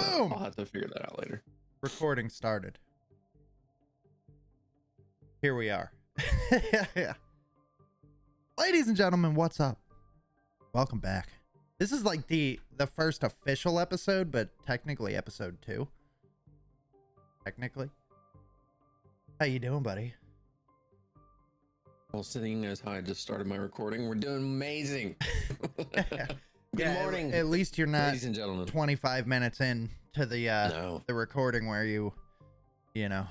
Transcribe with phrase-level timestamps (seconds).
[0.00, 0.32] Boom!
[0.32, 1.42] I'll have to figure that out later.
[1.80, 2.78] Recording started.
[5.42, 5.90] Here we are.
[6.94, 7.14] yeah.
[8.58, 9.78] Ladies and gentlemen, what's up?
[10.72, 11.28] Welcome back.
[11.78, 15.88] This is like the the first official episode, but technically episode 2.
[17.44, 17.90] Technically.
[19.38, 20.14] How you doing, buddy?
[22.12, 25.16] Well, seeing as how I just started my recording, we're doing amazing.
[26.76, 28.64] Good Yeah, morning, At, least you're not ladies and gentlemen.
[28.66, 32.12] 25 minutes in to the uh no, the recording where you
[32.94, 33.26] you know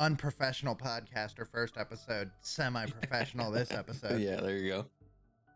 [0.00, 4.86] unprofessional podcaster first episode semi-professional this episode yeah, there you go.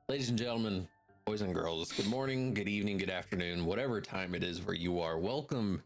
[0.08, 0.86] Ladies and gentlemen,
[1.24, 5.00] boys and girls, good morning, good evening, good afternoon, whatever time it is where you
[5.00, 5.18] are.
[5.18, 5.82] Welcome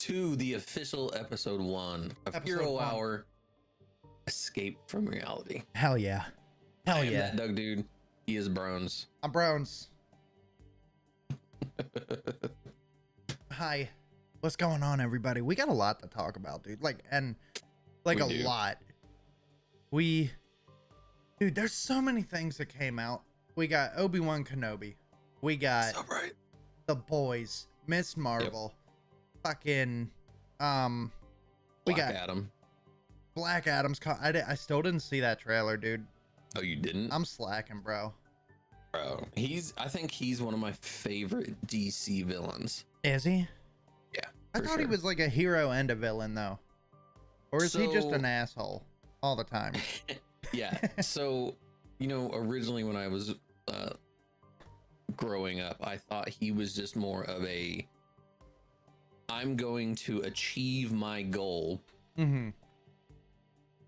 [0.00, 2.84] to the official episode one of Episode Hero one.
[2.84, 3.26] Hour
[4.26, 5.62] Escape from Reality.
[5.74, 6.24] hell yeah
[6.86, 7.86] hell I am yeah that Doug dude.
[8.26, 9.06] He is Browns.
[9.22, 9.88] i'm browns
[13.50, 13.88] hi
[14.40, 17.36] what's going on everybody we got a lot to talk about dude like and
[18.04, 18.44] like We a do.
[18.44, 18.78] lot
[19.90, 20.30] we
[21.38, 23.22] dude there's so many things that came out
[23.56, 24.94] we got obi-wan kenobi
[25.42, 26.32] we got right?
[26.86, 28.72] the boys miss marvel
[29.44, 30.10] fucking
[30.60, 31.12] um
[31.86, 32.50] we Black got Adam.
[33.34, 33.98] Black Adam's.
[33.98, 36.06] Co- I, di- I still didn't see that trailer, dude.
[36.54, 37.12] Oh, you didn't?
[37.12, 38.14] I'm slacking, bro.
[38.92, 39.72] Bro, he's.
[39.78, 42.84] I think he's one of my favorite DC villains.
[43.02, 43.48] Is he?
[44.14, 44.20] Yeah,
[44.54, 46.58] I for thought he was like a hero and a villain, though.
[47.52, 48.82] Or is he just an asshole
[49.22, 49.74] all the time?
[50.52, 50.76] yeah.
[51.00, 51.54] So,
[51.98, 53.34] you know, originally when I was
[53.68, 53.90] uh,
[55.16, 57.86] growing up, I thought he was just more of a.
[59.28, 61.80] I'm going to achieve my goal.
[62.18, 62.50] mm-hmm.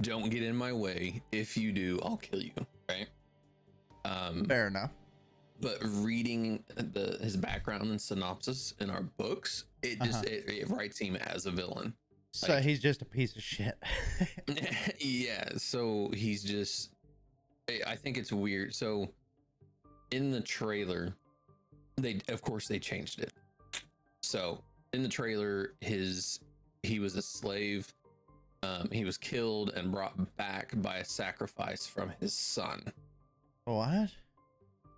[0.03, 1.23] Don't get in my way.
[1.33, 2.51] If you do, I'll kill you.
[2.89, 3.07] Right.
[4.05, 4.91] Um, Fair enough.
[5.61, 10.35] but reading the his background and synopsis in our books, it just Uh-huh.
[10.35, 11.95] it, it writes him as a villain.
[12.33, 13.79] So like- he's just a piece of shit.
[14.99, 16.91] yeah, so he's just
[17.70, 18.75] I- I think it's weird.
[18.75, 19.09] So
[20.11, 21.14] in the trailer,
[21.97, 23.33] they of course they changed it.
[24.23, 24.63] So
[24.93, 26.41] in the trailer, his
[26.83, 27.93] he was a slave.
[28.63, 32.83] Um, he was killed and brought back by a sacrifice from his son
[33.64, 34.11] what?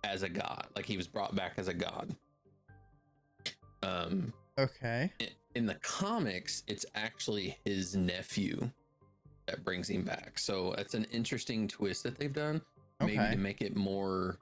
[0.03, 0.67] as a god.
[0.75, 2.15] Like he was brought back as a god.
[3.83, 5.11] Um, Okay.
[5.55, 8.69] in the comics, it's actually his nephew
[9.47, 10.39] that brings him back.
[10.39, 12.61] So that's an interesting twist that they've done.
[13.01, 14.37] Maybe to make it more,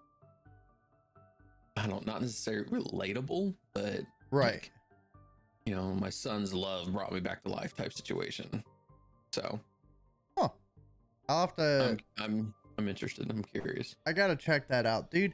[1.78, 4.53] I don't, not necessarily relatable, but Right.
[4.53, 4.72] like,
[5.66, 8.63] you know, my son's love brought me back to life type situation.
[9.34, 9.59] So
[10.38, 10.50] Huh.
[11.28, 11.97] I'll have to.
[12.18, 13.30] I'm, I'm, I'm interested.
[13.30, 13.96] I'm curious.
[14.06, 15.34] I gotta check that out, dude.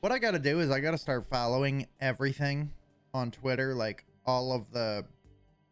[0.00, 2.70] What I gotta do is I gotta start following everything
[3.14, 5.04] on Twitter, like all of the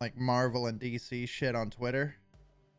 [0.00, 2.16] like Marvel and DC shit on Twitter.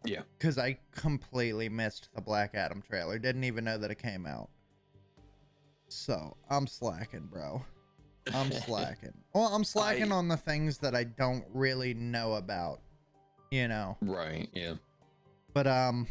[0.03, 0.21] Yeah.
[0.39, 3.19] Cause I completely missed the Black Adam trailer.
[3.19, 4.49] Didn't even know that it came out.
[5.89, 7.63] So I'm slacking, bro.
[8.33, 9.13] I'm slacking.
[9.33, 12.81] Well, I'm slacking I- on the things that I don't really know about.
[13.51, 13.97] You know.
[14.01, 14.49] right.
[14.53, 14.75] Yeah.
[15.53, 16.07] But um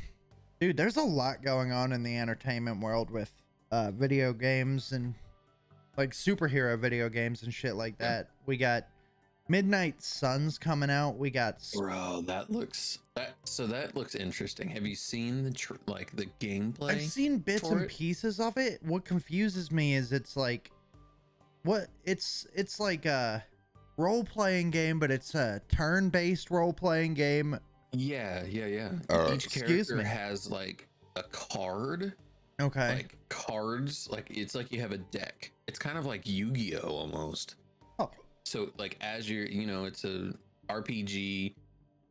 [0.61, 3.33] dude, there's a lot going on in the entertainment world with
[3.73, 5.15] uh video games and
[5.97, 8.09] like superhero video games and shit like Yeah.
[8.09, 8.29] that.
[8.47, 8.87] We got
[9.49, 11.17] Midnight Suns coming out.
[11.19, 13.35] We got Bro, that looks that.
[13.45, 14.69] So that looks interesting.
[14.71, 16.91] Have you seen the tr- like the gameplay?
[16.91, 17.89] I've seen bits and it?
[17.91, 18.81] pieces of it.
[18.83, 20.71] What confuses me is it's like
[21.63, 23.45] what it's it's like a
[23.97, 27.59] role playing game, but it's a turn based role playing game.
[27.93, 28.91] Yeah, yeah, yeah.
[29.09, 30.05] Uh, Each character me.
[30.05, 30.87] has like
[31.17, 32.15] a card,
[32.61, 32.95] Okay.
[32.95, 34.09] like cards.
[34.11, 35.51] Like it's like you have a deck.
[35.67, 37.57] It's kind of like Yu-Gi-Oh almost.
[37.99, 38.11] Oh.
[38.45, 40.33] So like as you're, you know, it's a
[40.69, 41.55] RPG,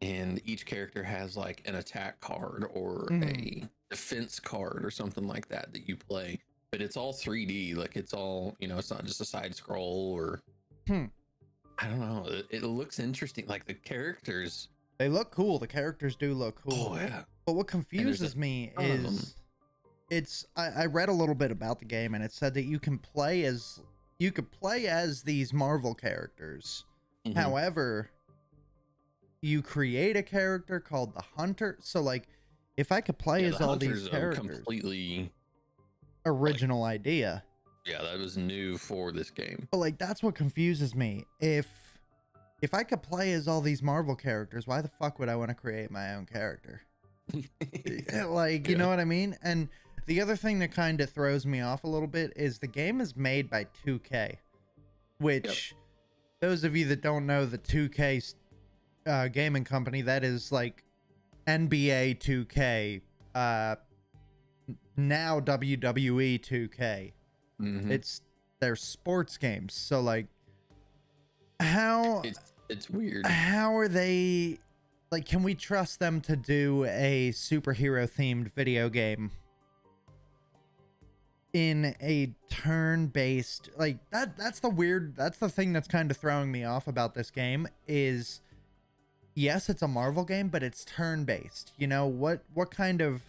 [0.01, 3.63] and each character has like an attack card or Mhm.
[3.63, 6.39] a defense card or something like that that you play.
[6.71, 7.73] But it's all 3D.
[7.75, 10.41] Like it's all, you know, it's not just a side scroll or.
[10.87, 11.05] Hmm.
[11.77, 12.25] I don't know.
[12.27, 13.45] It, it looks interesting.
[13.47, 14.67] Like the characters.
[14.99, 15.57] They look cool.
[15.59, 16.89] The characters do look cool.
[16.91, 17.23] Oh yeah.
[17.45, 19.05] But what confuses me ton of 'em.
[19.05, 19.35] is
[20.09, 22.79] it's I, I read a little bit about the game and it said that you
[22.79, 23.81] can play as
[24.19, 26.83] you could play as these Marvel characters.
[27.25, 27.35] Mhm.
[27.35, 28.09] However,
[29.41, 31.77] you create a character called the Hunter.
[31.79, 32.27] So like
[32.75, 35.31] if I could play Yeah, as the all Hunters these characters, completely
[36.25, 37.43] original idea.
[37.85, 41.25] yeah that was new for this game But like that's what confuses me.
[41.39, 41.88] If
[42.61, 45.49] if I could play as all these Marvel characters, why the fuck would I want
[45.49, 46.81] to create my own character?
[47.33, 48.77] like, you Yeah.
[48.77, 49.37] know what I mean?
[49.41, 49.69] And
[50.05, 52.99] the other thing that kind of throws me off a little bit is the game
[53.01, 54.37] is made by 2K,
[55.19, 55.75] which
[56.41, 58.33] those of you that don't know the 2K
[59.05, 60.83] uh, gaming company, that is like
[61.47, 63.01] NBA 2K,
[63.35, 63.75] uh,
[64.97, 67.13] now WWE 2K.
[67.61, 67.89] Mhm.
[67.91, 68.21] It's
[68.59, 69.73] their sports games.
[69.73, 70.27] So like,
[71.59, 72.39] how it's
[72.69, 73.25] it's weird.
[73.25, 74.59] how are they?
[75.11, 79.31] Like, can we trust them to do a superhero themed video game?
[81.53, 86.51] in a turn-based like that that's the weird that's the thing that's kind of throwing
[86.51, 88.41] me off about this game is
[89.33, 93.23] yes it's a marvel game but it's turn-based you know what what kind of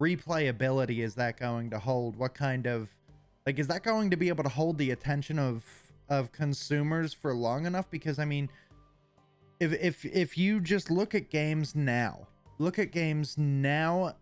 [0.00, 2.90] replayability is that going to hold what kind of
[3.46, 7.32] like is that going to be able to hold the attention of of consumers for
[7.34, 8.48] long enough because i mean
[9.60, 12.26] if if if you just look at games now
[12.58, 14.14] look at games now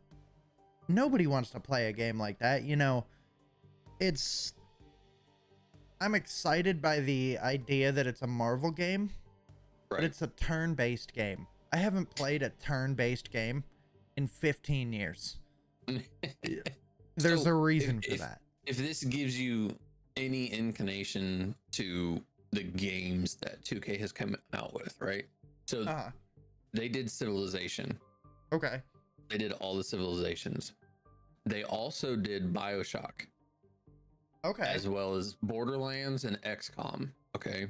[0.86, 3.04] nobody wants to play a game like that you know
[3.98, 4.54] it's
[6.00, 9.10] I'm excited by the idea that it's a Marvel game,
[9.90, 11.46] but it's a turn-based game.
[11.74, 13.64] I haven't played a turn-based game
[14.16, 15.36] in 15 years.
[17.16, 18.40] There's So, a reason if- for if- that.
[18.64, 19.76] if this gives you
[20.16, 22.22] any inclination to
[22.52, 25.26] the games that 2K has come out with, right?
[25.66, 26.10] So Uh,
[26.72, 27.98] they did Civilization.
[28.52, 28.82] okay.
[29.28, 30.72] They did all the civilizations.
[31.46, 33.26] They also did BioShock
[34.44, 34.64] Okay.
[34.64, 37.10] as well as Borderlands and XCOM.
[37.36, 37.68] Okay.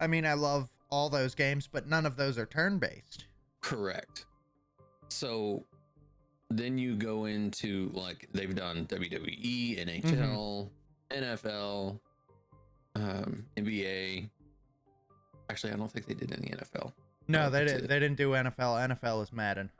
[0.00, 3.26] I mean, I love all those games, but none of those are turn-based.
[3.62, 4.26] Correct.
[5.08, 5.64] So
[6.50, 10.68] then you go into like they've done WWE, NHL,
[11.10, 11.98] NFL,
[12.94, 14.28] um, NBA.
[15.50, 16.92] Actually, I don't think they did any NFL.
[17.28, 17.88] No, they didn't.
[17.88, 18.88] They didn't do NFL.
[18.96, 19.70] NFL is Madden.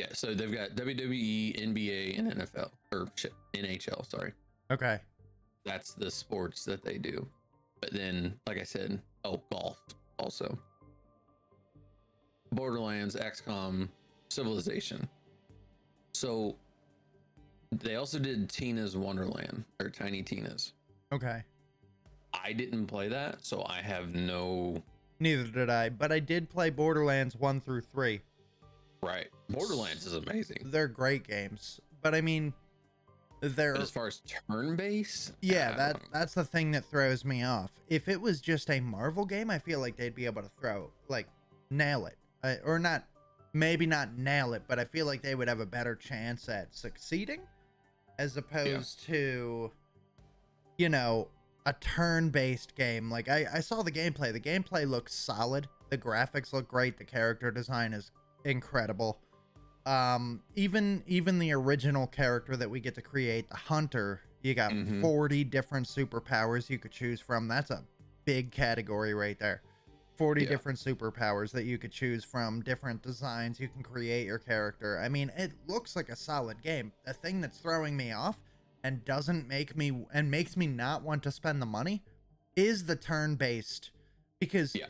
[0.00, 3.08] Yeah, so they've got WWE, NBA, and NFL or
[3.54, 4.08] NHL.
[4.10, 4.32] Sorry,
[4.70, 4.98] Okay.
[5.64, 7.26] that's the sports that they do.
[7.80, 9.78] But then, like I said, oh, golf
[10.18, 10.58] also.
[12.52, 13.88] Borderlands, XCOM,
[14.28, 15.08] Civilization.
[16.14, 16.56] So
[17.80, 20.72] they also did Tina's Wonderland or Tiny Tina's.
[21.12, 21.42] Okay.
[22.34, 24.82] I didn't play that, so I have no
[25.20, 28.20] Neither did I, but I did play Borderlands one through three.
[29.02, 29.28] right.
[29.48, 30.62] Borderlands is amazing.
[30.64, 32.52] They're great games, but I mean,
[33.40, 35.76] they're But as far as turn base, yeah.
[35.76, 37.70] That that's the thing that throws me off.
[37.88, 40.90] If it was just a Marvel game, I feel like they'd be able to throw
[41.08, 41.28] like
[41.70, 43.04] nail it, uh, or not.
[43.52, 46.74] Maybe not nail it, but I feel like they would have a better chance at
[46.74, 47.42] succeeding,
[48.22, 49.72] as opposed to,
[50.78, 51.26] you know,
[51.66, 53.10] a turn-based game.
[53.10, 54.32] Like I, I saw the gameplay.
[54.32, 55.68] The gameplay looks solid.
[55.90, 56.98] The graphics look great.
[56.98, 58.12] The character design is
[58.44, 59.18] incredible.
[59.86, 64.70] Um, even even the original character that we get to create, the hunter, you got
[64.70, 65.00] Mhm.
[65.00, 67.48] 40 different superpowers you could choose from.
[67.48, 67.82] That's a
[68.24, 69.62] big category right there.
[70.16, 70.48] 40 Yeah.
[70.48, 73.58] different superpowers that you could choose from, different designs.
[73.58, 74.98] You can create your character.
[74.98, 76.92] I mean, it looks like a solid game.
[77.04, 78.40] The thing that's throwing me off
[78.84, 82.02] and doesn't make me and makes me not want to spend the money
[82.56, 83.90] is the turn-based
[84.38, 84.86] because Yeah.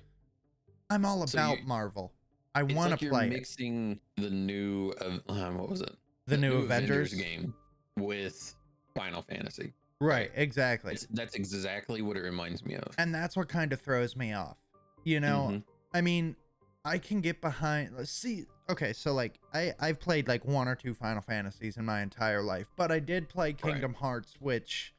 [0.90, 2.12] I'm all So about you- Marvel.
[2.54, 3.30] I want like to you're play it.
[3.30, 5.96] mixing the new uh, um, what was it?
[6.26, 7.14] The new Avengers?
[7.14, 7.54] game
[7.96, 8.54] with
[8.94, 9.72] Final Fantasy.
[10.00, 10.92] Right, exactly.
[10.94, 12.94] It's, that's exactly what it reminds me of.
[12.98, 14.58] And that's what kind of throws me off.
[15.04, 15.64] You know, Mhm.
[15.92, 16.36] I mean,
[16.84, 17.96] I can get behind.
[17.96, 18.46] Let's see.
[18.68, 22.42] Okay, so like I I've played like one or two Final Fantasies in my entire
[22.42, 24.94] life, but I did play Kingdom Hearts, which,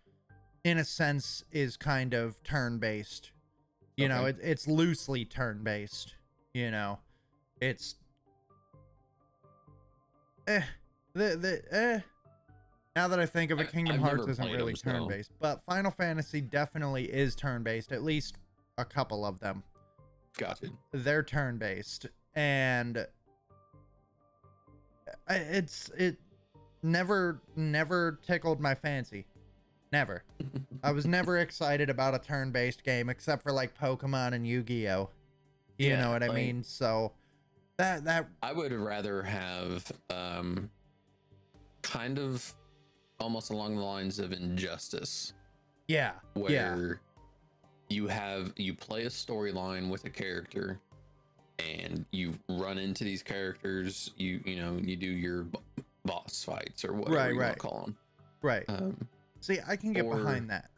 [0.63, 3.31] in a sense, is kind of turn-based.
[3.98, 6.15] You know, it, it's loosely turn-based.
[6.53, 7.00] You know,
[7.62, 7.95] it's
[10.48, 10.63] eh
[11.13, 12.00] the the eh.
[12.95, 16.41] Now that I think of it, Kingdom I've Hearts isn't really turn-based, but Final Fantasy
[16.41, 17.91] definitely is turn-based.
[17.91, 18.38] At least
[18.77, 19.63] a couple of them
[20.37, 20.67] Gotcha.
[20.91, 23.05] they're turn based and
[25.29, 26.17] it's it
[26.81, 29.25] never never tickled my fancy.
[29.91, 30.23] Never.
[30.83, 35.09] I was never excited about a turn based game except for like pokemon and yu-gi-oh.
[35.77, 36.63] You Yeah, know what i mean?
[36.63, 37.11] So
[37.77, 40.69] that that I would rather have um,
[41.81, 42.53] kind of
[43.19, 45.33] almost along the lines of Injustice,
[45.87, 46.75] yeah where yeah
[47.93, 50.79] you have you play a storyline with a character
[51.59, 55.59] and you run into these characters you you know you do your b-
[56.05, 57.53] boss fights or whatever Right, you want right.
[57.53, 57.97] to call them
[58.41, 58.63] right.
[58.67, 58.97] Um,
[59.39, 60.69] see i can get or- behind that.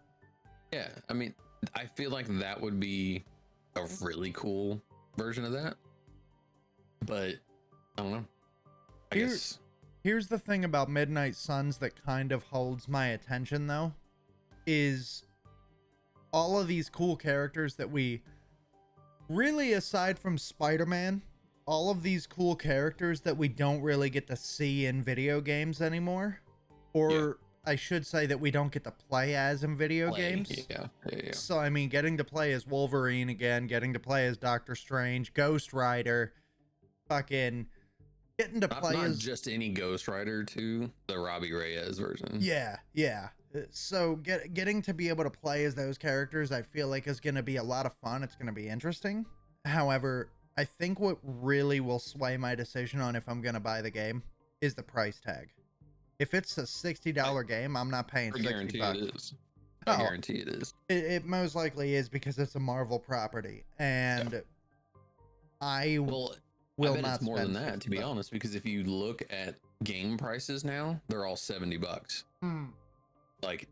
[0.73, 1.33] Yeah i mean
[1.73, 3.23] i feel like that would be
[3.77, 4.81] a really cool
[5.17, 5.75] version of that
[7.05, 7.35] but
[7.97, 8.25] i don't know.
[9.11, 9.59] I Here- guess
[10.03, 13.91] Here's the thing about Midnight Suns that kind of holds my attention though
[14.67, 15.23] is
[16.35, 18.21] all of these cool characters that we
[19.29, 21.21] really aside from Spider-Man,
[21.65, 25.81] all of these cool characters that we don't really get to see in video games
[25.81, 26.41] anymore,
[26.91, 27.31] or Yeah.
[27.67, 30.67] I should say that we don't get to play as in video Play, games.
[30.69, 31.31] Yeah, yeah.
[31.31, 35.33] So I mean, getting to play as Wolverine again, getting to play as Doctor Strange,
[35.33, 36.33] Ghost Rider,
[37.07, 37.65] fucking
[38.37, 42.37] getting to Not, play not as just any Ghost Rider to the Robbie Reyes version.
[42.41, 43.29] yeah, yeah.
[43.71, 47.19] So get getting to be able to play as those characters, I feel like is
[47.19, 48.23] going to be a lot of fun.
[48.23, 49.25] It's going to be interesting.
[49.65, 53.81] However, I think what really will sway my decision on if I'm going to buy
[53.81, 54.23] the game
[54.61, 55.49] is the price tag.
[56.19, 58.97] If it's a sixty dollar game, I'm not paying I sixty guarantee bucks.
[58.99, 59.33] it is.
[59.87, 59.97] I Oh.
[59.97, 60.73] guarantee it is.
[60.89, 64.41] It, it most likely is because it's a Marvel property, and
[65.61, 66.35] I Well,
[66.77, 68.05] will I bet not it's more than that, to be bucks.
[68.07, 72.23] honest, because if you look at game prices now, they're all 70 bucks.
[72.41, 72.65] Hmm.
[73.43, 73.67] Like,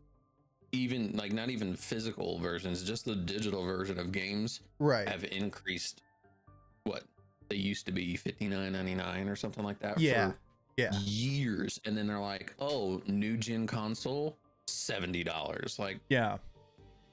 [0.72, 5.08] even, like, not even physical versions, just the digital version of games Right.
[5.08, 6.02] have increased
[6.84, 7.04] what
[7.48, 10.36] they used to be 59.99 or something like that Yeah, for
[10.76, 10.92] yeah.
[11.00, 11.80] years.
[11.84, 15.78] And then they're like, oh, new gen console, $70.
[15.78, 16.38] Like, Yeah.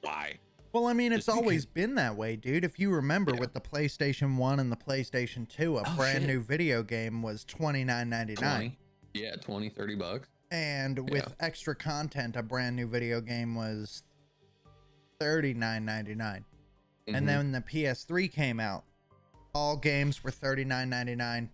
[0.01, 0.39] why?
[0.73, 2.63] Well, I mean, it's Just because- always been that way, dude.
[2.63, 3.41] If you remember Yeah.
[3.41, 6.27] with the PlayStation 1 and the PlayStation 2, a Oh, brand shit.
[6.27, 8.79] new video game was twenty nine ninety nine, 20?
[9.13, 10.29] Yeah, 20, 30 bucks.
[10.51, 14.03] And with extra content, a brand new video game was
[15.19, 16.43] thirty nine ninety nine.
[17.07, 17.17] Mhm.
[17.17, 18.83] And then the PS3 came out,
[19.55, 21.49] all games were thirty nine ninety nine.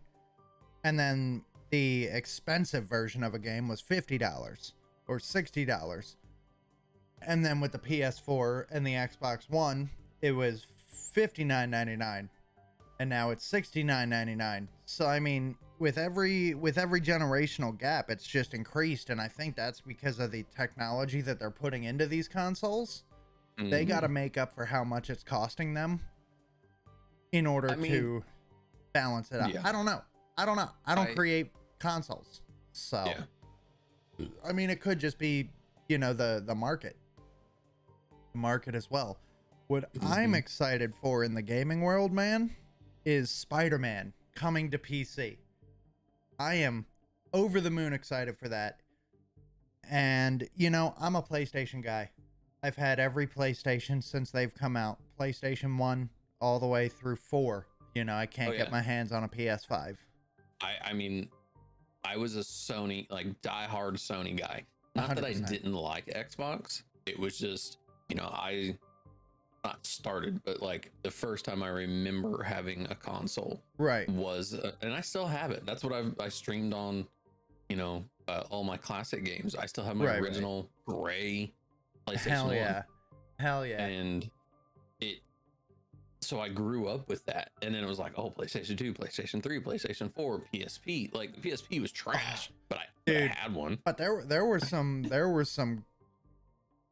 [0.83, 4.73] And then the expensive version of a game was fifty dollars
[5.07, 6.17] or sixty dollars.
[7.21, 9.89] And then with the PS4 and the Xbox One,
[10.21, 10.65] it was
[11.13, 12.29] fifty nine ninety nine.
[12.99, 14.69] And now it's sixty nine ninety nine.
[14.85, 19.55] So I mean, with every with every generational gap, it's just increased, and I think
[19.55, 23.03] that's because of the technology that they're putting into these consoles
[23.59, 23.87] they Mhm.
[23.87, 25.99] got to make up for how much it's costing them
[27.31, 28.23] in order I mean- to
[28.93, 29.51] balance it out.
[29.51, 29.61] Yeah.
[29.67, 30.03] I don't know.
[30.37, 30.69] I don't know.
[30.85, 32.43] I don't I- create consoles.
[32.71, 34.27] So Yeah.
[34.43, 35.49] I mean it could just be,
[35.89, 36.97] you know, the the market.
[38.33, 39.17] The market as well.
[39.65, 40.37] What I'm Mhm.
[40.37, 42.55] excited for in the gaming world, man,
[43.05, 45.39] is Spider-Man coming to PC.
[46.39, 46.85] I am
[47.33, 48.79] over the moon excited for that.
[49.89, 52.11] And, you know, I'm a PlayStation guy.
[52.63, 54.99] I've had every PlayStation since they've come out.
[55.19, 56.09] PlayStation 1
[56.41, 57.65] all the way through 4.
[57.95, 59.97] You know, I can't Oh, get my hands on a PS5.
[60.61, 61.29] I, I mean,
[62.03, 64.63] I was a Sony, like diehard Sony guy.
[64.95, 66.83] Not that I didn't like Xbox.
[67.05, 67.77] It was just,
[68.09, 68.75] you know, I
[69.63, 74.07] not started, but like the first time I remember having a console Right.
[74.09, 75.65] was, uh, and I still have it.
[75.65, 77.05] That's what I've I streamed on,
[77.69, 79.55] you know, uh, all my classic games.
[79.55, 80.21] I still have my Right, right.
[80.23, 81.53] original gray
[82.07, 82.83] PlayStation Hell 1 yeah.
[83.39, 83.85] Hell yeah.
[83.85, 84.29] and
[85.01, 85.17] it
[86.21, 89.43] so i grew up with that and then it was like oh playstation 2 playstation
[89.43, 93.97] 3 playstation 4 psp like psp was trash but i, but I had one But
[93.97, 95.85] there, there were some, there were some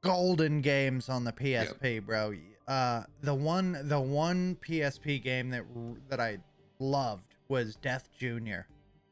[0.03, 2.33] golden games on the PSP, bro.
[2.67, 5.63] Uh, the one, the one PSP game that
[6.09, 6.39] that I
[6.79, 8.67] loved was Death Junior.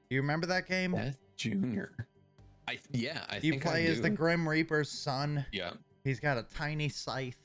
[0.09, 0.91] Do you remember that game?
[0.93, 2.07] death junior
[2.67, 4.09] i yeah i you think play I as the.
[4.09, 5.45] Grim Reaper's son.
[5.51, 5.71] yeah
[6.03, 7.37] He's got a tiny scythe.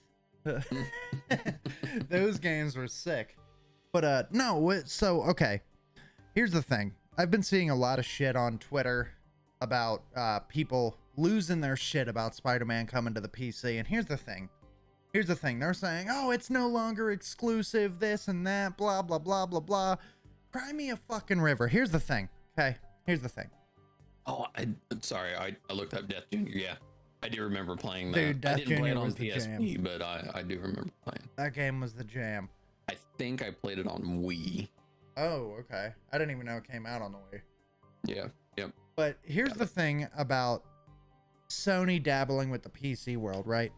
[2.08, 3.36] Those games were sick.
[3.92, 5.62] But uh no, so okay.
[6.34, 6.94] Here's the thing.
[7.16, 9.10] I've been seeing a lot of shit on Twitter
[9.60, 13.78] about uh people losing their shit about Spider-Man coming to the PC.
[13.78, 14.48] And here's the thing.
[15.12, 15.58] Here's the thing.
[15.58, 19.96] They're saying, "Oh, it's no longer exclusive this and that, blah blah blah blah blah."
[20.52, 21.66] Cry me a fucking river.
[21.68, 22.28] Here's the thing.
[22.58, 22.76] Okay?
[23.06, 23.48] Here's the thing.
[24.26, 24.68] oh i
[25.00, 26.74] sorry i, I looked up death junior yeah
[27.22, 29.82] i do remember playing that Dude, i didn't play it on psp jam.
[29.82, 32.50] but I, I do remember playing That game was the jam.
[32.90, 34.68] i think i played it on wii
[35.16, 35.92] Oh, okay.
[36.12, 37.40] I didn't even know it came out on the Wii.
[38.04, 38.26] yeah
[38.58, 40.62] yep But here's the thing about
[41.48, 43.72] Sony dabbling with the PC world, right?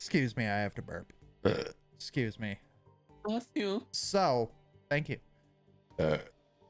[0.00, 1.12] Excuse me, I have to burp.
[1.94, 2.56] Excuse me.
[3.22, 4.50] bless you So,
[4.88, 5.18] thank you.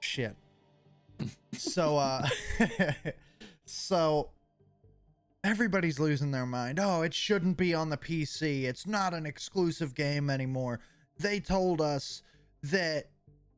[0.00, 0.34] Shit.
[1.52, 2.26] So, uh,
[3.66, 4.30] so
[5.44, 6.80] everybody's losing their mind.
[6.80, 8.64] Oh, it shouldn't be on the PC.
[8.64, 10.80] It's not an exclusive game anymore.
[11.16, 12.22] They told us
[12.64, 13.10] that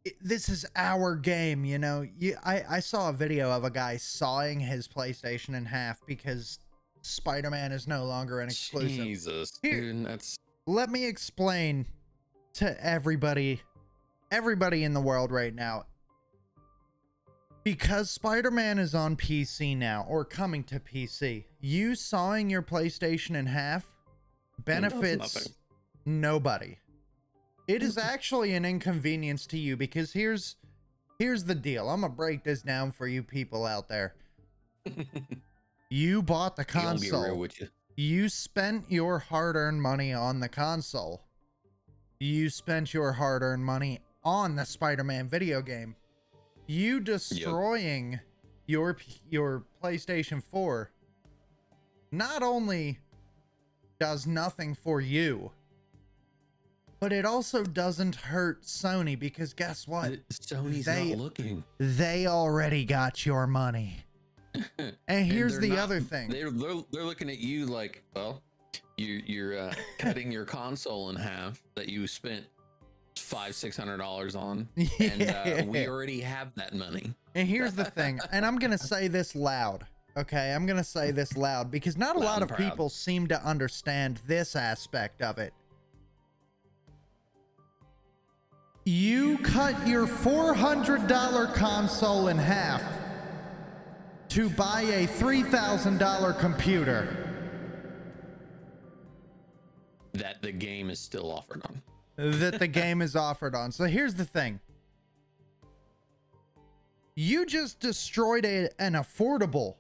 [0.05, 1.65] it, this is our game.
[1.65, 5.65] You know, you, I I saw a video of a guy sawing his PlayStation in
[5.65, 6.59] half because
[7.03, 8.91] Spider-Man is no longer an exclusive.
[8.91, 11.87] Jesus Here- dude that's let me explain
[12.55, 13.61] to everybody
[14.31, 15.85] everybody in the world right now.
[17.65, 23.47] Because spider-man is on pc now or coming to pc you sawing your playstation in
[23.47, 23.93] half
[24.65, 25.49] benefits
[26.05, 26.77] nobody.
[27.69, 30.57] It is actually an inconvenience to you because here's
[31.19, 31.89] here's the deal.
[31.89, 34.15] I'm gonna break this down for you people out there.
[35.93, 37.47] You bought the console.
[37.61, 37.69] you.
[37.97, 41.27] You spent your hard-earned money on the console.
[42.19, 45.95] You spent your hard-earned money on the Spider-Man video game.
[46.67, 48.19] You destroying
[48.65, 48.97] your
[49.29, 50.91] your PlayStation 4
[52.11, 52.99] not only
[54.01, 55.51] does nothing for you,
[57.01, 60.27] but it also doesn't hurt Sony because guess what?
[60.31, 61.65] Sony's They- not looking.
[61.77, 64.05] They already got your money.
[64.79, 66.29] And And here's they're the not- other thing.
[66.31, 68.43] They're, they're they're looking at you like, well,
[68.97, 72.45] you're you're uh, cutting your console in half that you spent
[73.17, 74.69] five six hundred dollars on,
[75.01, 77.15] and uh, we already have that money.
[77.35, 79.87] And here's the thing, and I'm gonna say this loud.
[80.19, 82.59] Okay, I'm gonna say this loud because not a Loud lot of proud.
[82.71, 85.55] people seem to understand this aspect of it.
[88.85, 92.83] You cut your $400 console in half
[94.33, 97.17] to buy a $3,000 computer.
[100.15, 101.83] That the game is still offered on.
[102.17, 103.73] that the game is offered on.
[103.73, 104.59] So here's the thing.
[107.15, 109.75] You just destroyed a, an affordable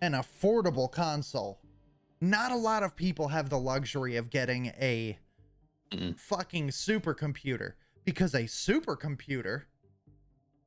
[0.00, 1.58] an affordable console.
[2.20, 5.18] Not a lot of people have the luxury of getting a
[6.16, 7.72] fucking supercomputer
[8.04, 9.64] because a supercomputer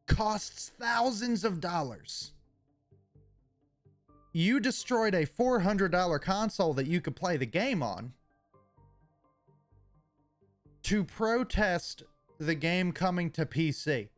[0.07, 2.33] costs thousands of dollars.
[4.31, 8.13] You destroyed a $400 console that you could play the game on
[10.83, 12.03] to protest
[12.39, 14.09] the game coming to PC.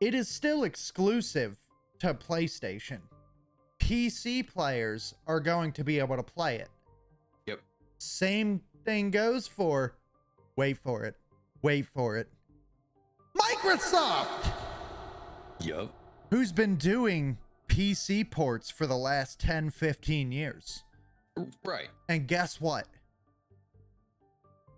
[0.00, 1.58] It is still exclusive
[2.00, 2.98] to PlayStation.
[3.80, 6.68] PC players are going to be able to play it.
[7.46, 7.60] Yep.
[7.98, 9.96] Same thing goes for,
[10.56, 11.16] wait for it,
[11.62, 12.28] wait for it,
[13.36, 14.52] Microsoft,
[15.60, 15.92] Yup.
[16.30, 17.38] Who's been doing
[17.68, 20.84] PC ports for the last 10, 15 years.
[21.64, 21.88] Right.
[22.08, 22.86] And guess what?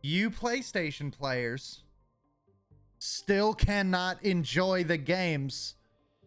[0.02, 1.84] You PlayStation players
[2.98, 5.74] still cannot enjoy the games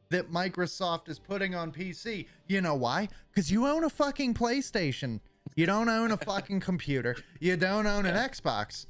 [0.09, 2.27] that Microsoft is putting on PC.
[2.47, 3.09] You know why?
[3.29, 5.19] Because you own a fucking PlayStation.
[5.55, 7.15] You don't own a fucking computer.
[7.39, 8.85] You don't own an Xbox.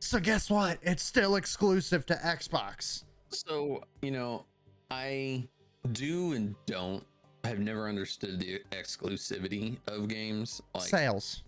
[0.00, 0.78] So guess what?
[0.82, 3.04] It's still exclusive to Xbox.
[3.30, 4.44] So you know,
[4.90, 5.48] I
[5.92, 7.04] do and don't.
[7.44, 10.62] I've never understood the exclusivity of games.
[10.74, 11.42] Like sales.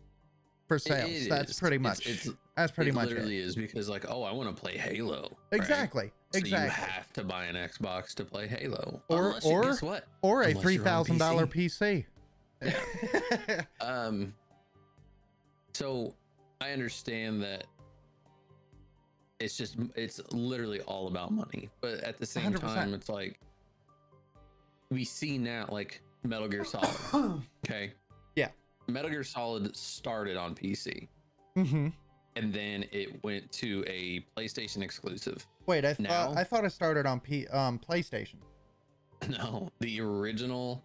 [0.68, 1.28] For sales.
[1.28, 1.58] That's is.
[1.60, 2.06] pretty much.
[2.06, 3.10] it's- that's pretty it much it.
[3.10, 5.22] literally is because like, oh, I want to play Halo.
[5.52, 5.60] right?
[5.60, 6.10] Exactly.
[6.32, 6.64] So exactly.
[6.68, 9.02] you have to buy an Xbox to play Halo.
[9.08, 10.04] Or- Unless or- guess what?
[10.22, 12.04] or a Unless three thousand dollar PC.
[13.82, 14.32] Um.
[15.74, 16.14] So
[16.62, 17.64] I understand that
[19.40, 22.60] it's just it's literally all about money, but at the same 100%.
[22.60, 23.38] time, it's like
[24.90, 27.42] we see now like Metal Gear Solid.
[27.66, 27.92] Okay.
[28.36, 28.48] Yeah.
[28.86, 31.08] Metal Gear Solid started on PC,
[31.54, 31.88] hmm
[32.36, 35.46] and then it went to a PlayStation exclusive.
[35.64, 38.36] Wait, I thought Now- I thought it started on P um PlayStation.
[39.30, 40.84] No, the original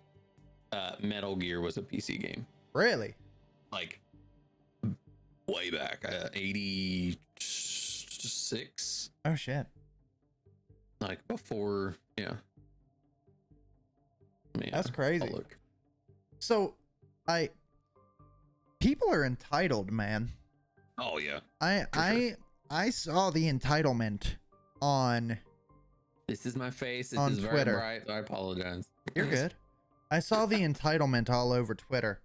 [0.71, 2.45] uh, Metal Gear was a PC game.
[2.73, 3.13] Really?
[3.73, 3.99] like
[5.47, 6.29] way back uh,
[8.25, 9.65] 86 Oh shit.
[10.99, 12.33] like before yeah
[14.59, 15.27] yeah That's I'll crazy.
[15.29, 15.57] look.
[16.39, 16.73] So,
[17.27, 17.49] I
[18.79, 20.29] people are entitled, man.
[20.99, 22.37] oh yeah I I sure.
[22.69, 24.35] I saw the entitlement
[24.81, 25.37] on.
[26.27, 27.73] this is my face it On Twitter.
[27.77, 29.53] bright i apologize You're good.
[30.11, 32.19] I saw the entitlement all over Twitter.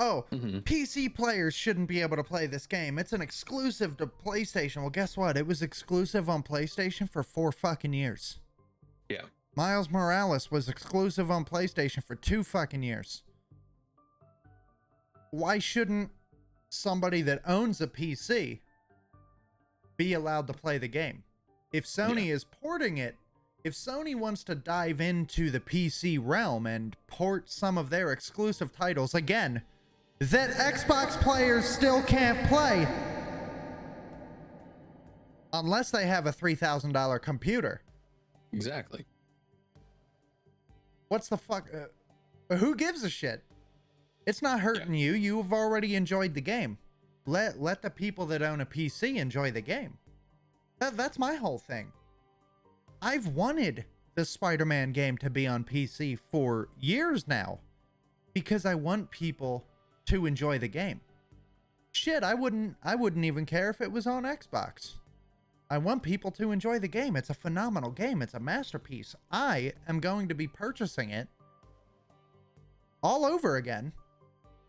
[0.00, 0.60] Oh, mm-hmm.
[0.60, 2.98] PC players shouldn't be able to play this game.
[2.98, 4.78] It's an exclusive to PlayStation.
[4.78, 5.36] Well, guess what?
[5.36, 8.38] It was exclusive on PlayStation for four fucking years.
[9.10, 9.22] yeah
[9.54, 13.22] Miles Morales was exclusive on PlayStation for two fucking years.
[15.32, 16.10] Why shouldn't
[16.70, 18.60] somebody that owns a PC
[19.98, 21.24] be allowed to play the game?
[21.74, 23.16] If Sony is porting it,
[23.64, 28.72] if Sony wants to dive into the PC realm and port some of their exclusive
[28.72, 29.62] titles again
[30.20, 32.86] that Xbox players still can't play
[35.52, 37.82] unless they have a $3,000 computer.
[38.52, 39.04] exactly
[41.08, 41.66] What's the fuck?
[41.74, 43.42] Uh, who gives a shit?
[44.26, 45.14] It's not hurting you.
[45.14, 46.78] You've already enjoyed the game.
[47.26, 49.98] Let let the people that own a PC enjoy the game.
[50.78, 51.90] That, that's my whole thing.
[53.02, 57.58] I've wanted the Spider-Man game to be on PC for years now
[58.32, 59.66] because I want people
[60.10, 61.00] to enjoy the game.
[61.92, 64.94] shit, I wouldn't I wouldn't even care if it was on Xbox.
[65.70, 67.14] I want people to enjoy the game.
[67.14, 68.22] It's a phenomenal game.
[68.22, 69.14] It's a masterpiece.
[69.30, 71.28] I am going to be purchasing it
[73.04, 73.92] all over again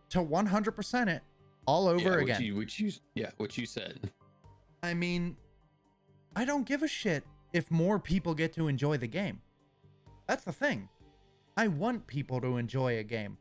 [0.10, 1.24] to 100% it
[1.66, 2.36] all over yeah, again.
[2.36, 4.12] Which you, which you, yeah, what you said.
[4.84, 5.36] I mean,
[6.36, 9.42] I don't give a shit if more people get to enjoy the game.
[10.28, 10.88] That's the thing.
[11.58, 13.38] I want people to enjoy a game.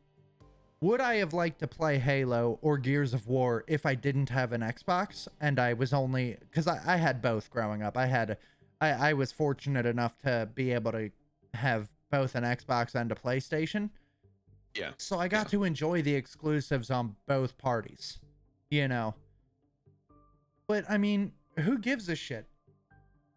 [0.83, 4.53] Would I have liked to play Halo or Gears of War if I didn't have
[4.53, 7.99] an Xbox and I was only because I, I had both growing up?
[7.99, 8.39] I had,
[8.81, 11.11] I, I was fortunate enough to be able to
[11.53, 13.91] have both an Xbox and a PlayStation.
[14.75, 14.93] Yeah.
[14.97, 15.59] So I got Yeah.
[15.59, 18.19] to enjoy the exclusives on both parties,
[18.71, 19.15] you know.
[20.67, 22.47] But I mean, who gives a shit?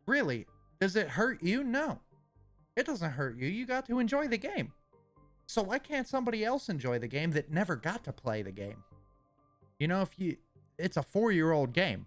[0.05, 0.45] Really?
[0.79, 1.63] Does it hurt you?
[1.63, 1.99] No.
[2.77, 3.47] It doesn't hurt you.
[3.47, 4.71] You got to enjoy the game.
[5.47, 8.83] So why can't somebody else enjoy the game that never got to play the game?
[9.79, 10.37] You know, if you
[10.77, 12.05] it's a 4-year-old game.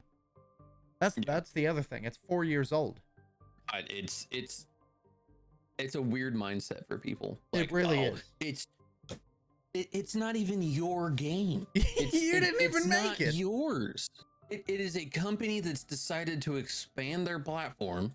[1.01, 1.25] That's Yeah.
[1.27, 2.05] that's the other thing.
[2.05, 3.01] It's 4 years old.
[3.68, 4.66] I, it's it's
[5.79, 7.38] it's a weird mindset for people.
[7.53, 8.25] It really oh, is.
[8.40, 8.66] It's
[9.75, 11.66] it, it's not even your game.
[11.75, 13.35] you it- didn't even make not it.
[13.35, 14.09] Yours.
[14.49, 18.14] It, it is a company that's decided to expand their platform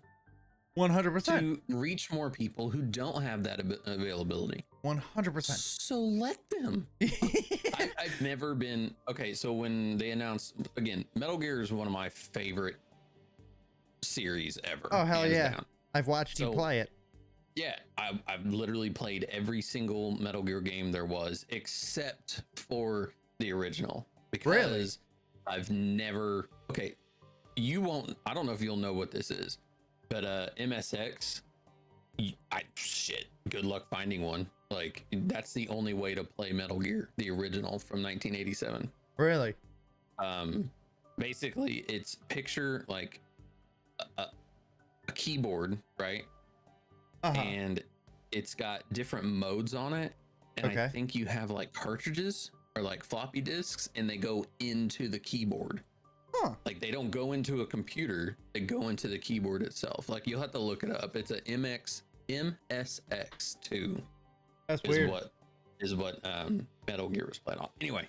[0.76, 1.38] 100%.
[1.68, 4.64] to reach more people who don't have that ab- availability.
[4.84, 5.42] 100%.
[5.80, 6.86] So let them.
[7.02, 9.34] I, I've never been okay.
[9.34, 12.76] So when they announced again, Metal Gear is one of my favorite
[14.02, 14.88] series ever.
[14.90, 15.50] Oh, hell yeah.
[15.52, 15.64] down.
[15.94, 16.90] I've watched you play it.
[17.54, 23.52] Yeah, I, I've literally played every single Metal Gear game there was, except for the
[23.52, 24.06] original.
[24.30, 24.88] Because Really?
[25.46, 26.48] I've never.
[26.70, 26.94] Okay,
[27.56, 28.16] you won't.
[28.24, 29.58] I don't know if you'll know what this is,
[30.12, 31.40] but uh, MSX.
[32.52, 33.26] I shit.
[33.48, 34.46] Good luck finding one.
[34.70, 39.54] Like that's the only way to play Metal Gear, the original from 1987 Really?
[40.18, 40.70] um
[41.18, 43.20] basically it's picture like
[44.18, 46.24] a, a, keyboard right
[47.22, 47.40] Uh-huh.
[47.40, 47.82] and
[48.30, 50.14] it's got different modes on it
[50.58, 55.08] and i think you have like cartridges or like floppy disks and they go into
[55.08, 55.82] the keyboard
[56.42, 56.50] Huh.
[56.66, 60.40] like they don't go into a computer they go into the keyboard itself like you'll
[60.40, 64.00] have to look it up it's a mx msx2
[64.68, 65.10] That's is weird.
[65.10, 65.32] what
[65.80, 68.06] is what um metal gear was played on anyway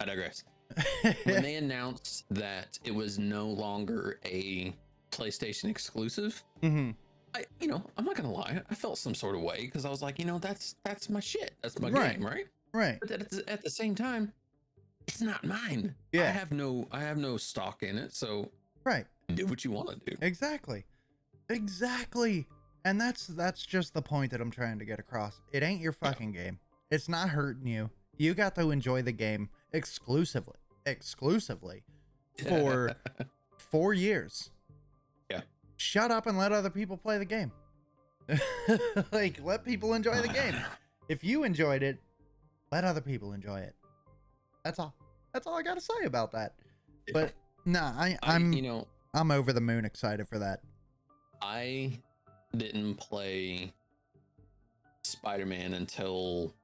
[0.00, 0.44] i digress
[1.24, 4.74] when they announced that it was no longer a
[5.10, 6.92] PlayStation exclusive, hmm
[7.34, 9.90] I you know, I'm not gonna lie, I felt some sort of way because I
[9.90, 11.52] was like, you know, that's that's my shit.
[11.62, 12.14] That's my Right.
[12.14, 12.46] game, right?
[12.72, 12.96] Right.
[13.00, 14.32] But at the, at the same time,
[15.06, 15.94] it's not mine.
[16.12, 16.22] Yeah.
[16.24, 18.50] I have no I have no stock in it, so
[18.84, 19.06] Right.
[19.34, 20.16] do what you want to do.
[20.20, 20.84] Exactly.
[21.48, 22.46] Exactly.
[22.84, 25.40] And that's that's just the point that I'm trying to get across.
[25.52, 26.58] It ain't your fucking game.
[26.90, 27.90] It's not hurting you.
[28.18, 30.56] You got to enjoy the game exclusively.
[30.84, 31.84] Exclusively
[32.48, 32.94] for
[33.58, 34.50] 4 years.
[35.30, 35.42] Yeah.
[35.76, 37.52] Shut up and let other people play the game.
[39.12, 40.54] like let people enjoy the game.
[41.08, 41.98] If you enjoyed it,
[42.70, 43.74] let other people enjoy it.
[44.64, 44.94] That's all.
[45.32, 46.54] That's all I got to say about that.
[47.12, 47.32] But
[47.64, 50.60] nah, I, I, I'm you know, I'm over the moon excited for that.
[51.40, 51.98] I
[52.56, 53.72] didn't play
[55.02, 56.54] Spider-Man until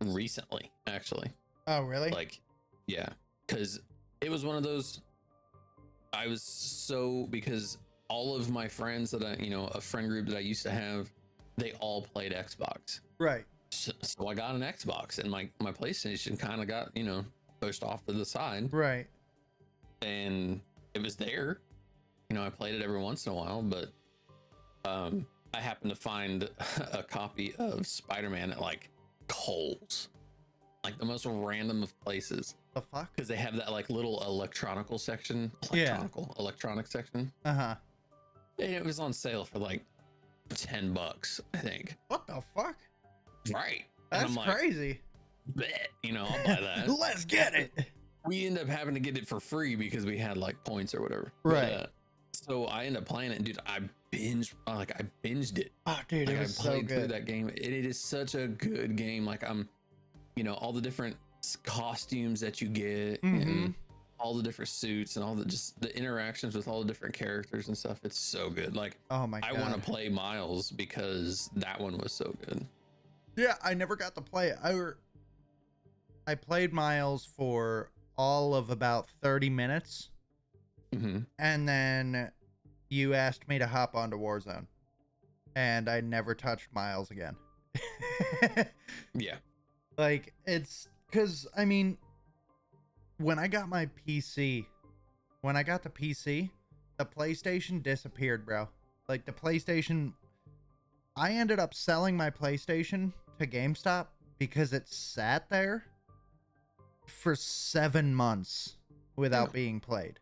[0.00, 1.30] recently, actually.
[1.66, 2.10] Oh, really?
[2.10, 2.40] like
[2.86, 3.08] yeah
[3.46, 3.80] because
[4.20, 5.00] it was one of those
[6.12, 10.26] i was so because all of my friends that i you know a friend group
[10.26, 11.10] that i used to have
[11.56, 13.44] they all played xbox right.
[13.74, 17.24] So, so i got an xbox and my my playstation kind of got you know
[17.60, 19.06] pushed off to the side Right.
[20.02, 20.60] and
[20.94, 21.58] it was there
[22.30, 23.88] you know i played it every once in a while but
[24.84, 26.48] um i happened to find
[26.92, 28.90] a copy of spider-man at like
[29.28, 30.08] Kohl's
[30.84, 33.10] like the most random of places The fuck?
[33.14, 35.78] because they have that like little electronical section Yeah.
[35.96, 37.74] electronical electronic section Uh huh.
[38.60, 39.82] and it was on sale for like
[40.50, 42.76] 10 bucks i think What the fuck?
[43.52, 43.84] Right.
[44.10, 45.00] That's i'm like crazy.
[45.46, 46.88] bet you know i'll buy that.
[47.00, 47.72] Let's get it.
[48.26, 51.02] we end up having to get it for free because we had like points or
[51.02, 51.32] whatever.
[51.42, 51.72] Right.
[51.72, 51.86] uh,
[52.32, 53.36] so i end up playing it.
[53.36, 53.80] And dude i
[54.12, 55.72] binged like i binged it.
[55.86, 57.48] Oh, dude, like it i was so played through that game.
[57.48, 59.24] It, it is such a good game.
[59.26, 59.68] Like i'm
[60.36, 61.16] you know all the different
[61.62, 63.42] costumes that you get Mhm.
[63.42, 63.74] and
[64.18, 67.68] all the different suits and all the just the interactions with all the different characters
[67.68, 67.98] and stuff.
[68.04, 68.74] It's so good.
[68.76, 69.50] Like Oh my God.
[69.54, 72.64] i want to play miles because that one was so good
[73.36, 74.58] Yeah, I never got to play it.
[74.62, 74.98] I were,
[76.26, 80.10] I played Miles for all of about 30 minutes,
[80.92, 82.30] hmm and then
[82.88, 84.66] you asked me to hop onto Warzone,
[85.56, 87.34] and I never touched Miles again.
[89.14, 89.36] yeah
[89.98, 91.98] like it's because I mean,
[93.18, 94.66] when I got my PC,
[95.42, 96.50] when I got the PC,
[96.98, 98.68] the PlayStation disappeared, bro.
[99.08, 100.12] Like the PlayStation,
[101.16, 104.06] I ended up selling my PlayStation to GameStop
[104.38, 105.84] because it sat there
[107.06, 108.76] for seven months
[109.16, 109.52] without Oh.
[109.52, 110.18] being played.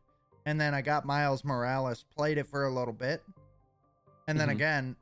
[0.46, 3.22] And then I got Miles Morales, played it for a little bit.
[4.26, 4.52] And then Mhm.
[4.52, 4.96] again,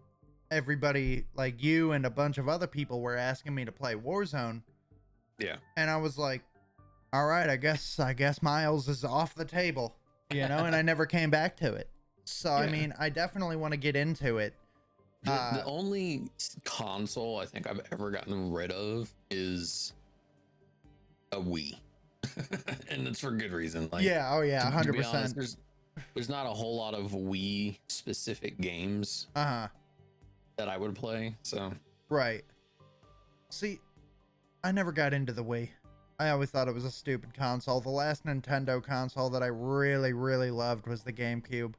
[0.51, 4.62] everybody like you and a bunch of other people were asking me to play Warzone.
[5.38, 5.57] Yeah.
[5.77, 6.42] And I was like,
[7.12, 9.96] all right, I guess I guess Miles is off the table,
[10.31, 11.88] you know, and I never came back to it.
[12.25, 14.55] So I mean, I definitely want to get into it.
[15.22, 16.28] The, Uh, the only
[16.64, 19.92] console I think I've ever gotten rid of is
[21.33, 21.74] a Wii,
[22.88, 23.88] and it's for good reason.
[23.92, 25.35] Like, yeah, oh yeah, hundred percent.
[25.35, 25.56] There's
[26.14, 29.68] there's not a whole lot of Wii specific games Uh huh.
[30.56, 31.37] that I would play.
[31.42, 31.72] So
[32.09, 32.42] Right.
[33.50, 33.78] See,
[34.64, 35.68] I never got into the Wii.
[36.18, 37.80] I always thought it was a stupid console.
[37.80, 41.74] The last Nintendo console that I really, really loved was the GameCube.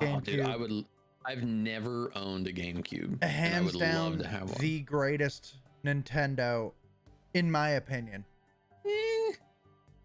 [0.00, 0.84] oh, dude, I would.
[1.26, 4.60] I've never owned a GameCube, and I Hands would down, love to have one.
[4.60, 6.72] the greatest Nintendo,
[7.34, 8.24] in my opinion.
[8.84, 9.32] Eh,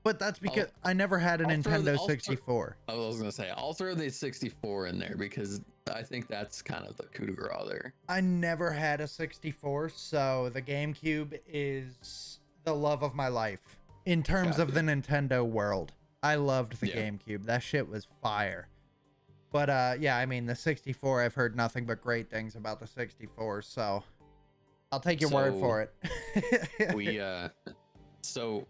[0.03, 2.77] But that's because I never had a I'll throw the- Nintendo I'll throw- 64.
[2.87, 5.61] I was gonna say I'll throw the 64 in there because
[5.93, 7.93] I think that's kind of the coup de grace there.
[8.09, 14.23] I never had a 64, so the GameCube is the love of my life in
[14.23, 15.93] terms of the Nintendo world.
[16.23, 16.95] I loved the Yeah.
[17.09, 17.45] GameCube.
[17.45, 18.67] That shit was fire.
[19.51, 22.87] But uh yeah, I mean the 64 I've heard nothing but great things about the
[22.87, 24.03] 64, so
[24.91, 26.93] I'll take your word for it.
[26.95, 27.49] we uh
[28.21, 28.65] so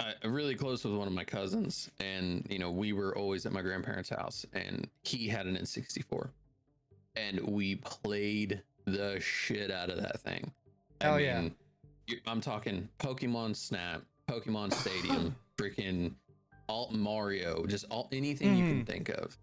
[0.00, 3.46] I I'm really close with one of my cousins and you know we were always
[3.46, 6.28] at my grandparents house and he had an n64
[7.16, 10.50] and we played the shit out of that thing
[11.00, 11.48] Hell yeah.
[12.26, 16.12] i'm talking pokemon snap pokemon stadium freaking
[16.68, 18.72] alt mario just all anything you Mm-hmm.
[18.78, 19.36] can think of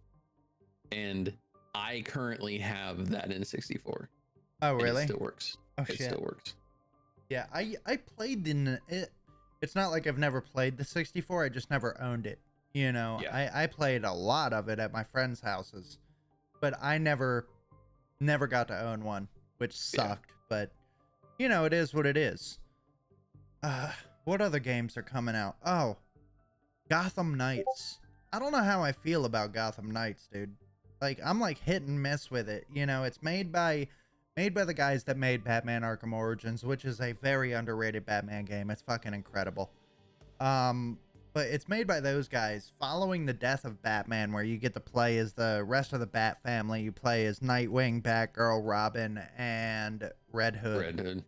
[0.91, 1.33] and
[1.75, 4.09] i currently have that in 64.
[4.61, 5.03] oh really?
[5.03, 6.09] it still works oh it shit.
[6.11, 6.55] still works
[7.29, 9.11] Yeah, I I played in it.
[9.61, 11.45] It's not like I've never played the 64.
[11.45, 12.39] I just never owned it.
[12.73, 13.35] You know, Yeah.
[13.51, 15.99] I I played a lot of it at my friends' houses,
[16.59, 17.45] but I never
[18.19, 19.27] never got to own one,
[19.59, 20.07] which Yeah.
[20.07, 20.31] sucked.
[20.49, 20.71] But
[21.37, 22.57] you know, it is what it is.
[23.61, 23.91] Uh,
[24.23, 25.55] what other games are coming out?
[25.65, 25.97] Oh,
[26.89, 27.99] Gotham Knights.
[28.33, 30.55] I don't know how I feel about Gotham Knights, dude.
[31.01, 32.65] Like I'm like hit and miss with it.
[32.73, 33.87] You know, it's made by
[34.37, 38.45] made by the guys that made Batman Arkham Origins, which is a very underrated Batman
[38.45, 38.69] game.
[38.69, 39.69] It's fucking incredible.
[40.39, 40.97] Um,
[41.33, 44.79] but it's made by those guys following the death of Batman, where you get to
[44.79, 46.81] play as the rest of the Bat family.
[46.81, 50.79] You play as Nightwing, Batgirl, Robin, and Red Hood.
[50.79, 51.23] red hood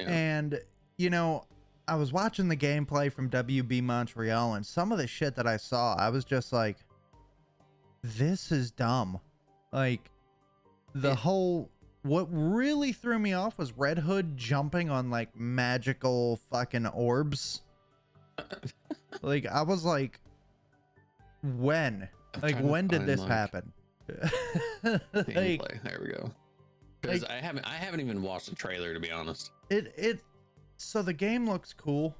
[0.00, 0.08] Yeah.
[0.08, 0.60] And,
[0.98, 1.44] you know,
[1.86, 5.56] I was watching the gameplay from WB Montreal, and some of the shit that I
[5.56, 6.78] saw, I was just like,
[8.02, 9.20] this is dumb.
[9.72, 10.10] Like,
[10.94, 11.70] the It- whole.
[12.02, 17.62] What really threw me off was Red Hood jumping on, like, magical fucking orbs.
[19.22, 20.20] like, I was like,
[21.42, 22.08] when?
[22.34, 23.72] I'm Like, when did this like, happen?
[24.84, 26.30] like, there we go.
[27.00, 29.50] Because like- I haven't, I haven't even watched the trailer to be honest.
[29.70, 30.20] it it
[30.76, 32.14] so the game looks cool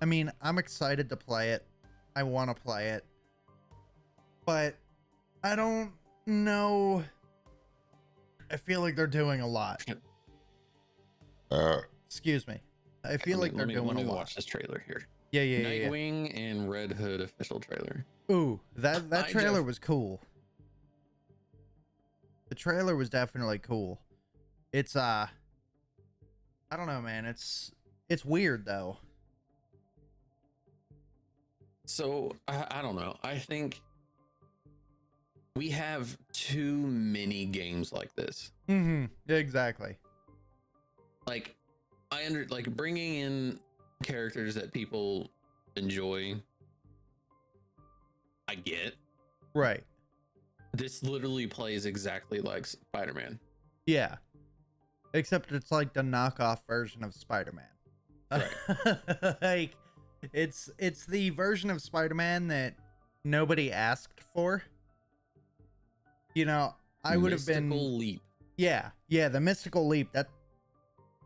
[0.00, 1.66] i mean i'm excited to play it
[2.16, 3.04] i want to play it
[4.46, 4.74] but
[5.42, 5.92] i don't
[6.26, 7.04] know.
[8.50, 9.84] I feel like they're doing a lot.
[12.06, 12.58] Excuse me.
[13.04, 14.16] I feel Let like me- they're let me, doing let a me lot.
[14.16, 15.06] watch this trailer here.
[15.32, 15.88] yeah yeah yeah, yeah.
[15.88, 18.04] Nightwing and Red Hood official trailer.
[18.30, 20.20] ooh that that trailer just- was cool.
[22.48, 24.00] The trailer was definitely cool.
[24.72, 25.26] It's uh
[26.70, 27.24] i don't know man.
[27.26, 27.70] It's
[28.08, 28.96] it's weird though.
[31.86, 33.16] So I, I don't know.
[33.22, 33.82] I think
[35.56, 38.52] we have too many games like this.
[38.68, 39.96] mm-hmm exactly
[41.26, 41.56] Like
[42.10, 43.60] I under like bringing in
[44.02, 45.30] characters that people
[45.76, 46.36] enjoy.
[48.46, 48.94] I get
[49.54, 49.82] right
[50.72, 51.02] this.
[51.02, 53.38] Literally plays exactly like Spider Man.
[53.86, 54.16] Yeah.
[55.14, 57.64] Except it's like the knockoff version of Spider-Man.
[58.30, 59.36] Right.
[59.42, 59.76] like
[60.32, 62.74] it's it's the version of Spider-Man that
[63.24, 64.64] nobody asked for.
[66.34, 68.22] You know, I would have been Mystical leap.
[68.56, 68.90] Yeah.
[69.08, 70.28] Yeah, the mystical leap that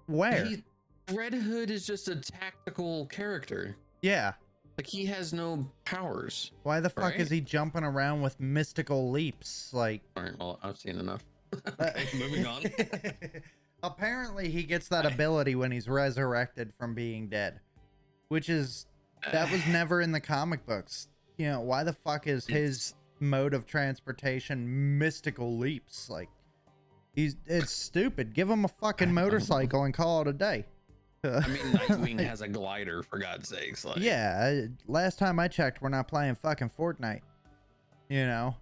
[0.07, 0.45] where?
[0.45, 0.65] He-
[1.13, 3.77] Red Hood is just a tactical character.
[4.03, 4.33] yeah.
[4.77, 6.53] Like he has no powers.
[6.63, 9.75] Why the fuck is he jumping around with mystical leaps?
[9.75, 11.25] Like All right, well, I've seen enough.
[11.81, 12.63] Okay, moving on.
[13.83, 17.59] Apparently, he gets that ability when he's resurrected from being dead,
[18.29, 18.87] which is
[19.33, 21.09] that was never in the comic books.
[21.39, 26.09] You know, why the fuck is his mode of transportation mystical leaps?
[26.11, 26.29] Like
[27.15, 28.35] he's it's stupid.
[28.35, 30.65] Give him a fucking motorcycle and call it a day.
[31.25, 33.85] I mean, Nightwing has a glider for God's sakes.
[33.85, 37.23] Like, yeah, last time I checked, we're not playing fucking Fortnite.
[38.09, 38.55] You know,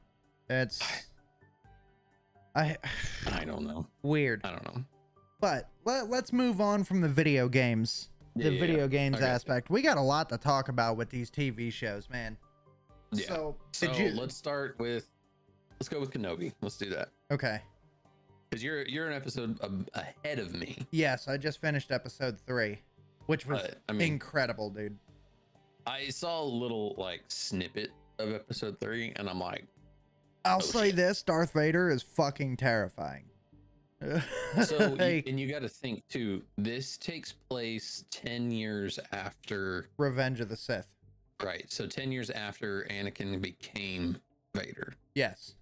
[0.49, 0.83] it's
[2.55, 2.77] I
[3.33, 3.87] I don't know.
[4.03, 4.41] weird.
[4.45, 4.85] I don't know.
[5.39, 9.27] But let, let's move on from the video games, the yeah, video games Okay.
[9.27, 9.69] aspect.
[9.69, 12.39] We got a lot to talk about with these TV shows, man.
[13.13, 13.27] Yeah.
[13.29, 14.21] So, So did you?
[14.21, 15.09] let's start with.
[15.79, 16.53] Let's go with Kenobi.
[16.63, 17.61] Let's do that Okay.
[18.49, 19.59] because you're you're an episode
[19.95, 20.79] ahead of me.
[20.91, 22.79] Yes, I just finished episode three,
[23.27, 24.97] which was But I mean, incredible, dude.
[25.87, 29.67] I saw a little like snippet of episode three, and I'm like,
[30.47, 30.97] I'll Oh, say shit.
[30.97, 33.25] this: Darth Vader is fucking terrifying.
[34.65, 36.43] so you, and you got to think too.
[36.57, 40.87] This takes place ten years after, Revenge of the Sith.
[41.43, 41.65] Right?
[41.71, 44.17] So ten years after Anakin became
[44.55, 44.95] Vader.
[45.15, 45.55] Yes,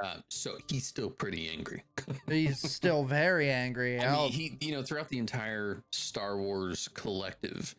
[0.00, 1.84] Um, so he's still pretty angry.
[2.28, 4.00] he's still very angry.
[4.00, 7.74] I mean, he, you know, throughout the entire Star Wars collective,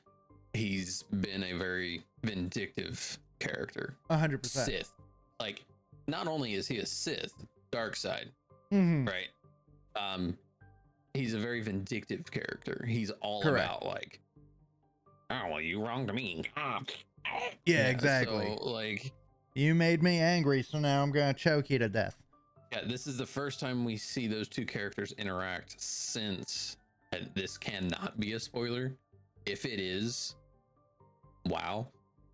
[0.53, 3.95] he's been a very vindictive character.
[4.09, 4.67] A hundred percent.
[4.67, 4.93] Sith.
[5.39, 5.65] Like,
[6.07, 7.33] not only is he a Sith,
[7.71, 8.29] dark side,
[8.71, 9.07] Mhm.
[9.07, 9.29] right?
[9.95, 10.37] Um,
[11.13, 12.85] he's a very vindictive character.
[12.87, 13.65] He's all Correct.
[13.65, 14.19] about like,
[15.31, 16.43] oh well, you wronged me.
[16.55, 16.81] Ah.
[17.65, 18.55] Yeah, exactly.
[18.57, 19.11] So, like,
[19.55, 22.15] You made me angry, so now I'm gonna choke you to death.
[22.71, 26.77] yeah, this is the first time we see those two characters interact since.
[27.35, 28.93] This cannot be a spoiler.
[29.45, 30.35] If it is,
[31.45, 31.87] wow.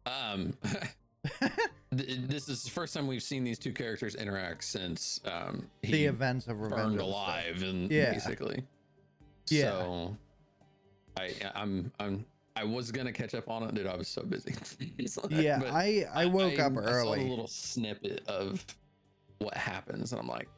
[0.06, 0.54] Um,
[1.42, 5.92] th- this is the first time we've seen these two characters interact since um, he
[5.94, 7.14] the events of Revenge burned of the Sith.
[7.14, 8.14] alive, and Yeah.
[8.14, 8.64] basically.
[9.50, 9.72] Yeah.
[9.72, 10.18] So,
[11.18, 12.26] I I'm I'm
[12.60, 13.88] I was gonna catch up on it, dude.
[13.88, 14.54] I was so busy.
[15.30, 18.66] Yeah, I I woke up I saw a little snippet of
[19.40, 20.50] what happens, and I'm like,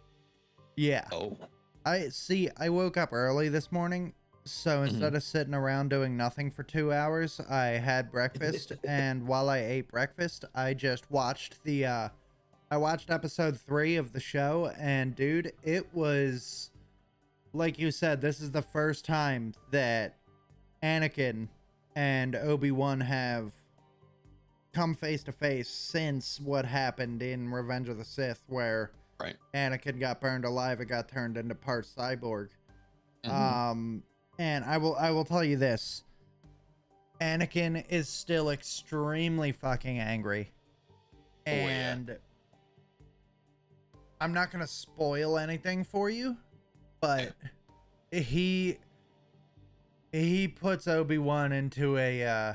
[0.78, 1.38] Yeah, oh,
[1.86, 2.50] I see.
[2.58, 4.14] I woke up early this morning,
[4.46, 4.90] so Mm-hmm.
[4.90, 9.58] instead of sitting around doing nothing for two hours, I had breakfast, and while I
[9.60, 11.86] ate breakfast, I just watched the.
[11.86, 12.10] uh
[12.72, 16.70] I watched episode three of the show, and dude, it was
[17.52, 18.22] like you said.
[18.22, 20.18] This is the first time that
[20.84, 21.48] Anakin
[21.96, 23.52] and Obi Wan have
[24.74, 29.36] come face to face since what happened in Revenge of the Sith, where Right.
[29.54, 32.50] Anakin got burned alive and got turned into part cyborg.
[33.26, 33.30] mhm.
[33.32, 34.04] Um,
[34.38, 36.06] and I will I will tell you this:
[37.20, 40.52] Anakin is still extremely fucking angry,
[41.48, 41.92] Oh, yeah.
[41.92, 42.18] and
[44.22, 46.38] I'm not gonna spoil anything for you,
[47.02, 47.34] but
[48.12, 48.78] he
[50.12, 52.54] he puts Obi Wan into a uh,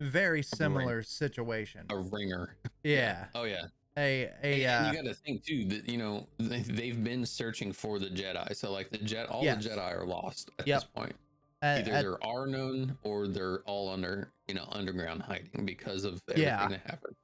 [0.00, 1.86] very similar situation.
[1.90, 2.56] a ringer.
[2.82, 3.64] Yeah, Oh yeah.
[3.96, 7.24] a a and uh, you got to think too that you know they, they've been
[7.24, 8.54] searching for the Jedi.
[8.54, 9.64] So like the Jet, all Yes.
[9.64, 10.80] the Jedi are lost at Yep.
[10.80, 11.16] this point.
[11.62, 16.04] a- Either a- there are known or they're all under you know underground hiding because
[16.04, 16.68] of everything Yeah.
[16.68, 17.16] that happened.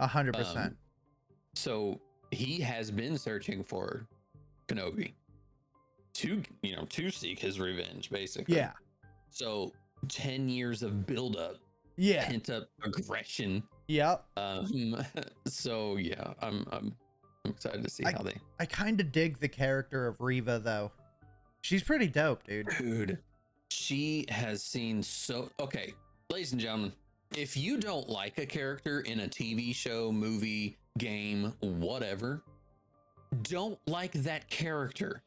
[0.00, 0.76] a hundred um, percent.
[1.54, 2.00] So
[2.32, 4.04] he has been searching for
[4.66, 5.12] Kenobi
[6.18, 8.56] to you know to seek his revenge, basically.
[8.56, 8.72] Yeah,
[9.30, 9.72] So
[10.08, 11.56] ten years of buildup,
[11.96, 13.62] yeah, pent up aggression.
[13.88, 14.24] yep.
[14.36, 14.96] Um.
[15.46, 16.94] So yeah, I'm I'm
[17.44, 18.34] I'm excited to see I- how they.
[18.60, 20.92] I kind of dig the character of Reva though.
[21.62, 22.68] She's pretty dope, dude.
[22.78, 23.18] Dude,
[23.70, 25.50] she has seen so.
[25.60, 25.94] Okay,
[26.30, 26.92] ladies and gentlemen,
[27.36, 32.42] if you don't like a character in a TV show, movie, game, whatever,
[33.42, 35.22] don't like that character.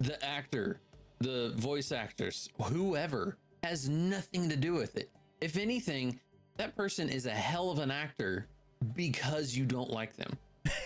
[0.00, 0.80] The actor,
[1.20, 5.10] the voice actors, whoever has nothing to do with it.
[5.40, 6.20] If anything,
[6.56, 8.46] that person is a hell of an actor
[8.94, 10.32] because you don't like them,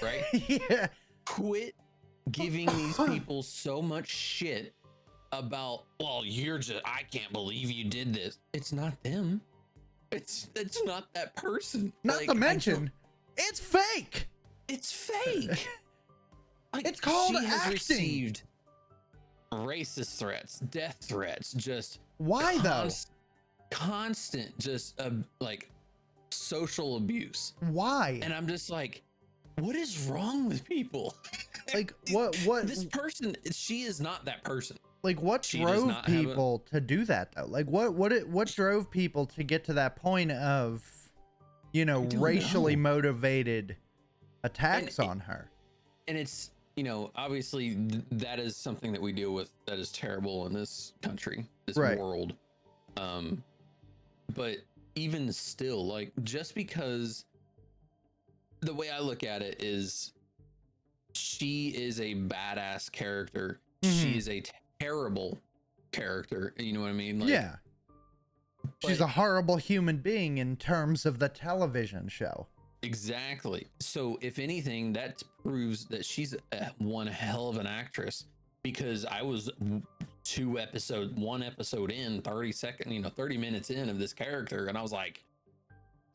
[0.03, 0.23] right?
[0.49, 0.87] yeah,
[1.25, 1.75] quit
[2.31, 4.75] giving these people so much shit
[5.33, 9.41] about well you're just i can't believe you did this it's not them
[10.11, 12.91] it's it's not that person not Like, to mention,
[13.37, 14.27] it's fake.
[14.69, 15.69] it's fake
[16.73, 17.73] like, It's called she has acting.
[17.73, 18.43] received
[19.53, 22.89] racist threats death threats just Why though?
[23.71, 25.71] constant just uh, like
[26.31, 28.21] social abuse Why?
[28.23, 29.03] and i'm just like
[29.59, 31.15] what is wrong with people
[31.75, 32.35] Like what?
[32.45, 32.67] What?
[32.67, 36.81] this person she is not that person like what she drove have a- people to
[36.81, 37.47] do that though?
[37.47, 37.95] Like what?
[37.95, 38.13] What?
[38.13, 40.85] It, what drove people to get to that point of,
[41.73, 42.83] you know, racially know.
[42.83, 43.77] motivated
[44.45, 45.49] attacks it- on her?
[46.09, 49.93] and it's you know obviously th- that is something that we deal with that is
[49.93, 51.99] terrible in this country this Right.
[51.99, 52.33] world
[52.97, 53.45] um
[54.35, 54.57] but
[54.95, 57.27] even still, like just because
[58.61, 60.13] the way I look at it is
[61.13, 63.61] she is a badass character.
[63.83, 64.17] She Mhm.
[64.17, 64.43] is a
[64.81, 65.39] terrible
[65.93, 66.55] character.
[66.59, 67.21] You know what I mean?
[67.21, 67.57] Like, yeah.
[68.87, 72.47] She's a horrible human being in terms of the television show.
[72.83, 73.67] Exactly.
[73.79, 78.25] So, if anything, that proves that she's a, one hell of an actress
[78.63, 79.51] because I was
[80.25, 84.67] two episode, one episode in, 30 second, you know, 30 minutes in of this character,
[84.67, 85.23] and I was like,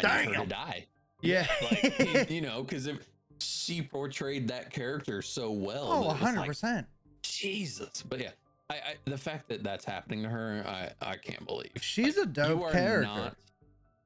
[0.03, 0.86] I need her to die.
[1.22, 1.47] Yeah.
[1.61, 3.07] Like, you know, because if
[3.39, 6.86] she portrayed that character so well, oh, that it's like, 100%.
[7.22, 8.03] Jesus.
[8.07, 8.30] But yeah,
[8.70, 11.72] I, I the fact that that's happening to her, I, I can't believe.
[11.80, 13.07] She's Like, a dope you are character.
[13.07, 13.36] Not,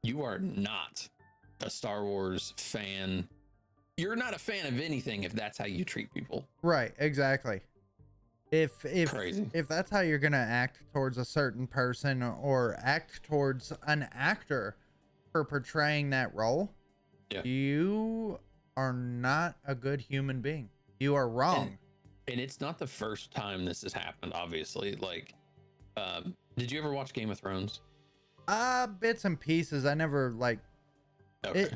[0.04, 1.08] you are not
[1.62, 3.28] a Star Wars fan.
[3.98, 6.48] You're not a fan of anything if that's how you treat people.
[6.62, 7.62] Right, exactly.
[8.52, 9.50] If if Crazy.
[9.54, 14.78] if that's how you're gonna act towards a certain person or act towards an actor
[15.32, 16.74] for portraying that role,
[17.32, 17.44] Yeah.
[17.44, 18.40] you
[18.76, 20.70] are not a good human being.
[21.00, 21.78] You are wrong.
[22.28, 24.96] And it's not the first time this has happened, obviously.
[24.96, 25.34] Like,
[25.98, 27.82] um, did you ever watch Game of Thrones?
[28.48, 29.86] Ah, bits and pieces.
[29.86, 30.60] I never like
[31.46, 31.62] Okay.
[31.62, 31.74] It-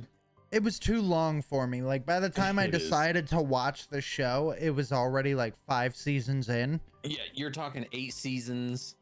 [0.52, 1.82] it was too long for me.
[1.82, 2.84] Like by the time I It is.
[2.84, 6.80] decided to watch the show, it was already like five seasons in.
[7.04, 8.96] yeah, you're talking eight seasons,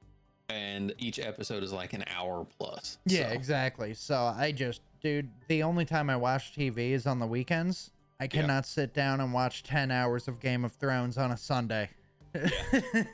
[0.47, 2.99] and each episode is like an hour plus.
[3.05, 3.93] Yeah, So, exactly.
[3.93, 7.91] So I just, dude, the only time I watch TV is on the weekends.
[8.21, 11.89] I cannot sit down and watch 10 hours of Game of Thrones on a Sunday.
[12.33, 12.49] Yeah.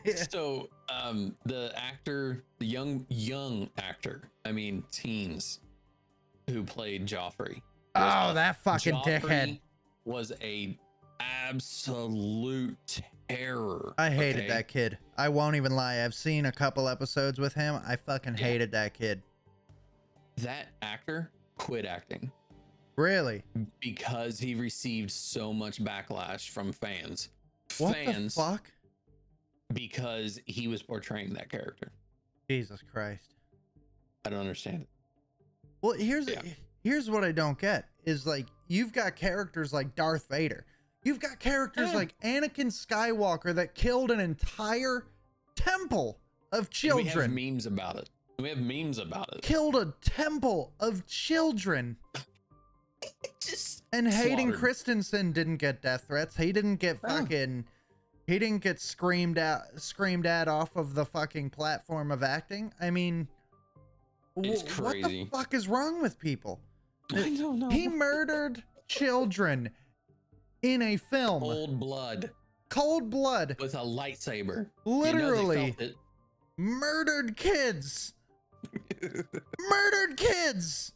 [0.30, 5.60] So, um, the actor, the young young actor, I mean teens,
[6.50, 7.62] who played Joffrey.
[7.96, 9.60] oh, that fucking Joffrey dickhead.
[10.06, 10.78] was a
[11.20, 13.94] absolute terror.
[13.98, 14.48] I hated okay?
[14.50, 14.98] that kid.
[15.18, 16.04] I won't even lie.
[16.04, 17.82] I've seen a couple episodes with him.
[17.86, 18.44] I fucking Yeah.
[18.46, 19.22] hated that kid.
[20.38, 22.32] That actor quit acting
[22.96, 23.44] Really?
[23.80, 27.30] because he received so much backlash from fans.
[27.80, 28.72] What fans the fuck?
[29.74, 31.92] because he was portraying that character.
[32.50, 33.36] Jesus Christ.
[34.26, 34.90] I don't understand it.
[35.82, 36.42] Well, here's Yeah.
[36.84, 40.66] here's what I don't get is like you've got characters like Darth Vader.
[41.04, 41.96] You've got characters Yeah.
[41.96, 45.06] like Anakin Skywalker that killed an entire
[45.56, 46.20] temple
[46.52, 47.06] of children.
[47.16, 48.10] We have memes about it.
[48.40, 49.42] We have memes about it.
[49.42, 51.98] Killed a temple of children.
[53.40, 54.60] Just And Hayden Slaughtered.
[54.60, 56.36] Christensen didn't get death threats.
[56.36, 57.08] He didn't get Oh.
[57.10, 57.66] fucking
[58.26, 62.74] he didn't get screamed at screamed at off of the fucking platform of acting.
[62.82, 63.30] I mean
[64.44, 66.60] It's wh- what the fuck is wrong with people?
[67.14, 67.70] I don't know.
[67.70, 69.70] He murdered children
[70.62, 71.42] in a film.
[71.42, 72.32] Cold blood
[72.70, 73.56] Cold blood.
[73.60, 74.70] with a lightsaber.
[74.86, 75.94] Literally You know
[76.58, 78.14] murdered kids.
[79.02, 80.92] Murdered kids.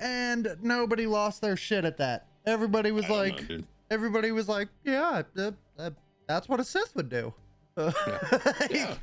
[0.00, 2.26] And nobody lost their shit at that.
[2.46, 3.22] Everybody was felt it.
[3.22, 5.90] I don't like, know, everybody was like, yeah, uh, uh,
[6.26, 7.32] that's what a Sith would do.
[8.60, 8.94] Like, Yeah,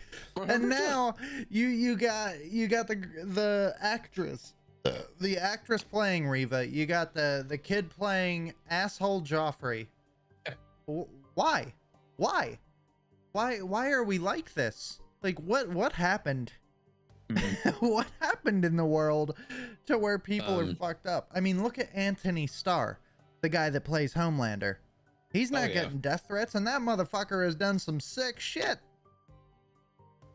[0.47, 1.15] and now
[1.49, 4.53] you you got you got the the actress
[5.19, 9.87] the actress playing Reva you got the the kid playing asshole Joffrey.
[11.33, 11.73] Why?
[12.17, 12.59] Why?
[13.31, 14.99] Why why are we like this?
[15.23, 16.53] Like what what happened?
[17.29, 17.73] Mhm.
[17.81, 19.35] what happened in the world
[19.87, 21.29] to where people are Um, fucked up?
[21.33, 22.99] I mean look at Anthony Starr
[23.41, 24.77] the guy that plays Homelander
[25.35, 25.83] he's Oh, not yeah.
[25.83, 28.79] getting death threats and that motherfucker has done some sick shit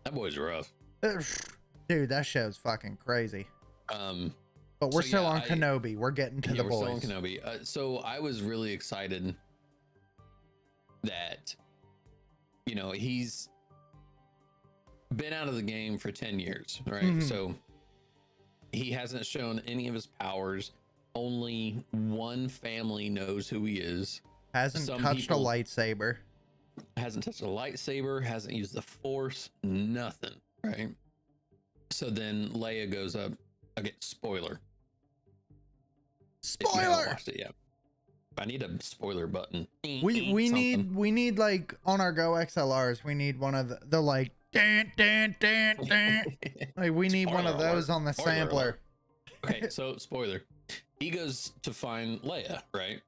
[0.04, 0.72] that boy's rough.
[1.88, 3.46] Dude, that show's fucking crazy.
[3.92, 4.34] Um,
[4.78, 5.96] But we're So, still yeah, on I- Kenobi.
[5.96, 7.04] We're getting to yeah, the we're still in boys.
[7.04, 7.44] Kenobi.
[7.44, 9.34] Uh, so I was really excited
[11.02, 11.54] that
[12.66, 13.48] you know he's
[15.16, 17.22] been out of the game for 10 years right Mhm.
[17.22, 17.54] so
[18.72, 20.72] he hasn't shown any of his powers
[21.14, 24.20] only one family knows who he is
[24.54, 26.16] Hasn't some touched people- a lightsaber.
[26.96, 30.34] hasn't touched a lightsaber, hasn't used the force, nothing,
[30.64, 30.88] right?
[31.90, 33.32] So then Leia goes up.
[33.78, 34.60] Okay, spoiler.
[36.42, 37.06] Spoiler.
[37.08, 37.54] watched it yet.
[38.38, 39.66] I need a spoiler button.
[39.84, 40.00] We
[40.32, 40.52] we Something.
[40.54, 43.04] need we need like on our GoXLRs.
[43.04, 46.24] We need one of the, the like dan dan dan dan.
[46.76, 47.96] Like we need one of those alert.
[47.96, 48.62] on the Spoiler sampler.
[48.62, 48.80] alert.
[49.44, 50.42] okay, so spoiler.
[50.98, 53.00] He goes to find Leia, right?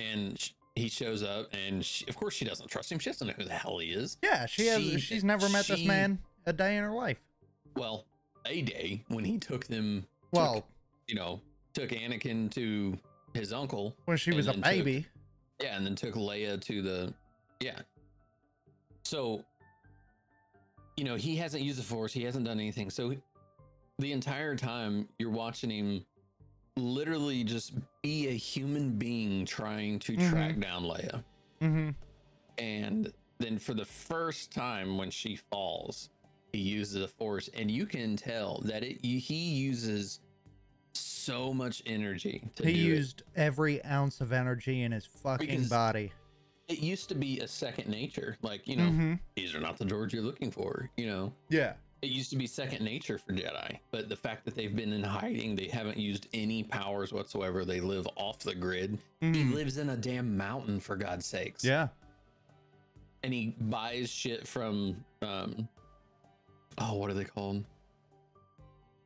[0.00, 2.98] And he shows up, and she, of course she doesn't trust him.
[2.98, 4.16] She doesn't know who the hell he is.
[4.22, 4.82] Yeah, she has.
[4.82, 7.18] She- she's never met this man a day in her life.
[7.76, 8.06] Well,
[8.46, 10.66] a day when he took them, took, Well,
[11.06, 11.40] you know,
[11.74, 12.96] took Anakin to
[13.34, 13.94] his uncle.
[14.06, 15.06] when she was a then took- baby.
[15.60, 17.14] Yeah, and then took Leia to the
[17.60, 17.80] yeah.
[19.04, 19.44] So,
[20.96, 22.12] you know, he hasn't used the Force.
[22.12, 22.88] He hasn't done anything.
[22.90, 23.14] So,
[23.98, 26.06] the entire time you're watching him
[26.76, 30.30] literally just be a human being trying to Mhm.
[30.30, 31.22] track down Leia.
[31.60, 31.90] Mm-hmm.
[32.58, 36.10] And then for the first time when she falls,
[36.52, 40.20] he uses the force, and you can tell that it he uses
[40.94, 42.82] so much energy to He do it.
[42.96, 46.12] used every ounce of energy in his fucking Because- body.
[46.68, 49.14] It used to be a second nature, like you know, mm-hmm.
[49.34, 50.88] these are not the droids you're looking for.
[50.96, 51.74] You know, Yeah.
[52.02, 55.02] It used to be second nature for Jedi, but the fact that they've been in
[55.02, 57.64] hiding, they haven't used any powers whatsoever.
[57.64, 58.98] They live off the grid.
[59.20, 59.52] He Mhm.
[59.54, 61.64] lives in a damn mountain, for God's sakes.
[61.64, 61.88] Yeah.
[63.22, 65.68] and he buys shit from um
[66.78, 67.62] oh what are they called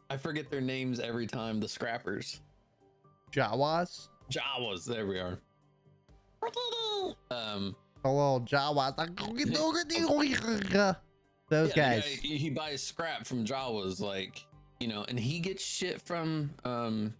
[0.08, 2.40] i forget their names every time the scrappers
[3.32, 4.06] Jawas.
[4.30, 5.40] jawas there we are
[7.32, 7.74] um
[8.04, 8.94] The little Jawas.
[11.48, 12.04] Those yeah, guys.
[12.06, 14.44] he, he buys scrap from jawas like
[14.80, 17.14] you know and he gets shit from um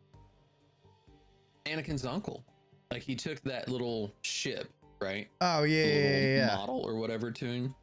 [1.66, 2.42] anakin's uncle
[2.90, 4.70] like he took that little ship
[5.00, 6.56] right Oh yeah, yeah, yeah, yeah.
[6.56, 7.74] model or whatever to him,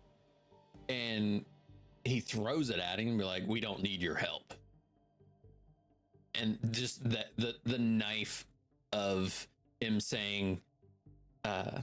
[0.89, 1.45] and
[2.03, 4.53] he throws it at him and be like, "We don't need your help."
[6.35, 8.45] And just that the the knife
[8.93, 9.47] of
[9.79, 10.61] him saying,
[11.43, 11.81] uh,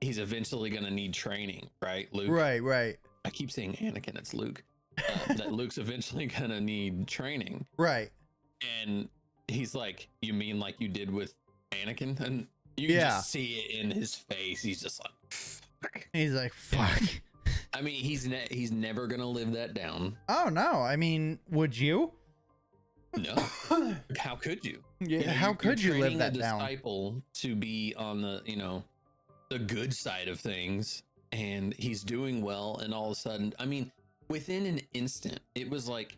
[0.00, 2.30] he's eventually gonna need training, right, Luke?
[2.30, 4.62] Right, right, I keep saying Anakin, it's Luke.
[4.98, 8.10] Uh, that Luke's eventually gonna need training, right.
[8.82, 9.08] and
[9.48, 11.34] he's like, "You mean like you did with
[11.72, 12.46] Anakin?" And
[12.76, 13.08] you can Yeah.
[13.10, 14.62] just see it in his face.
[14.62, 17.00] He's just like, "Fuck." He's like, fuck.
[17.72, 20.16] I mean, he's ne- he's never gonna live that down.
[20.28, 20.82] Oh no.
[20.82, 22.12] I mean, would you?
[23.16, 23.34] No,
[24.18, 24.82] how could you?
[25.00, 25.18] Yeah.
[25.20, 26.58] You know, How could you live that a down?
[26.60, 28.84] disciple to be on the you know
[29.50, 33.66] the good side of things, and he's doing well, and all of a sudden, I
[33.66, 33.90] mean,
[34.28, 36.16] within an instant, it was like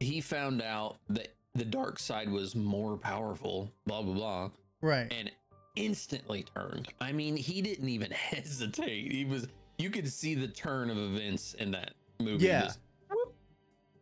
[0.00, 3.70] he found out that the dark side was more powerful.
[3.86, 4.50] Blah blah blah.
[4.82, 5.12] Right.
[5.12, 5.30] and
[5.74, 6.88] instantly turned.
[7.00, 9.10] I mean, he didn't even hesitate.
[9.12, 9.46] He was
[9.78, 12.46] you could see the turn of events in that movie.
[12.46, 12.62] Yeah.
[12.62, 12.78] Just,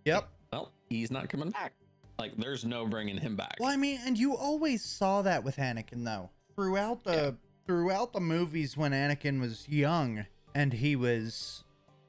[0.04, 0.28] Yep.
[0.52, 1.72] well, he's not coming back.
[2.18, 3.56] Like there's no bringing him back.
[3.58, 6.28] Well, I mean, and you always saw that with Anakin though.
[6.54, 7.30] Throughout the Yeah.
[7.66, 11.64] Throughout the movies when Anakin was young and he was,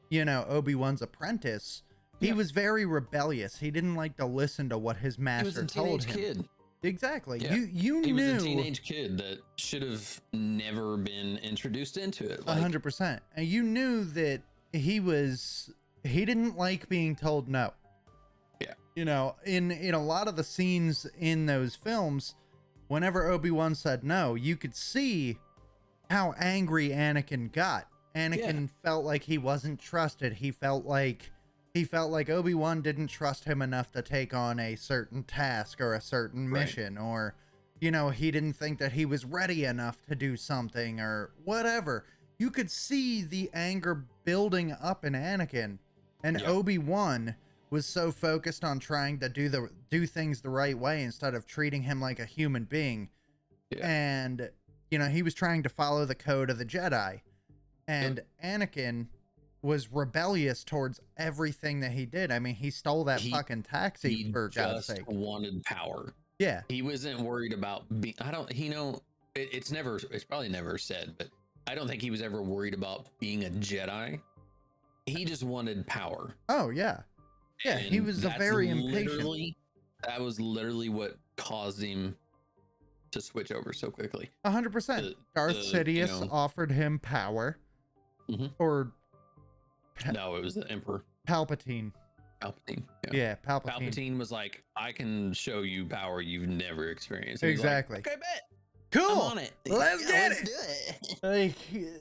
[0.10, 1.84] you know, Obi-Wan's apprentice,
[2.20, 2.34] he Yeah.
[2.34, 3.58] was very rebellious.
[3.60, 5.56] He didn't like to listen to what his master was.
[5.56, 6.36] He was a told teenage him.
[6.38, 6.50] kid.
[6.84, 7.40] Exactly.
[7.40, 7.56] Yeah.
[7.56, 12.30] You you He knew was a teenage kid that should have never been introduced into
[12.30, 12.46] it.
[12.46, 13.24] Like, hundred percent.
[13.36, 14.42] And you knew that
[14.72, 15.72] he was
[16.04, 17.74] he didn't like being told no.
[18.62, 18.74] Yeah.
[18.96, 22.36] You know, in in a lot of the scenes in those films,
[22.88, 25.38] whenever Obi-Wan said no, you could see
[26.10, 27.88] how angry Anakin got.
[28.16, 30.34] Anakin felt like he wasn't trusted.
[30.34, 31.32] He felt like
[31.74, 35.94] he felt like Obi-Wan didn't trust him enough to take on a certain task or
[35.94, 36.62] a certain Right.
[36.62, 37.36] mission or
[37.82, 42.06] you know, he didn't think that he was ready enough to do something or whatever.
[42.40, 45.80] You could see the anger building up in Anakin.
[46.24, 46.48] And Yeah.
[46.48, 47.36] Obi-Wan
[47.76, 51.46] was so focused on trying to do the do things the right way instead of
[51.46, 53.10] treating him like a human being.
[53.70, 53.86] Yeah.
[53.86, 54.50] And
[54.90, 57.20] you know, he was trying to follow the code of the Jedi.
[57.90, 59.08] And Anakin
[59.62, 62.32] was rebellious towards everything that he did.
[62.32, 65.08] I mean, he stole that He- fucking taxi he for God's just sake.
[65.10, 66.14] wanted power.
[66.40, 66.62] Yeah.
[66.70, 68.16] He wasn't worried about being.
[68.22, 68.50] I don't.
[68.52, 69.02] He know
[69.36, 70.00] it, it's never.
[70.12, 71.28] It's probably never said, but
[71.68, 74.22] I don't think he was ever worried about being a Jedi.
[75.08, 76.36] He just wanted power.
[76.48, 77.02] Oh yeah.
[77.64, 79.56] Yeah, he was a very impatient.
[80.04, 82.16] That was literally what caused him
[83.12, 84.30] to switch over so quickly.
[84.44, 85.04] A hundred percent.
[85.04, 87.58] The- Darth the, you Sidious know- offered him power.
[88.30, 88.52] Mhm.
[88.60, 88.92] Or
[89.96, 91.92] Pa- No, it was the Emperor Palpatine.
[92.42, 92.84] Palpatine.
[93.06, 93.12] Yeah.
[93.14, 93.66] Yeah, Palpatine.
[93.90, 97.98] Palpatine was like, "I can show you power you've never experienced." And he's like, Exactly.
[98.00, 98.50] okay, bet.
[98.92, 99.10] Cool.
[99.12, 99.54] I'm on it.
[99.68, 101.24] Let's Yeah, get let's it." do it.
[101.24, 101.94] Like,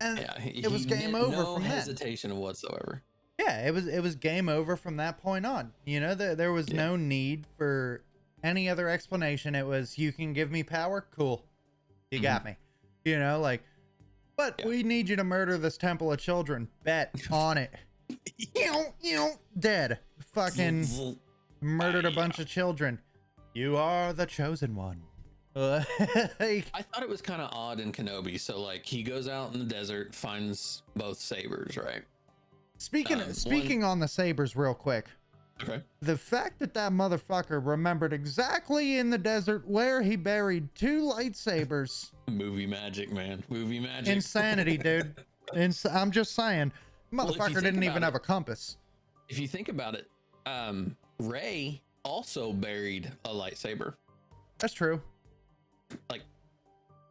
[0.00, 3.02] and Yeah, he- it was game over no hesitation whatsoever.
[3.40, 5.72] Yeah, it was it was game over from that point on.
[5.86, 6.76] You know, there there was Yeah.
[6.76, 8.02] no need for
[8.44, 9.54] any other explanation.
[9.54, 11.44] It was you can give me power, cool.
[12.10, 12.56] You got me.
[13.04, 13.62] You know, like
[14.36, 14.68] but Mm-hmm.
[14.68, 14.76] Yeah.
[14.76, 16.68] we need you to murder this temple of children.
[16.84, 17.72] Bet on it.
[18.54, 19.98] you you dead.
[20.34, 20.86] Fucking
[21.60, 22.98] murdered a bunch of children.
[23.54, 25.02] You are the chosen one.
[25.54, 25.84] Like,
[26.72, 28.38] I thought it was kind of odd in Kenobi.
[28.38, 32.02] So like he goes out in the desert, finds both sabers, right?
[32.80, 35.06] Speaking one- speaking on the sabers real quick.
[35.62, 35.82] Okay.
[36.00, 42.12] The fact that that motherfucker remembered exactly in the desert where he buried two lightsabers.
[42.28, 43.44] Movie magic, man.
[43.50, 44.08] Movie magic.
[44.08, 45.14] Insanity, dude.
[45.54, 46.72] Ins- I'm just saying,
[47.12, 48.78] Well, motherfucker think didn't even about have a compass.
[49.28, 50.08] if you think about it,
[50.46, 53.94] um, Rey also buried a lightsaber.
[54.58, 55.02] That's true.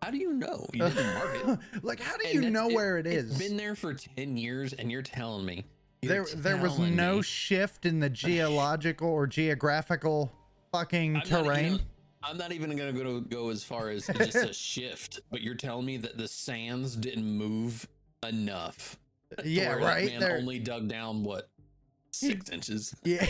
[0.02, 0.66] How do you know?
[0.74, 1.84] You didn't mark it.
[1.84, 3.38] like, how do And you know it- where it It's is?
[3.38, 5.66] been there for 10 years and you're telling me.
[6.02, 10.32] there, you're there was no me- shift in the geological or geographical
[10.72, 11.80] fucking I'm not- you know, terrain.
[12.22, 15.56] I'm not even going to go go as far as just a shift, but you're
[15.56, 17.88] telling me that the sands didn't move
[18.28, 18.98] enough.
[19.46, 20.06] Yeah, that right.
[20.10, 21.50] man There- only dug down what
[22.12, 22.94] six inches.
[23.06, 23.26] Yeah.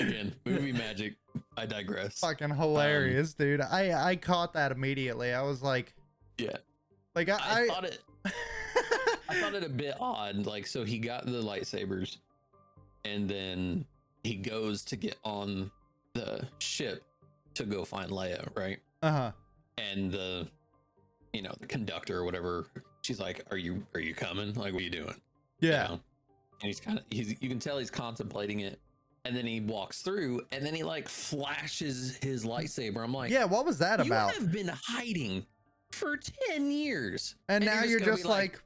[0.00, 1.14] Again, movie magic.
[1.60, 2.18] I digress.
[2.18, 3.60] fucking hilarious, dude.
[3.60, 5.32] I I caught that immediately.
[5.34, 5.94] I was like,
[6.38, 6.56] Yeah,
[7.14, 7.98] like I, I, I, thought it.
[9.28, 10.46] I thought it a bit odd.
[10.46, 12.16] Like, so he got the lightsabers,
[13.04, 13.84] and then
[14.24, 15.70] he goes to get on
[16.14, 17.02] the ship
[17.54, 18.78] to go find Leia, right?
[19.02, 19.32] uh huh.
[19.78, 20.46] And the,
[21.32, 22.66] you know, the conductor or whatever,
[23.02, 24.52] she's like, "Are you are you coming?
[24.54, 25.14] Like, what are you doing?"
[25.60, 25.82] You Yeah.
[25.88, 26.00] know?
[26.62, 28.78] And he's kind of he's you can tell he's contemplating it,
[29.24, 33.02] and then he walks through, and then he like flashes his lightsaber.
[33.04, 33.44] I'm like, Yeah.
[33.44, 34.34] What was that about?
[34.34, 35.44] you have been hiding
[35.92, 38.60] for ten years, And, now you're gonna just be like,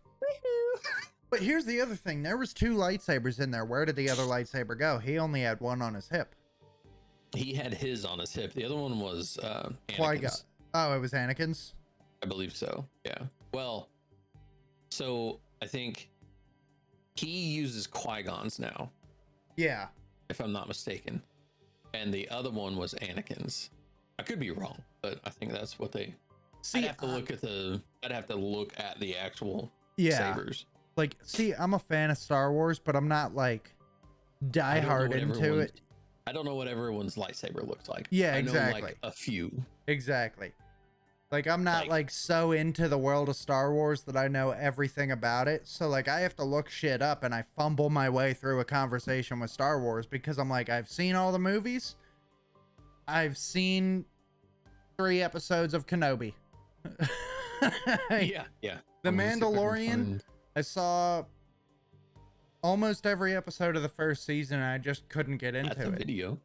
[1.30, 2.22] but here's the other thing.
[2.22, 3.64] There was two lightsabers in there.
[3.64, 4.98] Where did the other lightsaber go?
[4.98, 6.34] He only had one on his hip.
[7.34, 8.52] he had his on his hip.
[8.52, 10.30] The other one was uh, Qui-Gon.
[10.74, 11.74] Oh, it was Anakin's.
[12.22, 12.86] I believe so.
[13.04, 13.18] Yeah.
[13.52, 13.88] Well,
[14.90, 16.10] so I think
[17.16, 18.90] he uses Qui Gon's now,
[19.56, 19.86] Yeah.
[20.28, 21.22] If I'm not mistaken,
[21.92, 23.70] and the other one was Anakin's.
[24.18, 26.14] I could be wrong, but I think that's what they.
[26.62, 27.82] See, I'd have to look um, at the.
[28.02, 30.18] I'd have to look at the actual yeah.
[30.18, 30.66] sabers.
[30.96, 33.74] Like, see, I'm a fan of Star Wars, but I'm not like
[34.40, 35.80] know diehard into it.
[36.26, 38.06] I don't know what everyone's lightsaber looks like.
[38.10, 38.82] Yeah, I know exactly.
[38.82, 39.52] like a few.
[39.88, 40.52] Exactly.
[41.34, 44.52] Like I'm not Like- like so into the world of Star Wars that I know
[44.52, 45.66] everything about it.
[45.66, 48.64] So like I have to look shit up and I fumble my way through a
[48.64, 51.96] conversation with Star Wars because I'm like I've seen all the movies.
[53.08, 54.04] I've seen
[54.96, 56.34] 3 episodes of Kenobi.
[58.10, 58.78] Yeah, yeah.
[59.02, 60.20] The Let me see if I can Mandalorian?
[60.54, 61.24] I saw
[62.62, 65.92] almost every episode of the first season and I just couldn't get That's into a
[65.92, 65.98] it.
[65.98, 66.38] video.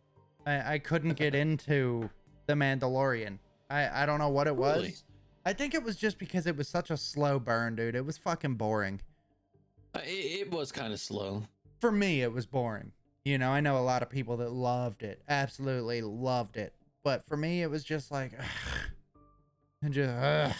[0.47, 2.09] I, I couldn't get into
[2.47, 3.37] the Mandalorian.
[3.69, 4.77] I, I don't know what it was.
[4.77, 4.95] Really?
[5.45, 7.95] I think it was just because it was such a slow burn, dude.
[7.95, 9.01] It was fucking boring.
[9.95, 11.43] Uh, It, it was kind of slow.
[11.79, 12.91] For me, it was boring.
[13.25, 16.73] You know, I know a lot of people that loved it, absolutely loved it.
[17.03, 18.33] But for me, it was just like,
[19.81, 20.53] and just, ugh.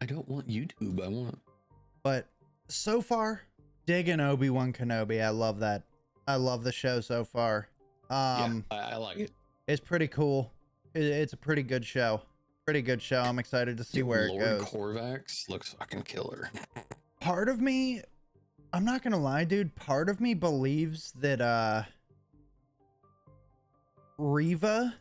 [0.00, 1.02] I don't want YouTube.
[1.02, 1.38] I want.
[2.02, 2.28] But
[2.68, 3.42] so far,
[3.86, 5.22] digging Obi Wan Kenobi.
[5.24, 5.82] I love that.
[6.28, 7.68] I love the show so far.
[8.10, 9.30] Um, yeah, I, I like it.
[9.66, 10.52] it's pretty cool.
[10.96, 12.22] It, it's a pretty good show.
[12.64, 13.20] Pretty good show.
[13.20, 14.62] I'm excited to see where Lord it goes.
[14.64, 16.50] Corvax looks fucking killer.
[17.20, 18.00] part of me
[18.72, 21.82] i'm not gonna lie dude part of me believes that uh
[24.18, 24.94] reva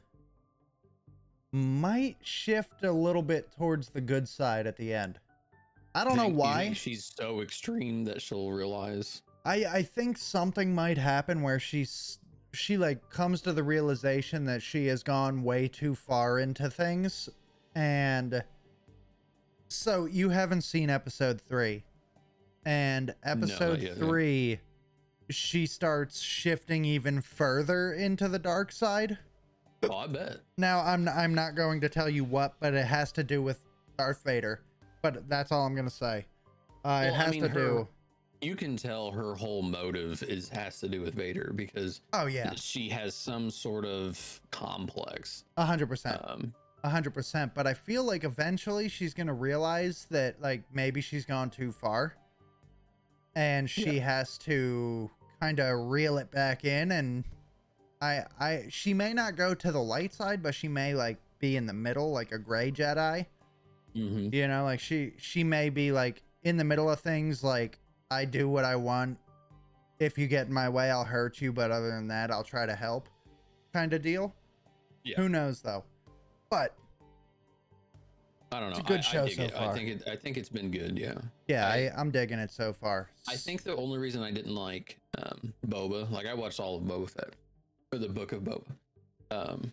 [1.51, 5.19] might shift a little bit towards the good side at the end
[5.93, 9.21] i don't know why she's so extreme that she'll realize.
[9.45, 12.17] i i think something might happen where she's
[12.55, 17.29] she like comes to the realization that she has gone way too far into things
[17.75, 18.43] and
[19.67, 21.83] so you haven't seen episode 3
[22.65, 24.03] and episode yet, yeah.
[24.05, 24.59] 3
[25.29, 29.17] she starts shifting even further into the dark side
[29.83, 30.37] Oh, I bet.
[30.57, 33.59] now i'm i'm not going to tell you what but it has to do with
[33.97, 34.61] Darth Vader
[35.01, 36.25] but that's all i'm going to say
[36.85, 37.87] uh, it Well, I has mean, to her- do
[38.45, 42.53] You can tell her whole motive is has to do with Vader because oh yeah
[42.55, 45.45] she has some sort of complex.
[45.57, 47.55] a 100% Um, A hundred percent.
[47.55, 52.15] But I feel like eventually she's gonna realize that like maybe she's gone too far,
[53.35, 55.09] and she has to
[55.41, 56.91] kind of reel it back in.
[56.91, 57.23] And
[58.01, 61.55] I, I, she may not go to the light side, but she may like be
[61.57, 63.25] in the middle, like a gray Jedi.
[63.95, 64.31] mhm.
[64.31, 67.43] You know, like she, she may be like in the middle of things.
[67.43, 67.79] Like
[68.11, 69.17] I do what I want.
[69.99, 71.51] If you get in my way, I'll hurt you.
[71.51, 73.09] But other than that, I'll try to help.
[73.73, 74.33] Kind of deal.
[75.03, 75.17] Yeah.
[75.17, 75.83] Who knows though?
[76.49, 76.75] But
[78.51, 78.77] I don't know.
[78.77, 79.51] It's a good I, show I so it.
[79.53, 79.71] far.
[79.71, 80.03] I think it.
[80.09, 80.97] I think it's been good.
[80.97, 81.15] Yeah.
[81.47, 83.09] yeah, I- I, I'm digging it so far.
[83.27, 86.83] I think the only reason I didn't like um, Boba, like I watched all of
[86.83, 87.33] Boba Fett,
[87.91, 88.63] or the Book of Boba,
[89.31, 89.71] um,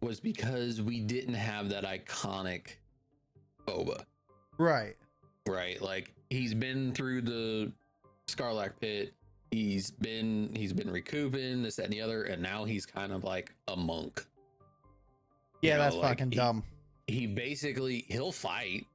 [0.00, 2.76] was because we didn't have that iconic
[3.66, 4.04] Boba,
[4.58, 4.96] right.
[5.46, 5.80] Right?
[5.80, 7.72] Like he's been through the
[8.26, 9.12] Sarlacc pit,
[9.50, 13.24] he's been he's been recouping this that, and the other, and now he's kind of
[13.24, 14.24] like a monk.
[15.62, 16.62] You Yeah, know, that's like, fucking he- dumb.
[17.06, 18.86] He basically he'll fight,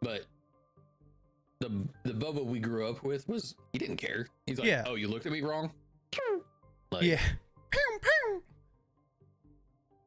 [0.00, 0.24] but
[1.60, 1.70] the
[2.02, 4.26] the Boba we grew up with was he didn't care.
[4.46, 4.82] He's like, Yeah.
[4.86, 5.70] oh, you looked at me wrong.
[6.90, 7.20] Like, yeah.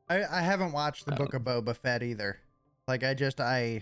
[0.10, 1.14] I I haven't watched the.
[1.14, 2.40] Book of Boba Fett either.
[2.88, 3.82] Like I just I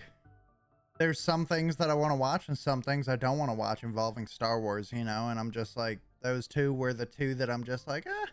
[0.98, 3.54] there's some things that I want to watch and some things I don't want to
[3.54, 7.34] watch involving Star Wars, you know, and I'm just like those two were the two
[7.36, 8.26] that I'm just like, eh,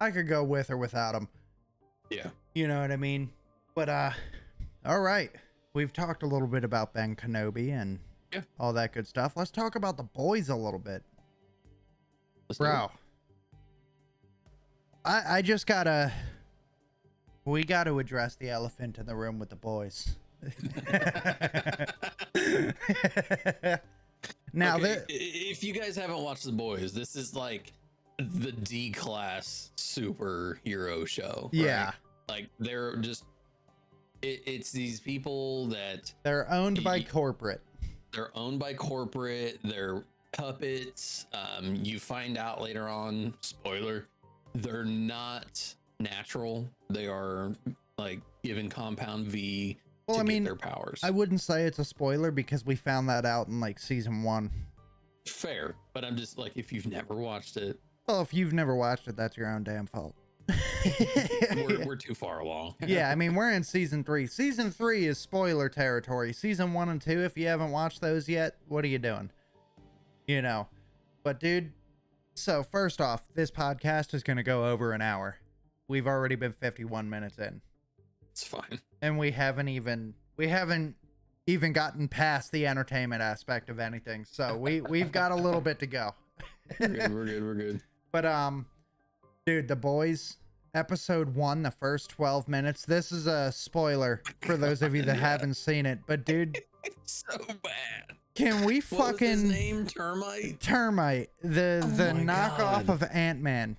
[0.00, 1.28] I could go with or without them.
[2.10, 2.28] yeah.
[2.54, 3.30] You know what I mean?
[3.74, 4.10] But uh
[4.84, 5.30] all right.
[5.74, 7.98] We've talked a little bit about Ben Kenobi and
[8.32, 8.42] Yeah.
[8.60, 9.32] all that good stuff.
[9.36, 11.02] Let's talk about the boys a little bit.
[12.48, 12.58] Let's.
[12.58, 12.90] Bro.
[15.04, 16.12] I I just gotta
[17.46, 20.16] we gotta address the elephant in the room with the boys.
[24.52, 27.72] now Okay, that if you guys haven't watched The Boys, this is like
[28.18, 31.50] the D class superhero show.
[31.52, 31.62] right?
[31.64, 31.92] yeah,
[32.28, 33.24] like they're just
[34.22, 37.60] it, it's these people that they're owned by corporate.
[38.12, 44.06] they're owned by corporate they're puppets um you find out later on spoiler
[44.56, 47.52] they're not natural they are
[47.98, 49.76] like given compound v
[50.12, 53.24] Well, I mean, their powers I wouldn't say it's a spoiler because we found that
[53.24, 54.50] out in like season one.
[55.26, 59.06] fair but i'm just like if you've never watched it Well, if you've never watched
[59.08, 60.14] it, that's your own damn fault.
[61.54, 64.26] we're, we're too far along yeah, I mean, we're in season three.
[64.26, 66.32] Season three is spoiler territory.
[66.32, 69.30] Season one and two, if you haven't watched those yet, what are you doing?
[70.26, 70.66] You know.
[71.22, 71.72] But, dude,
[72.34, 75.36] so first off, this podcast is going to go over an hour.
[75.86, 77.60] We've already been 51 minutes in,
[78.32, 80.96] it's fine and we haven't even, we haven't
[81.46, 84.24] even gotten past the entertainment aspect of anything.
[84.24, 86.14] So we, we've got a little bit to go.
[86.80, 87.80] we're good we're good we're good
[88.12, 88.66] But um,
[89.46, 90.36] dude, the boys
[90.74, 92.84] episode one, the first twelve minutes.
[92.84, 95.20] This is a spoiler for those of you that Yeah.
[95.30, 96.00] haven't seen it.
[96.06, 101.80] But dude, it's so bad can we what was his fucking name termite termite the
[101.84, 102.90] Oh the knockoff God.
[102.90, 103.76] of Ant Man?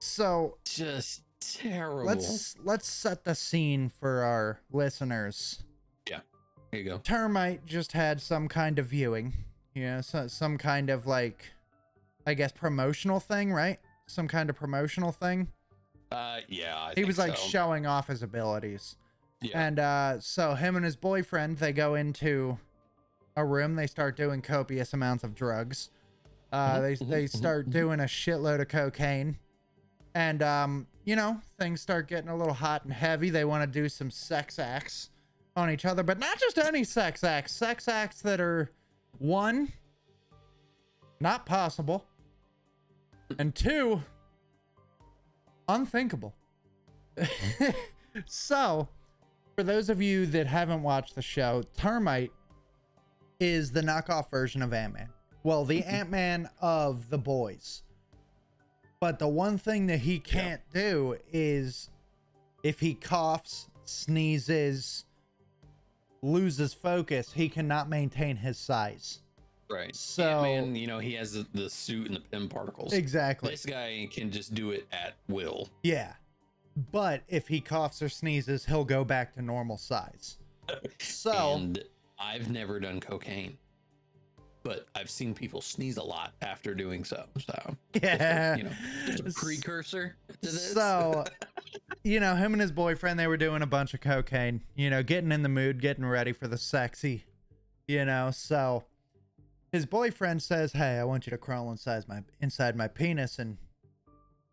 [0.00, 1.22] So just
[1.54, 5.62] terrible let's let's set the scene for our listeners.
[6.08, 6.20] Yeah.
[6.70, 9.32] there you go Termite just had some kind of viewing,
[9.74, 11.44] you know, so, some kind of like,
[12.26, 13.78] I guess promotional thing, right?
[14.06, 15.48] Some kind of promotional thing.
[16.12, 17.48] uh yeah I he was like so.
[17.48, 18.96] showing off his abilities
[19.42, 22.58] yeah and uh so him and his boyfriend they go into
[23.36, 25.90] a room they start doing copious amounts of drugs
[26.52, 29.36] uh Mhm, they mhm, they mhm, start doing a shitload of cocaine
[30.16, 33.30] and um you know things start getting a little hot and heavy.
[33.30, 35.10] They want to do some sex acts
[35.54, 37.52] on each other but not just any sex acts.
[37.52, 38.70] Sex acts that are
[39.18, 39.72] one
[41.20, 42.04] not possible
[43.38, 44.02] and two
[45.68, 46.34] unthinkable.
[48.24, 48.88] So
[49.54, 52.32] for those of you that haven't watched the show termite
[53.40, 55.10] is the knockoff version of ant-man.
[55.42, 57.82] Well the ant-man of the boys
[59.00, 61.90] but the one thing that he can't do is
[62.62, 65.04] if he coughs sneezes
[66.22, 69.20] loses focus he cannot maintain his size
[69.68, 69.94] Right.
[69.96, 72.92] So- man, you know, he has the, the suit and the Pym particles.
[72.92, 75.68] exactly This guy can just do it at will.
[75.82, 76.12] Yeah.
[76.92, 80.38] But if he coughs or sneezes, he'll go back to normal size.
[81.00, 81.82] So, And
[82.18, 83.56] I've never done cocaine,
[84.66, 87.24] but I've seen people sneeze a lot after doing so.
[87.38, 88.56] So, yeah.
[88.56, 88.72] you know,
[89.06, 90.72] just a precursor to this.
[90.72, 91.24] So,
[92.02, 95.04] you know, him and his boyfriend, they were doing a bunch of cocaine, you know,
[95.04, 97.24] getting in the mood, getting ready for the sexy,
[97.86, 98.32] you know.
[98.32, 98.82] So,
[99.70, 103.58] his boyfriend says, Hey, I want you to crawl inside my inside my penis and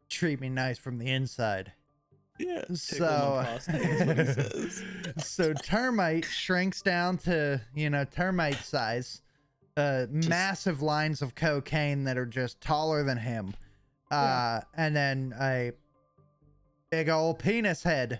[0.10, 1.72] treat me nice from the inside.
[2.38, 2.66] yeah.
[2.76, 3.58] So,
[5.18, 9.23] so termite shrinks down to you know termite size,
[9.78, 13.54] uh, massive lines of cocaine that are just taller than him,
[14.12, 15.72] uh, and then a
[16.92, 18.20] big old penis head,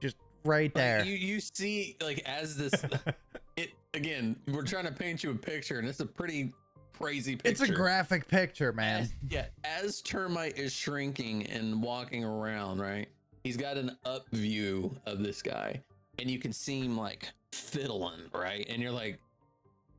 [0.00, 1.04] just right there.
[1.04, 2.72] you you see like as this
[3.56, 6.52] it again we're trying to paint you a picture and it's a pretty
[7.00, 7.50] crazy picture.
[7.50, 9.02] it's a graphic picture, man.
[9.02, 13.08] As, yeah, as termite is shrinking and walking around, right?
[13.44, 15.82] He's got an up view of this guy,
[16.18, 18.66] and you can see him like fiddling, right?
[18.68, 19.18] And you're like,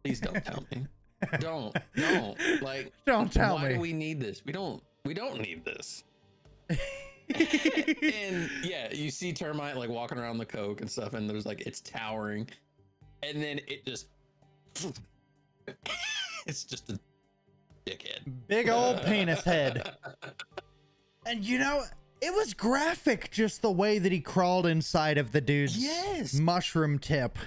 [0.04, 0.86] please don't tell me.
[1.40, 2.38] Don't, don't.
[2.62, 3.74] Like, Don't tell why me.
[3.76, 4.42] do we need this?
[4.46, 4.82] We don't.
[5.06, 6.04] We don't need this.
[6.70, 11.62] and yeah, you see termite like walking around the coke and stuff, and there's like
[11.62, 12.48] it's towering,
[13.24, 14.08] and then it just.
[16.48, 17.00] it's just a
[17.86, 18.20] dickhead.
[18.48, 19.92] Big old uh, penis head.
[21.26, 21.84] And you know,
[22.22, 26.34] it was graphic just the way that he crawled inside of the dude's Yes.
[26.34, 27.38] mushroom tip.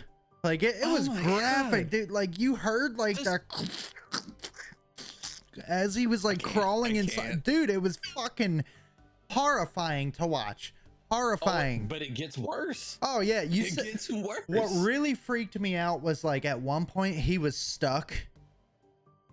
[0.44, 1.90] Like it, it Oh was my graphic, God.
[1.90, 2.10] dude.
[2.10, 3.40] Like you heard like Just- the
[5.66, 7.42] as he was like crawling inside.
[7.44, 8.64] Dude, it was fucking
[9.30, 10.74] horrifying to watch.
[11.10, 11.86] Oh, Horrifying.
[11.86, 12.98] but it gets worse.
[13.00, 14.42] Oh, yeah, you it said gets worse.
[14.46, 18.12] what really freaked me out was like at one point he was stuck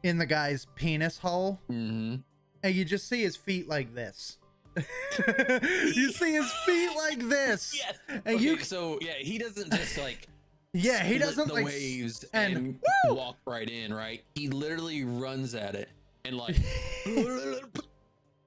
[0.04, 2.16] in the guy's penis hole hmm
[2.64, 4.38] and you just see his feet like this.
[4.78, 7.74] you see his feet like this.
[7.84, 7.98] Yes.
[8.26, 10.28] And okay, you so yeah, he doesn't just like
[10.74, 13.16] Yeah, he doesn't the like waves and- and, Woo!
[13.16, 14.24] walk right in, right?
[14.36, 15.90] He literally runs at it
[16.24, 16.56] and like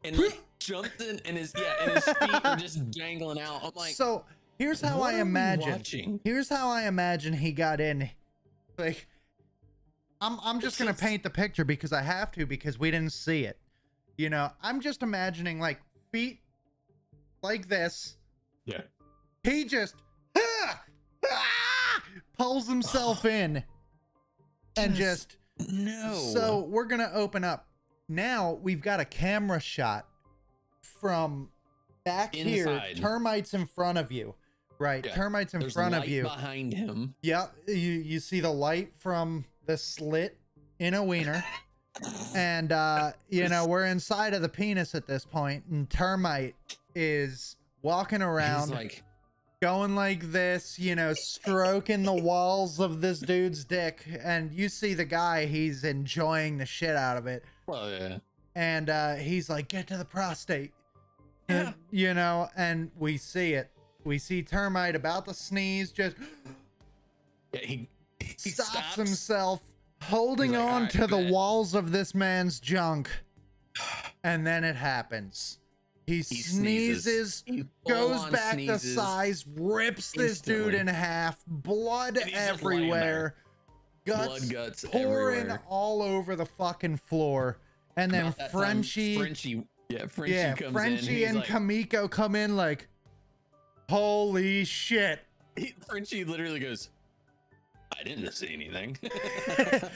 [0.04, 3.60] and like jumps in and his yeah, and his feet are just dangling out.
[3.62, 4.24] I'm like, so
[4.58, 5.70] here's how what I imagine.
[5.70, 6.20] watching?
[6.24, 8.08] Here's how I imagine he got in.
[8.78, 9.06] Like,
[10.20, 13.44] I'm I'm just gonna paint the picture because I have to because we didn't see
[13.44, 13.58] it.
[14.16, 15.80] You know, I'm just imagining like
[16.12, 16.40] feet
[17.42, 18.16] like this.
[18.64, 18.82] Yeah.
[19.42, 19.96] He just
[20.38, 20.82] ah,
[22.44, 23.62] pulls himself in
[24.76, 25.36] and just
[25.70, 26.14] No.
[26.34, 27.66] so we're gonna open up.
[28.08, 30.06] Now we've got a camera shot
[31.00, 31.48] from
[32.04, 32.82] back here.
[32.96, 34.34] Termites in front of you.
[34.78, 35.04] Right.
[35.06, 35.14] Yeah.
[35.14, 36.24] Termites in There's front of you.
[36.24, 37.14] behind him.
[37.22, 37.54] Yep.
[37.68, 40.36] You you see the light from the slit
[40.80, 41.42] in a wiener.
[42.34, 46.56] and uh you know, we're inside of the penis at this point, and termite
[46.94, 49.02] is walking around He's like,
[49.62, 54.94] going like this, you know, stroking the walls of this dude's dick, and you see
[54.94, 57.44] the guy, he's enjoying the shit out of it.
[57.66, 58.18] well, yeah.
[58.56, 60.72] And uh he's like, get to the prostate.
[61.48, 62.08] And, Yeah.
[62.08, 63.70] you know, and we see it.
[64.04, 66.16] We see termite about to sneeze, just
[67.52, 67.88] Yeah, he,
[68.20, 68.94] he stops, stops.
[68.96, 69.60] himself,
[70.02, 73.10] holding like, on "Alright, to the walls of this man's junk.
[74.22, 75.58] And then it happens.
[76.06, 78.82] He, He sneezes, He goes back sneezes.
[78.82, 83.34] to size, rips this dude in half, blood And he's just laying everywhere,
[84.04, 85.62] guts blood guts pouring everywhere.
[85.68, 87.58] all over the fucking floor.
[87.96, 91.28] And then Frenchie, Frenchie, yeah, Frenchie yeah, comes Frenchie in.
[91.30, 92.88] and like, Kimiko come in like,
[93.88, 95.20] holy shit.
[95.56, 96.90] he, Frenchie literally goes,
[97.98, 98.96] "I didn't see anything."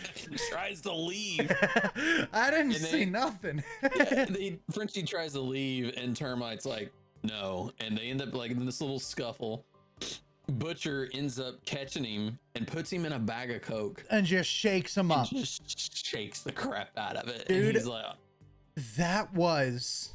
[0.50, 1.50] tries to leave.
[2.32, 3.62] I didn't see nothing.
[3.82, 6.92] yeah, they, Frenchie tries to leave, and Termite's like,
[7.22, 9.64] "No," and they end up like in this little scuffle.
[10.48, 14.02] Butcher ends up catching him and puts him in a bag of coke.
[14.10, 15.28] and just shakes him up.
[15.28, 17.46] just shakes the crap out of it.
[17.48, 17.66] Dude.
[17.66, 18.06] And he's like,
[18.96, 20.14] That was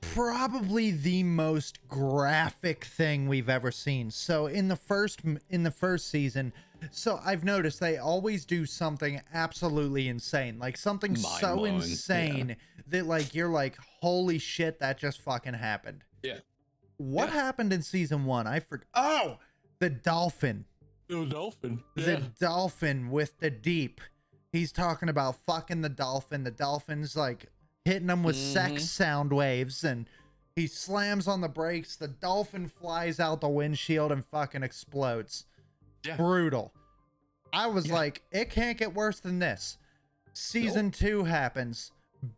[0.00, 4.10] probably the most graphic thing we've ever seen.
[4.10, 5.20] So in the first
[5.50, 6.52] in the first season,
[6.92, 10.58] so I've noticed they always do something absolutely insane.
[10.58, 11.80] Like something so Mind-blowing, yeah.
[11.82, 12.56] insane
[12.88, 16.38] that like you're like, "Holy shit, that just fucking happened." Yeah.
[16.96, 17.34] What Yeah.
[17.34, 18.46] happened in season 1?
[18.46, 18.86] I forgot.
[18.94, 19.38] Oh,
[19.78, 20.64] the dolphin.
[21.08, 24.00] The dolphin." the dolphin with the deep.
[24.52, 26.44] He's talking about fucking the dolphin.
[26.44, 27.46] The dolphin's like
[27.84, 28.52] hitting him with Mhm.
[28.52, 30.08] sex sound waves and
[30.56, 31.96] he slams on the brakes.
[31.96, 35.44] The dolphin flies out the windshield and fucking explodes.
[36.04, 36.16] Yeah.
[36.16, 36.72] Brutal.
[37.52, 37.94] I was Yeah.
[37.94, 39.78] like, it can't get worse than this.
[40.32, 41.92] Season two happens.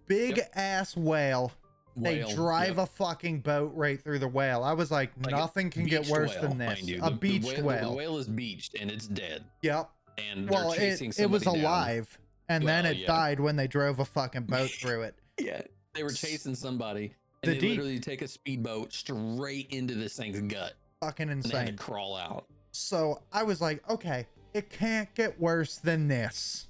[0.07, 0.51] Big Yep.
[0.55, 1.53] ass whale.
[1.99, 2.79] They Whale, drive yep.
[2.79, 4.63] a fucking boat right through the whale.
[4.63, 6.83] I was like, Like nothing can get worse whale, than this.
[6.83, 6.97] you.
[6.99, 7.97] A The- the beached The whale.
[7.97, 9.45] whale is beached and it's dead.
[9.63, 9.89] Yep.
[10.19, 11.57] And well it, it was down.
[11.57, 12.19] alive
[12.51, 13.07] and then it yeah.
[13.07, 15.63] died when they drove a fucking boat through it Yeah,
[15.95, 20.17] they were chasing somebody, The and they deep- literally take a speedboat straight into this
[20.17, 21.57] thing's gut, fucking insane.
[21.57, 22.47] and they crawl out.
[22.77, 26.69] So i was like okay it can't get worse than this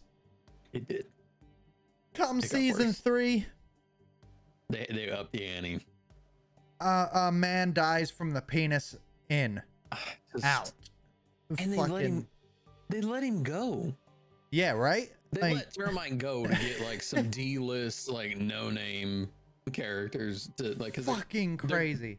[0.72, 1.06] It did.
[2.14, 3.46] come It season three
[4.70, 5.84] They they up the ante.
[6.80, 8.96] uh, a man dies from the penis
[9.28, 9.60] in
[10.32, 10.72] Just- out
[11.58, 12.26] and they let him.
[12.88, 13.94] They let him go.
[14.50, 18.70] yeah right They Like- let Termite go to get like some D list like no
[18.70, 19.28] name
[19.72, 22.18] characters to like because fucking crazy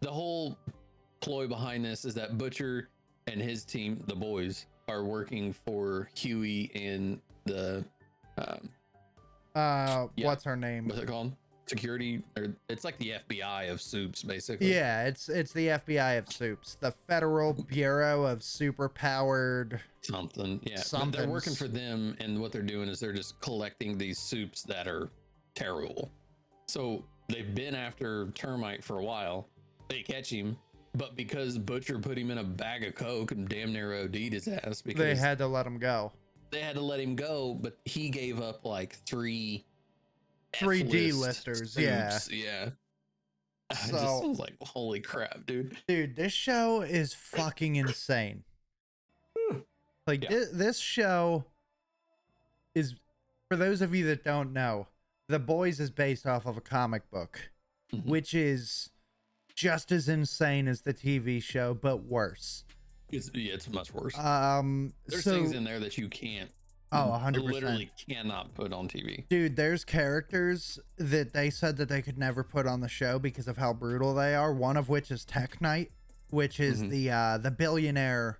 [0.00, 0.56] the whole
[1.20, 2.88] ploy behind this is that Butcher
[3.26, 7.84] and his team, the boys, are working for Hughie and the
[8.38, 8.68] um,
[9.54, 10.26] uh Yeah.
[10.26, 11.34] what's her name what's it called?
[11.66, 14.72] Security or it's like the FBI of soups, basically.
[14.72, 20.60] yeah it's it's the fbi of soups the federal bureau of superpowered Something.
[20.62, 20.76] Yeah.
[20.76, 24.18] But Something's- They're working for them and what they're doing is they're just collecting these
[24.18, 25.10] soups that are
[25.54, 26.10] terrible.
[26.68, 29.48] So they've been after termite for a while.
[29.88, 30.56] They catch him,
[30.94, 34.48] but because Butcher put him in a bag of coke and damn near OD'd his
[34.48, 36.12] ass because they had to let him go
[36.50, 39.66] they had to let him go, but he gave up like three
[40.54, 42.18] 3D F-list listers, yeah.
[42.30, 42.70] yeah.
[43.70, 43.92] I just
[44.24, 45.76] was like, holy crap, dude.
[45.86, 48.44] Dude, this show is fucking insane.
[50.06, 50.30] Like Yeah.
[50.30, 51.44] thi- this show
[52.74, 52.94] is
[53.50, 54.86] for those of you that don't know,
[55.26, 57.50] The Boys is based off of a comic book,
[57.92, 58.06] Mhm.
[58.06, 58.88] which is
[59.58, 62.62] just as insane as the TV show, but worse.
[63.10, 64.16] It's yeah, it's much worse.
[64.16, 66.48] Um, There's so things in there that you can't.
[66.92, 67.90] oh, hundred Literally percent, Literally
[68.22, 69.28] cannot put on TV.
[69.28, 69.56] dude.
[69.56, 73.56] There's characters that they said that they could never put on the show because of
[73.56, 74.52] how brutal they are.
[74.52, 75.90] One of which is Tek Knight,
[76.30, 76.90] which is Mhm.
[76.90, 78.38] the uh the billionaire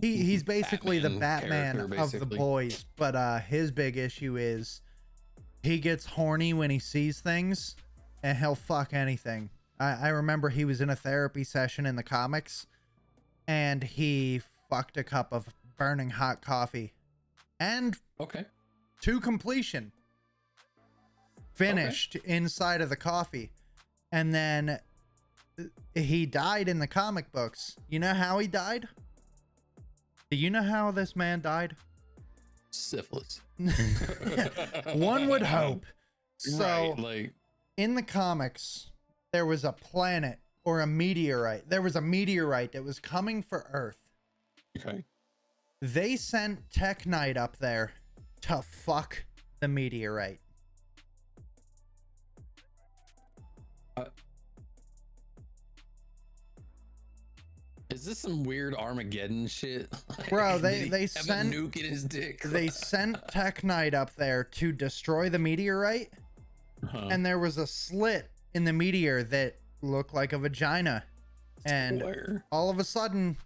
[0.00, 4.80] he, he's basically the Batman character, of the boys, but uh his big issue is
[5.62, 7.76] he gets horny when he sees things
[8.24, 9.50] and he'll fuck anything.
[9.78, 12.66] I, I remember he was in a therapy session in the comics
[13.46, 16.92] and he fucked a cup of burning hot coffee.
[17.60, 18.46] And Okay.
[19.02, 19.92] to completion
[21.54, 23.50] finished inside of the coffee.
[24.12, 24.80] And then
[25.58, 25.62] uh,
[25.94, 27.76] he died in the comic books.
[27.88, 28.88] You know how he died?
[30.30, 31.76] Do you know how this man died?
[32.70, 33.40] Syphilis.
[34.94, 35.84] one would hope.
[36.38, 37.32] So right, like
[37.78, 38.90] in the comics
[39.36, 43.66] there was a planet or a meteorite there was a meteorite that was coming for
[43.74, 43.98] earth
[44.78, 45.04] okay.
[45.82, 47.92] they sent tek knight up there
[48.40, 49.22] to fuck
[49.60, 50.40] the meteorite
[53.98, 54.04] uh,
[57.90, 59.88] Is this some weird Armageddon shit?
[60.30, 62.40] Bro, they- they sent- nuke in his dick.
[62.42, 66.10] they sent tek knight up there to destroy the meteorite
[66.90, 67.08] Huh.
[67.10, 71.04] and there was a slit in the meteor that looked like a vagina.
[71.66, 73.36] And all of a sudden,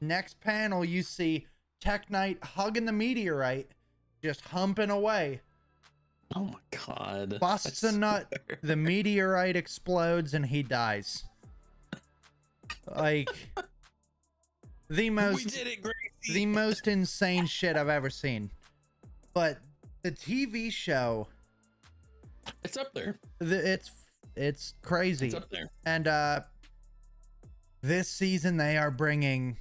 [0.00, 1.48] next panel, you see
[1.80, 3.72] Tek Knight hugging the meteorite,
[4.22, 5.40] just humping away.
[6.36, 7.40] Oh my god.
[7.40, 8.32] Busts a nut.
[8.62, 11.24] The meteorite explodes and he dies.
[12.94, 13.28] Like
[14.88, 15.84] the We most did it,
[16.32, 18.48] the most insane shit I've ever seen.
[19.34, 19.58] But
[20.02, 21.26] the TV show,
[22.62, 23.18] It's up there.
[23.40, 23.90] the, it's
[24.36, 25.26] it's crazy.
[25.26, 25.70] It's up there.
[25.84, 26.40] And uh
[27.82, 29.56] this season they are bringing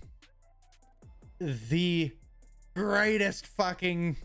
[1.39, 2.11] the
[2.75, 4.17] greatest fucking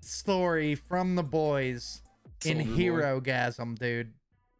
[0.00, 2.02] story from the boys
[2.44, 2.76] in Soldier Boy.
[2.82, 4.12] Herogasm, dude.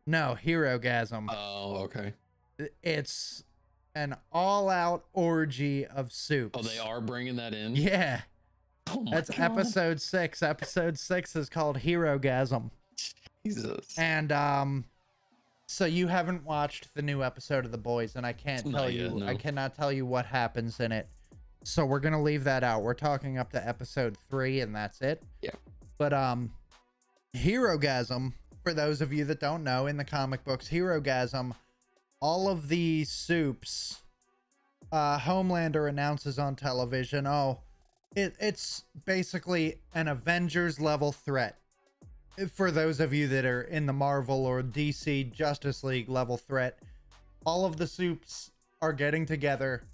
[0.07, 1.26] No, Herogasm.
[1.30, 2.12] Oh, okay.
[2.82, 3.45] it's
[3.95, 6.57] an all-out orgy of soup.
[6.59, 7.74] Oh, they are bringing that in.
[7.76, 8.20] Yeah,
[8.88, 9.53] Oh that's God.
[9.53, 10.42] episode 6.
[10.42, 12.70] Episode 6 is called Herogasm.
[13.45, 13.99] Jesus.
[13.99, 14.84] And um
[15.66, 18.90] so you haven't watched the new episode of The Boys and I can't Not tell
[18.90, 19.26] yet, you no.
[19.26, 21.09] I cannot tell you what happens in it.
[21.62, 22.82] So we're going to leave that out.
[22.82, 25.22] We're talking up to episode 3 and that's it.
[25.40, 25.53] Yeah.
[25.99, 26.53] But um
[27.34, 28.32] Herogasm
[28.62, 31.55] for those of you that don't know in the comic books Herogasm
[32.20, 34.03] all of the soups
[34.92, 37.61] uh Homelander announces on television, "Oh,
[38.14, 41.59] it, it's basically an Avengers level threat."
[42.53, 46.78] For those of you that are in the Marvel or DC Justice League level threat,
[47.47, 48.51] all of the soups
[48.82, 49.85] are getting together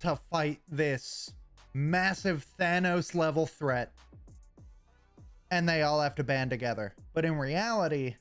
[0.00, 1.32] to fight this
[1.74, 3.92] massive Thanos level threat.
[5.50, 6.94] And they all have to band together.
[7.12, 8.16] But in reality,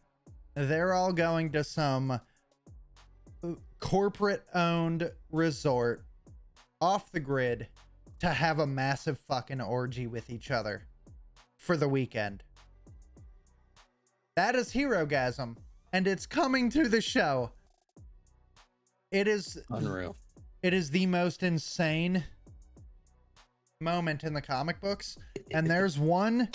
[0.55, 2.19] they're all going to some
[3.80, 6.03] corporate owned resort
[6.82, 7.67] off the grid
[8.19, 10.86] to have a massive fucking orgy with each other
[11.55, 12.43] for the weekend.
[14.39, 15.57] That is Herogasm,
[15.91, 17.51] and it's coming to the show.
[19.11, 20.15] It is Unreal.
[20.63, 22.23] it is the most insane
[23.81, 25.17] moment in the comic books,
[25.51, 26.47] and there's one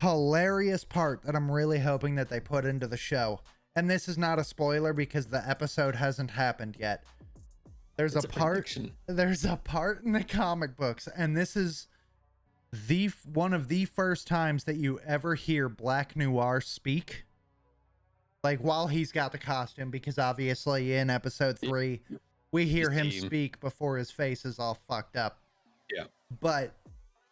[0.00, 3.40] hilarious part that I'm really hoping that they put into the show.
[3.76, 7.04] And this is not a spoiler because the episode hasn't happened yet.
[7.98, 8.92] There's It's a part prediction.
[9.06, 11.88] there's a part in the comic books and this is
[12.72, 17.24] the one of the first times that you ever hear black noir speak
[18.44, 22.00] like while he's got the costume because obviously in episode 3
[22.52, 25.38] we hear him speak before his face is all fucked up.
[25.94, 26.04] Yeah.
[26.40, 26.74] but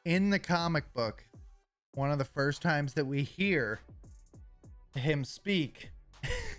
[0.06, 1.24] in the comic book
[1.92, 3.80] one of the first times that we hear
[4.94, 5.90] him speak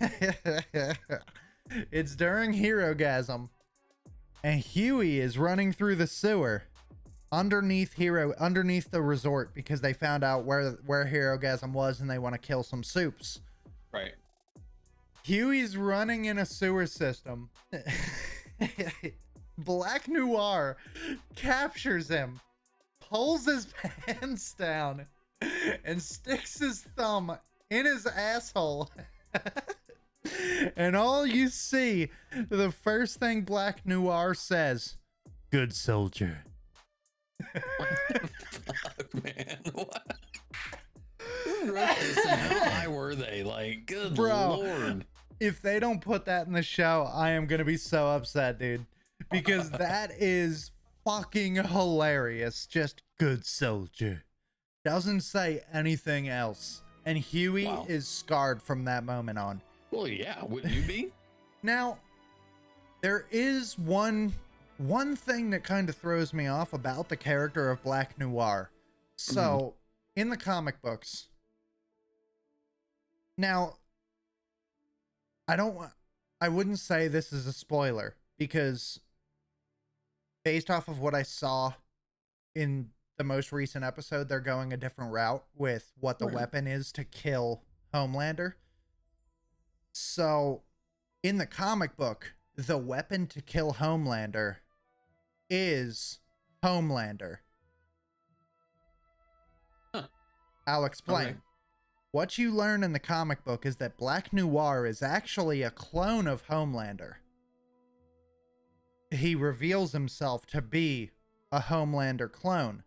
[1.90, 3.48] it's during herogasm
[4.44, 6.62] and Hughie is running through the sewer
[7.30, 12.18] underneath Hero underneath the resort because they found out where where Herogasm was and they
[12.18, 13.40] want to kill some soups.
[13.92, 14.14] Right.
[15.22, 17.50] Hughie's running in a sewer system.
[19.58, 20.76] Black Noir
[21.34, 22.40] captures him,
[23.00, 23.66] pulls his
[24.06, 25.06] pants down,
[25.84, 27.36] and sticks his thumb
[27.70, 28.90] in his asshole.
[30.76, 32.08] and all you see,
[32.48, 34.96] the first thing Black Noir says,
[35.50, 36.44] Good soldier.
[37.52, 39.58] Fuck, man.
[39.72, 40.02] What?
[41.44, 43.42] Who wrote this and how high were they?
[43.42, 44.56] Like, good Bro.
[44.60, 45.04] lord.
[45.40, 48.86] if they don't put that in the show, I am gonna be so upset, dude.
[49.30, 50.70] Because that is
[51.04, 52.66] fucking hilarious.
[52.66, 54.24] Just good soldier.
[54.84, 56.82] Doesn't say anything else.
[57.04, 57.86] And Hughie Wow.
[57.88, 59.60] is scarred from that moment on.
[59.90, 61.08] Well, yeah, wouldn't you be?
[61.62, 61.98] Now,
[63.02, 64.32] there is one
[64.78, 68.70] one thing that kind of throws me off about the character of Black Noir.
[69.16, 70.20] So, mm-hmm.
[70.20, 71.28] in the comic books,
[73.36, 73.74] now
[75.46, 75.76] I don't
[76.40, 79.00] I wouldn't say this is a spoiler because
[80.44, 81.72] based off of what I saw
[82.54, 86.34] in the most recent episode, they're going a different route with what the Right.
[86.34, 88.54] weapon is to kill Homelander.
[89.92, 90.62] So,
[91.24, 94.58] in the comic book, the weapon to kill Homelander
[95.50, 96.18] is
[96.62, 97.38] Homelander.
[99.94, 100.06] Huh.
[100.66, 101.28] I'll explain.
[101.28, 101.36] Okay.
[102.10, 106.26] What you learn in the comic book is that Black Noir is actually a clone
[106.26, 107.16] of Homelander.
[109.10, 111.10] He reveals himself to be
[111.52, 112.82] a Homelander clone.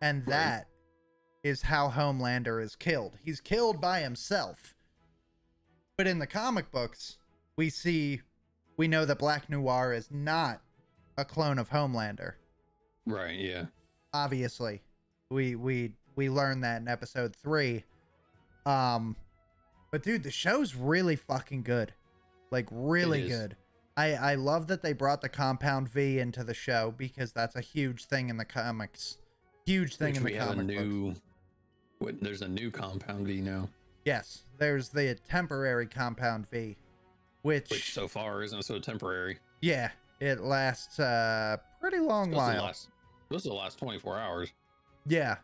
[0.00, 0.30] And Right.
[0.30, 0.68] that
[1.42, 3.18] is how Homelander is killed.
[3.22, 4.74] He's killed by himself.
[5.96, 7.18] But in the comic books,
[7.56, 8.22] we see
[8.76, 10.60] we know that Black Noir is not
[11.16, 12.34] a clone of Homelander.
[13.06, 13.66] Right, yeah.
[14.12, 14.82] Obviously.
[15.30, 17.84] We we we learned that in episode 3.
[18.64, 19.16] Um
[19.90, 21.92] but dude, the show's really fucking good.
[22.50, 23.56] Like really good.
[23.96, 27.60] I I love that they brought the Compound V into the show because that's a
[27.60, 29.18] huge thing in the comics.
[29.66, 31.14] Huge thing Which in the we have a new.
[31.98, 33.68] What, there's a new compound V now,
[34.04, 36.76] Yes, there's the temporary Compound V,
[37.42, 39.38] which, which so far isn't so temporary.
[39.60, 39.90] yeah,
[40.20, 42.62] it lasts a pretty long to while.
[42.64, 42.88] last,
[43.28, 44.52] supposed to last 24 hours.
[45.06, 45.36] Yeah,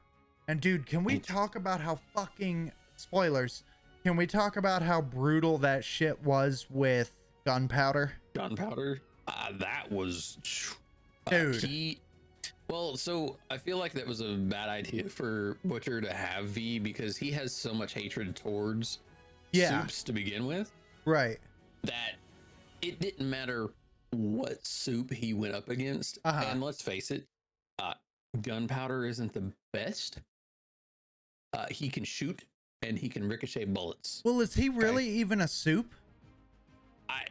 [0.49, 3.65] and dude, can we talk about how fucking spoilers?
[4.05, 7.13] Can we talk about how brutal that shit was with
[7.47, 8.13] gunpowder?
[8.35, 9.01] Gunpowder.
[9.29, 10.39] Uh, that was.
[11.29, 11.63] uh, Dude.
[11.63, 12.01] he,
[12.69, 16.81] well, so I feel like that was a bad idea for Butcher to have V
[16.81, 18.99] because he has so much hatred towards
[19.53, 19.83] Yeah.
[19.83, 20.73] soups to begin with
[21.05, 21.39] Right.
[21.85, 22.15] that
[22.81, 23.69] it didn't matter
[24.13, 26.19] what soup he went up against.
[26.25, 26.45] Uh-huh.
[26.49, 27.27] And let's face it,
[27.79, 27.95] uh,
[28.43, 30.19] gunpowder isn't the best.
[31.53, 32.45] Uh, he can shoot
[32.83, 34.23] and he can ricochet bullets.
[34.25, 35.95] Well, is he really even a soup?
[37.09, 37.25] I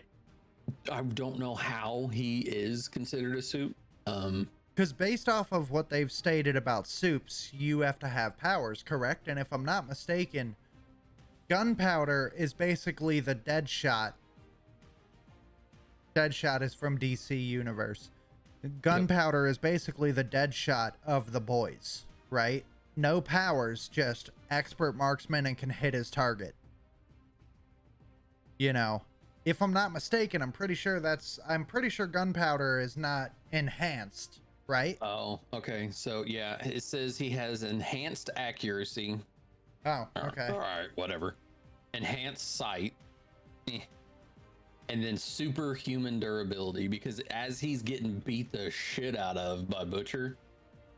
[0.92, 3.76] I don't know how he is considered a soup.
[4.08, 8.84] Um, Because based off of what they've stated about soups, you have to have powers,
[8.84, 9.28] correct?
[9.28, 10.56] And if I'm not mistaken,
[11.50, 14.14] gunpowder is basically the Deadshot.
[16.16, 18.10] Deadshot is from DC Universe.
[18.82, 22.64] Gunpowder is basically the Deadshot of the boys, right?
[22.96, 26.54] No powers, just expert marksman and can hit his target.
[28.60, 29.02] You know,
[29.46, 34.42] if I'm not mistaken, I'm pretty sure that's I'm pretty sure gunpowder is not enhanced,
[34.68, 34.98] right?
[35.02, 35.90] oh, okay.
[35.92, 39.18] So yeah, it says he has enhanced accuracy.
[39.86, 40.50] Oh, okay.
[40.50, 41.36] All right, whatever.
[41.96, 42.94] Enhanced sight.
[43.68, 43.80] eh,
[44.92, 50.36] And then superhuman durability because as he's getting beat the shit out of by Butcher,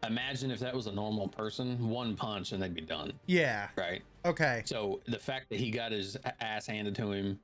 [0.08, 3.68] imagine if that was a normal person, one punch and they'd be done, Yeah.
[3.78, 4.02] right?
[4.26, 4.64] Okay.
[4.66, 7.40] So the fact that he got his ass handed to him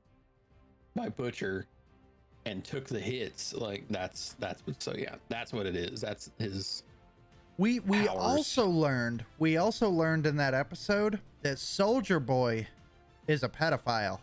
[0.96, 1.66] by Butcher
[2.46, 6.00] and took the hits, like that's that's so yeah, that's what it is.
[6.00, 6.82] That's his
[7.58, 12.66] We we also learned we also learned in that episode that Soldier Boy
[13.28, 14.18] is a pedophile.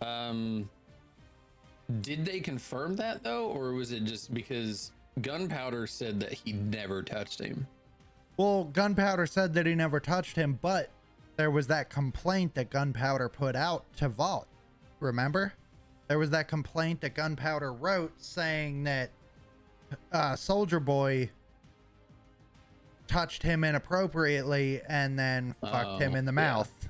[0.00, 0.68] Um
[2.02, 7.02] did they confirm that though, or was it just because Gunpowder said that he never
[7.02, 7.66] touched him?
[8.36, 10.90] Well, Gunpowder said that he never touched him, but
[11.36, 14.46] there was that complaint that Gunpowder put out to Vought.
[15.00, 15.52] Remember?
[16.08, 19.10] There was that complaint that Gunpowder wrote saying that
[20.12, 21.28] uh, Soldier Boy
[23.08, 26.34] touched him inappropriately and then fucked him Oh, in the yeah.
[26.34, 26.88] mouth.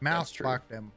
[0.00, 0.92] Mouth fucked him.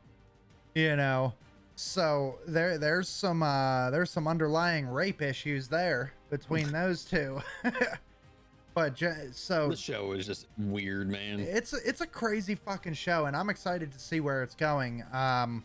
[0.76, 1.34] You know.
[1.82, 7.40] So there there's some uh there's some underlying rape issues there between those two.
[8.74, 11.40] but ju- so The show is just weird, man.
[11.40, 15.64] it's it's a crazy fucking show and i'm excited to see where it's going um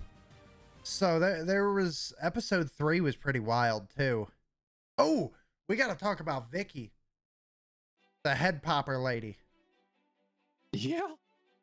[0.85, 4.27] so there, there was episode three was pretty wild too
[4.99, 5.32] oh
[5.69, 6.93] we gotta talk about vicky
[8.23, 9.36] the head popper lady
[10.73, 11.01] Yeah.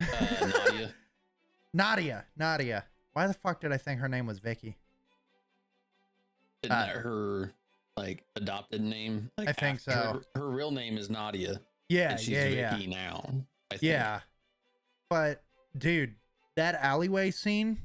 [0.02, 0.94] Uh, Nadia.
[1.74, 4.76] nadia nadia why the fuck did i think her name was vicky
[6.62, 7.52] Isn't Uh, that her
[7.96, 9.30] like adopted name.
[9.36, 9.92] Like I think so.
[9.92, 11.60] Her, her real name is Nadia,
[11.90, 12.86] Yeah, and she's yeah, yeah.
[12.86, 13.34] Now.
[13.70, 13.82] I think.
[13.82, 14.20] Yeah.
[15.10, 15.42] But
[15.76, 16.14] dude,
[16.56, 17.78] that alleyway scene,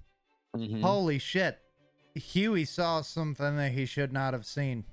[0.56, 0.82] Mhm.
[0.82, 1.60] holy shit.
[2.16, 4.86] Hughie saw something that he should not have seen.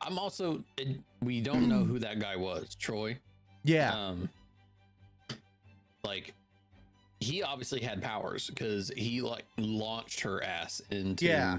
[0.00, 0.64] I'm also.
[0.76, 2.74] it- we don't know who that guy was.
[2.74, 3.18] Troy.
[3.62, 3.94] Yeah.
[3.94, 4.28] Um.
[6.02, 6.34] Like,
[7.20, 11.26] he obviously had powers because he like launched her ass into.
[11.26, 11.58] Yeah.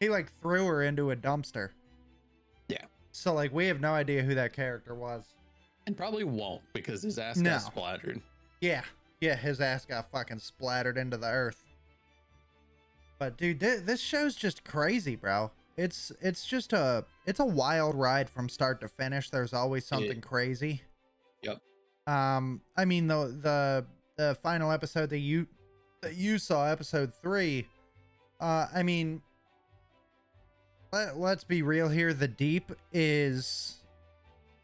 [0.00, 1.70] he like threw her into a dumpster.
[2.68, 2.84] Yeah.
[3.12, 5.24] So like we have no idea who that character was.
[5.86, 7.50] And probably won't because his ass No.
[7.50, 8.20] got splattered.
[8.60, 8.82] Yeah.
[9.20, 11.62] Yeah, his ass got fucking splattered into the earth.
[13.18, 15.52] But dude, th- this show's just crazy, bro.
[15.76, 19.30] It's it's just a it's a wild ride from start to finish.
[19.30, 20.82] There's always something crazy.
[21.42, 21.58] Yep.
[22.06, 25.46] Um I mean the the the final episode that you
[26.02, 27.66] that you saw episode 3
[28.40, 29.22] uh I mean
[30.92, 33.76] let, let's be real here, the deep is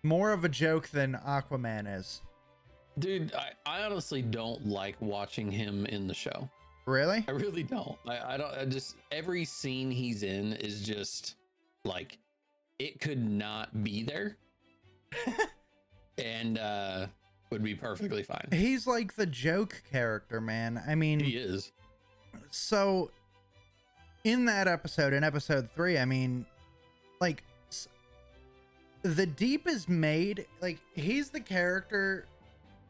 [0.02, 2.20] more of a joke than Aquaman is.
[2.98, 6.48] Dude, I, I honestly don't like watching him in the show.
[6.86, 7.24] Really?
[7.28, 7.96] I really don't.
[8.06, 8.52] I, I don't.
[8.54, 11.36] I just every scene he's in is just
[11.84, 12.18] like
[12.78, 14.36] it could not be there,
[16.18, 17.06] and uh
[17.50, 18.48] would be perfectly fine.
[18.52, 20.82] He's like the joke character, man.
[20.86, 21.72] I mean, He is.
[22.50, 23.10] so
[24.24, 26.44] in that episode, in episode three, I mean,
[27.20, 27.42] like,
[29.02, 32.26] the deep is made, like, he's the character,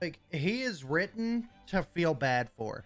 [0.00, 2.84] like, he is written to feel bad for.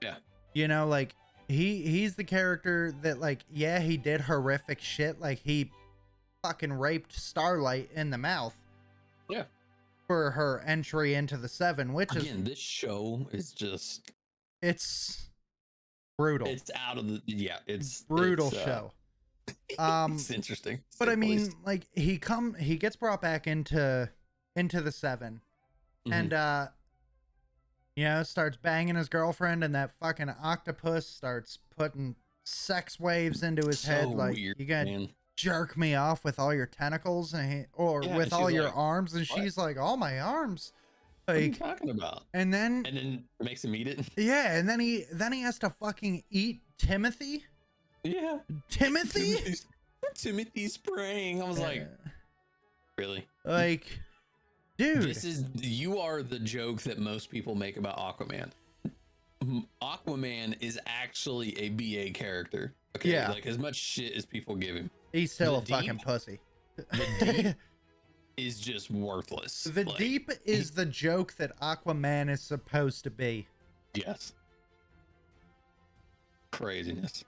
[0.00, 0.16] Yeah.
[0.54, 1.14] You know, like,
[1.48, 5.70] he he's the character that like yeah he did horrific shit like he
[6.42, 8.52] fucking raped starlight in the mouth
[9.28, 9.44] Yeah.
[10.06, 14.12] For her entry into the seven which is Again, this show is just
[14.62, 15.28] it's
[16.18, 17.58] brutal it's out of the yeah.
[17.66, 18.92] It's brutal it's, uh, show
[19.78, 20.80] um it's interesting.
[20.98, 21.56] but i mean least.
[21.64, 24.08] like he come he gets brought back into
[24.54, 25.40] into the 7
[26.06, 26.12] Mhm.
[26.12, 26.68] and uh
[27.96, 32.14] you know starts banging his girlfriend and that fucking octopus starts putting
[32.44, 35.08] sex waves into his head like weird, you gotta man.
[35.36, 38.76] Jerk me off with all your tentacles and or Yeah, with and all your like,
[38.76, 40.72] arms and "What?" she's like all my arms
[41.26, 42.24] What are you like talking about?
[42.34, 44.00] and then And then makes him eat it.
[44.16, 47.44] yeah and then he then he has to fucking eat timothy
[48.02, 48.38] Yeah.
[48.70, 49.66] timothy Timothy's,
[50.14, 51.42] Timothy spraying.
[51.42, 51.86] I was like,
[52.96, 53.26] really?
[53.44, 53.86] like
[54.78, 58.50] dude This is you are the joke that most people make about Aquaman.
[59.82, 62.74] Aquaman is actually a BA character.
[62.96, 63.30] Okay, Yeah.
[63.30, 64.90] like as much shit as people give him
[65.20, 66.38] he's still a the fucking pussy
[66.76, 67.54] the deep
[68.36, 69.64] is just worthless.
[69.64, 73.46] the Like, deep is the joke that aquaman is supposed to be
[73.94, 74.34] yes,
[76.52, 77.24] craziness.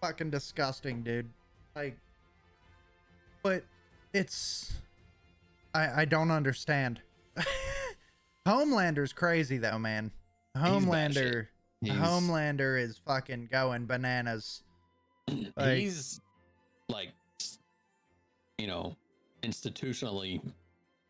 [0.00, 1.28] fucking disgusting, dude.
[1.74, 1.96] Like,
[3.42, 3.64] but
[4.12, 4.74] it's
[5.74, 7.00] I I don't understand.
[8.46, 10.10] Homelander's crazy though, man.
[10.56, 11.46] Homelander,
[11.82, 14.62] Homelander is fucking going bananas.
[15.56, 16.20] like- he's
[16.90, 17.12] like,
[18.62, 18.96] you know,
[19.42, 20.40] institutionally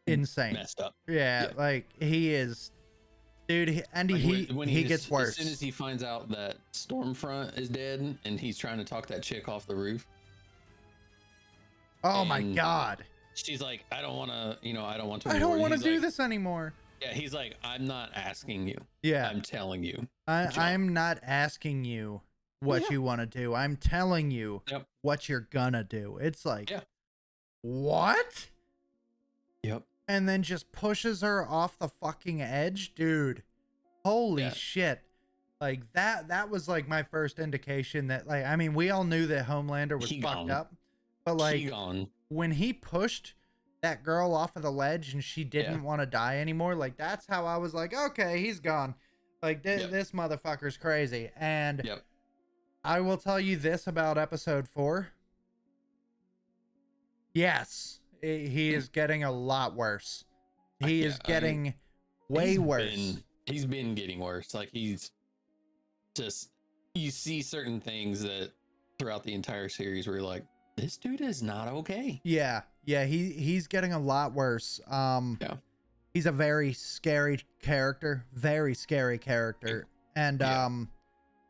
[0.07, 0.55] Insane.
[0.55, 0.95] messed up.
[1.07, 1.53] Yeah, Yeah.
[1.55, 2.73] like he is,
[3.47, 3.85] dude.
[3.93, 5.29] And Like, he when- when he as- gets worse.
[5.29, 9.07] As soon as he finds out that Stormfront is dead and he's trying to talk
[9.09, 10.07] that chick off the roof,
[12.03, 13.05] oh my god,
[13.35, 15.29] she's like, I don't want to, you know, I don't want to.
[15.29, 16.73] I don't want to do like- this anymore.
[17.03, 18.77] Yeah, he's like, I'm not asking you.
[19.03, 20.07] Yeah, I'm telling you.
[20.27, 22.23] I I'm not asking you
[22.61, 22.89] what Yeah.
[22.93, 23.55] you want to do.
[23.55, 24.87] I'm telling you Yep.
[25.03, 26.19] what you're gonna do.
[26.19, 26.83] It's like, Yeah.
[27.63, 28.49] What?
[29.63, 29.85] Yep.
[30.09, 33.43] And then just pushes her off the fucking edge, dude.
[34.05, 34.53] Holy Yeah.
[34.53, 35.01] shit!
[35.61, 36.29] Like that.
[36.29, 40.01] That was like my first indication that, like, I mean, we all knew that Homelander
[40.01, 40.51] was He fucked gone.
[40.51, 40.75] up,
[41.25, 43.35] but like he when he pushed
[43.83, 45.83] that girl off of the ledge and she didn't Yeah.
[45.83, 48.95] want to die anymore, like that's how I was like, okay, he's gone.
[49.43, 49.91] Like thi- Yep.
[49.91, 51.31] this motherfucker's crazy.
[51.37, 52.05] And Yep.
[52.85, 55.09] I will tell you this about episode four.
[57.35, 60.25] Yes, he is getting a lot worse.
[60.83, 61.75] I- He yeah, is I mean, getting
[62.29, 62.91] way He's worse.
[62.95, 64.55] been- he's been getting worse.
[64.55, 65.11] Like he's
[66.15, 66.51] just
[66.95, 68.53] you see certain things that
[68.99, 70.45] throughout the entire series where you're like,
[70.77, 72.21] this dude is not okay.
[72.25, 74.81] Yeah, yeah, he he's getting a lot worse.
[74.89, 75.55] Um Yeah.
[76.15, 79.87] he's a very scary character, very scary character.
[80.17, 80.67] And Yeah.
[80.67, 80.91] um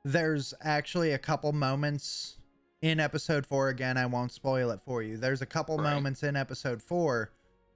[0.05, 2.39] there's actually a couple moments
[2.83, 5.17] in episode 4 again, I won't spoil it for you.
[5.17, 5.95] There's a couple Right.
[5.95, 7.31] moments in episode 4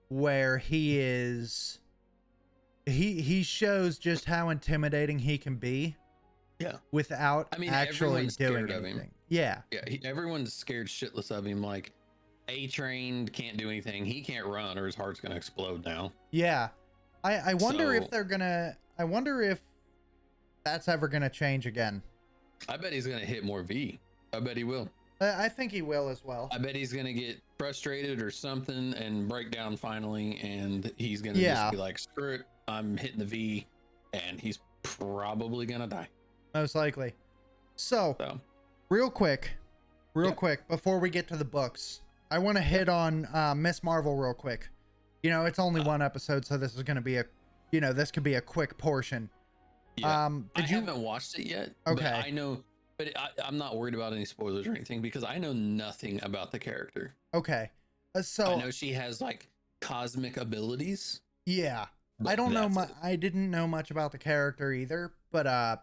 [0.09, 1.81] where he is
[2.85, 5.97] he he shows just how intimidating he can be
[6.61, 6.77] Yeah.
[6.93, 8.85] Without I mean, actually doing scared of him.
[8.85, 9.11] anything.
[9.29, 9.63] Yeah.
[9.73, 11.61] Yeah, he, everyone's scared shitless of him.
[11.63, 11.93] Like,
[12.49, 14.05] A trained can't do anything.
[14.05, 16.13] He can't run, or his heart's gonna explode now.
[16.31, 16.69] Yeah.
[17.25, 19.61] I, I wonder if they're gonna I wonder if
[20.65, 22.03] that's ever gonna change again.
[22.69, 23.99] I bet he's gonna hit more V.
[24.37, 24.89] I bet he will.
[25.21, 26.49] I, I think he will as well.
[26.53, 31.39] I bet he's gonna get frustrated or something and break down finally, and he's gonna
[31.39, 31.55] Yeah.
[31.55, 33.67] just be like, "Screw it, I'm hitting the V,"
[34.13, 36.09] and he's probably gonna die.
[36.55, 37.15] Most likely.
[37.77, 38.41] So So
[38.89, 39.53] real quick,
[40.15, 40.35] real Yeah.
[40.35, 44.17] quick, before we get to the books, I want to hit on uh, Miss Marvel
[44.17, 44.69] real quick.
[45.23, 45.85] You know, it's only Uh.
[45.87, 47.25] one episode, so this is gonna be a
[47.73, 49.29] you know, this could be a quick portion.
[49.97, 51.73] yeah, Um I did you haven't watched it yet.
[51.87, 52.07] Okay.
[52.25, 52.63] I know,
[52.99, 56.53] but I, I'm not worried about any spoilers or anything because I know nothing about
[56.53, 57.15] the character.
[57.35, 57.71] okay.
[58.15, 59.49] Uh, I so know she has like
[59.81, 61.21] cosmic abilities.
[61.45, 61.87] yeah.
[62.27, 62.89] I don't know much.
[63.03, 65.77] I didn't know much about the character either, but uh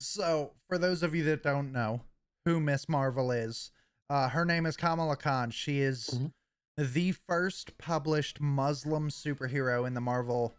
[0.00, 2.00] so for those of you that don't know
[2.46, 3.72] who Miss Marvel is,
[4.08, 5.50] uh her name is Kamala Khan.
[5.50, 6.32] She is Mhm.
[6.78, 10.56] the first published Muslim superhero in the Marvel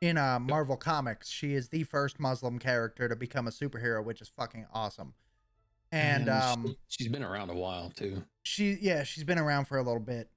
[0.00, 1.28] in uh Marvel comics.
[1.28, 5.14] She is the first Muslim character to become a superhero, which is fucking awesome.
[5.92, 8.22] And she- um she's been around a while too.
[8.42, 10.28] she yeah she's been around for a little bit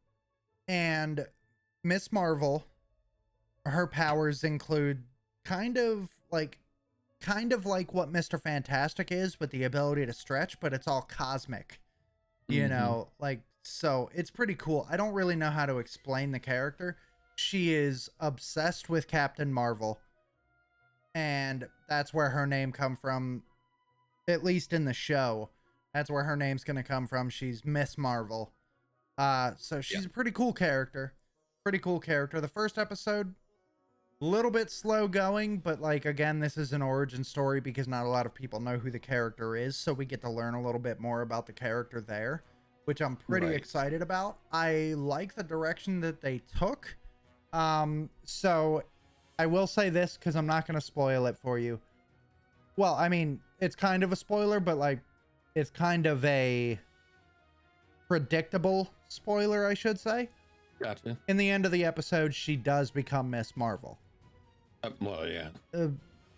[0.67, 1.25] and
[1.83, 2.63] miss marvel
[3.65, 5.03] her powers include
[5.43, 6.59] kind of like
[7.19, 11.01] kind of like what mr fantastic is with the ability to stretch but it's all
[11.01, 11.79] cosmic
[12.47, 12.69] you Mhm.
[12.69, 16.97] know like so it's pretty cool i don't really know how to explain the character
[17.41, 19.99] she is obsessed with captain marvel.
[21.13, 23.43] And that's where her name come from
[24.27, 25.49] at least in the show.
[25.93, 27.30] That's where her name's gonna come from.
[27.30, 28.53] She's miss marvel.
[29.18, 31.13] Uh so she's a pretty cool character.
[31.63, 32.39] Pretty cool character.
[32.39, 33.34] The first episode
[34.22, 38.05] a little bit slow going but like again this is an origin story because not
[38.05, 40.61] a lot of people know who the character is so we get to learn a
[40.61, 42.43] little bit more about the character there
[42.85, 43.55] which i'm pretty Right.
[43.55, 44.38] excited about.
[44.51, 46.95] I like the direction that they took
[47.53, 48.84] um so
[49.40, 51.80] i will say this because i'm not going to spoil it for you.
[52.78, 54.99] Well i mean it's kind of a spoiler but like
[55.56, 56.80] it's kind of a
[58.07, 60.30] predictable spoiler i should say.
[60.82, 61.15] Gotcha.
[61.28, 63.99] in the end of the episode she does become miss marvel.
[64.84, 65.49] Uh, well, yeah.
[65.76, 65.90] uh,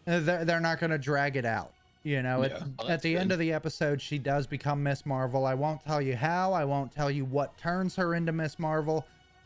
[0.03, 1.71] they're, they're not going to drag it out
[2.03, 2.43] you know?
[2.43, 2.47] Yeah.
[2.47, 5.45] at, Oh, at the end of the episode she does become miss marvel.
[5.45, 9.05] I won't tell you how i won't tell you what turns her into miss marvel.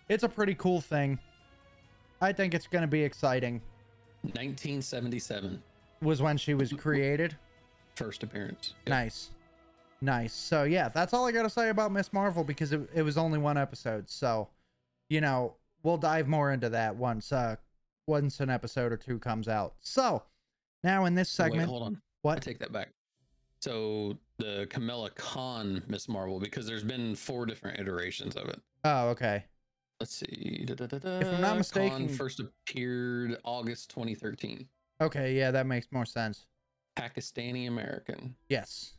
[0.09, 1.19] It's a pretty cool thing
[2.21, 3.61] i think it's going to be exciting
[4.23, 5.61] 1977,
[6.01, 7.35] was when she was created
[7.95, 8.73] first appearance.
[8.85, 8.89] Yep.
[8.89, 9.29] nice
[10.01, 13.17] nice so yeah that's all i gotta say about miss marvel because it, it was
[13.17, 14.47] only one episode so
[15.09, 17.55] you know we'll dive more into that once uh
[18.05, 20.21] once an episode or two comes out so
[20.83, 21.95] now in this Oh, wait, segment hold on.
[21.95, 22.89] I what take that back.
[23.61, 28.59] So the Kamala Khan Miss Marvel, because there's been four different iterations of it.
[28.83, 29.45] oh okay
[29.99, 30.65] Let's see.
[30.67, 34.67] If I'm not mistaken- first appeared August 2013.
[35.01, 36.45] okay yeah that makes more sense
[36.97, 38.35] Pakistani American.
[38.49, 38.93] yes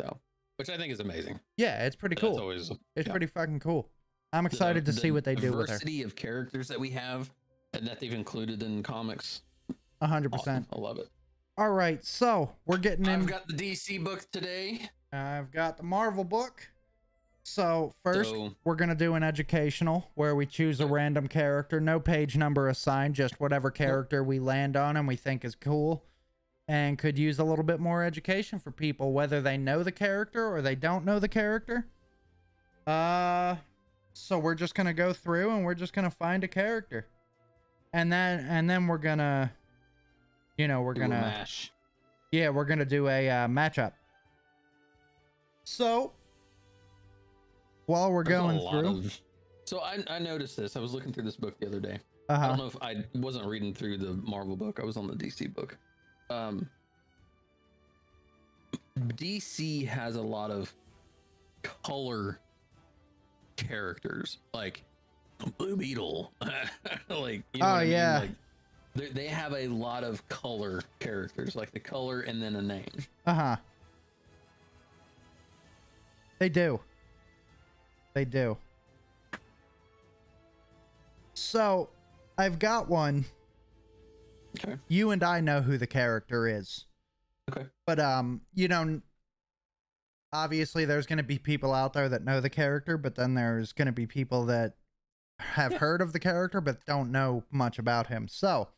[0.00, 0.18] So,
[0.56, 1.38] which I think is amazing.
[1.56, 3.10] yeah it's pretty That's cool always it's yeah.
[3.12, 3.88] pretty fucking cool
[4.32, 6.78] i'm the- excited to the see what they do with her Diversity of characters that
[6.80, 7.30] we have
[7.74, 9.42] and that they've included in comics.
[10.02, 10.66] 100% Awesome.
[10.72, 11.08] I love it.
[11.56, 14.88] all right so we're getting in I've got the DC book today.
[15.12, 16.66] I've got the Marvel book.
[17.44, 21.98] So first, So- we're gonna do an educational where we choose a random character, no
[21.98, 26.04] page number assigned, just whatever character we land on and we think is cool,
[26.68, 30.46] and could use a little bit more education for people, whether they know the character
[30.48, 31.86] or they don't know the character.
[32.86, 33.56] Uh,
[34.12, 37.06] so we're just gonna go through and we're just gonna find a character,
[37.92, 39.52] and then and then we're gonna,
[40.56, 41.24] you know, we're gonna.
[42.30, 43.92] Yeah, we're gonna do a uh, matchup.
[45.64, 46.12] So,
[47.86, 49.20] while we're There's going through, of-
[49.64, 50.76] so I, I noticed this.
[50.76, 51.98] I was looking through this book the other day.
[52.28, 54.80] uh I don't know if I wasn't reading through the Marvel book.
[54.80, 55.76] I was on the DC book.
[56.30, 56.68] Um,
[58.98, 60.72] DC has a lot of
[61.82, 62.38] color
[63.56, 64.84] characters, like
[65.58, 66.32] Blue Beetle.
[67.08, 67.90] like, you know Oh, what I mean?
[67.92, 68.18] yeah.
[68.20, 68.30] Like,
[68.94, 72.84] they they have a lot of color characters, like the color and then a name.
[73.26, 73.56] uh huh.
[76.38, 76.78] They do.
[78.14, 78.56] They do.
[81.34, 81.88] So,
[82.38, 83.24] I've got one.
[84.58, 84.76] Okay.
[84.88, 86.84] You and I know who the character is.
[87.50, 87.66] Okay.
[87.86, 89.00] But um, you know,
[90.32, 93.72] obviously there's going to be people out there that know the character, but then there's
[93.72, 94.74] going to be people that
[95.38, 98.28] have heard of the character but don't know much about him.
[98.28, 98.68] So,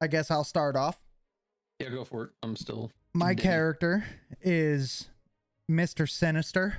[0.00, 0.98] I guess I'll start off.
[1.78, 2.30] Yeah, go for it.
[2.42, 3.42] I'm still My Digging.
[3.42, 4.04] character
[4.40, 5.10] is
[5.70, 6.08] Mr.
[6.08, 6.78] Sinister.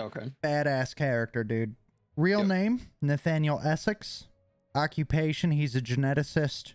[0.00, 0.30] Okay.
[0.42, 1.74] Badass character, dude.
[2.16, 2.48] Real Yep.
[2.48, 4.28] name Nathaniel Essex.
[4.74, 6.74] Occupation he's a geneticist.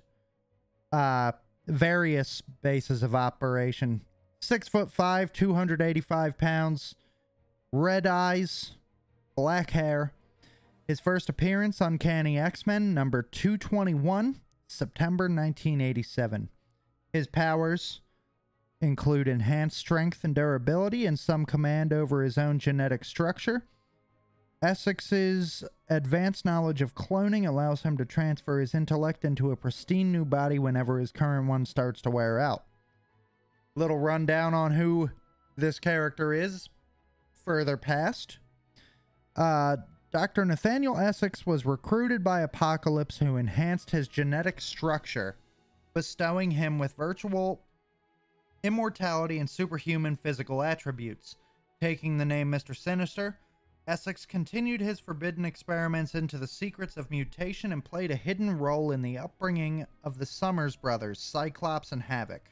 [0.91, 1.31] Uh
[1.68, 4.02] various bases of operation.
[4.41, 6.95] Six foot five, 285 pounds.
[7.72, 8.72] Red eyes,
[9.35, 10.14] black hair.
[10.88, 16.49] His first appearance Uncanny X Men number 221, September 1987.
[17.14, 18.02] His powers
[18.81, 23.63] include enhanced strength and durability and some command over his own genetic structure.
[24.61, 30.25] Essex's advanced knowledge of cloning allows him to transfer his intellect into a pristine new
[30.25, 32.63] body whenever his current one starts to wear out.
[33.75, 35.09] Little rundown on who
[35.55, 36.69] this character is
[37.33, 38.37] further past.
[39.35, 39.77] Uh,
[40.11, 40.45] Dr.
[40.45, 45.37] Nathaniel Essex was recruited by Apocalypse, who enhanced his genetic structure,
[45.93, 47.61] bestowing him with virtual
[48.63, 51.35] immortality and superhuman physical attributes.
[51.79, 52.75] Taking the name Mr.
[52.75, 53.39] Sinister,
[53.88, 58.91] Essex continued his forbidden experiments into the secrets of mutation and played a hidden role
[58.91, 62.49] in the upbringing of the Summers brothers, Cyclops and Havoc.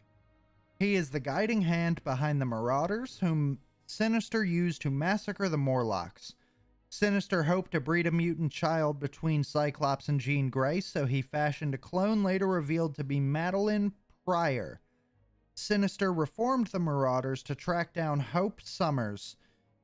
[0.80, 6.34] He is the guiding hand behind the Marauders, whom Sinister used to massacre the Morlocks.
[6.90, 11.76] Sinister hoped to breed a mutant child between Cyclops and Jean Grey, so he fashioned
[11.76, 13.94] a clone later revealed to be Madelyne
[14.26, 14.81] Pryor.
[15.60, 19.36] Sinister reformed the Marauders to track down Hope Summers.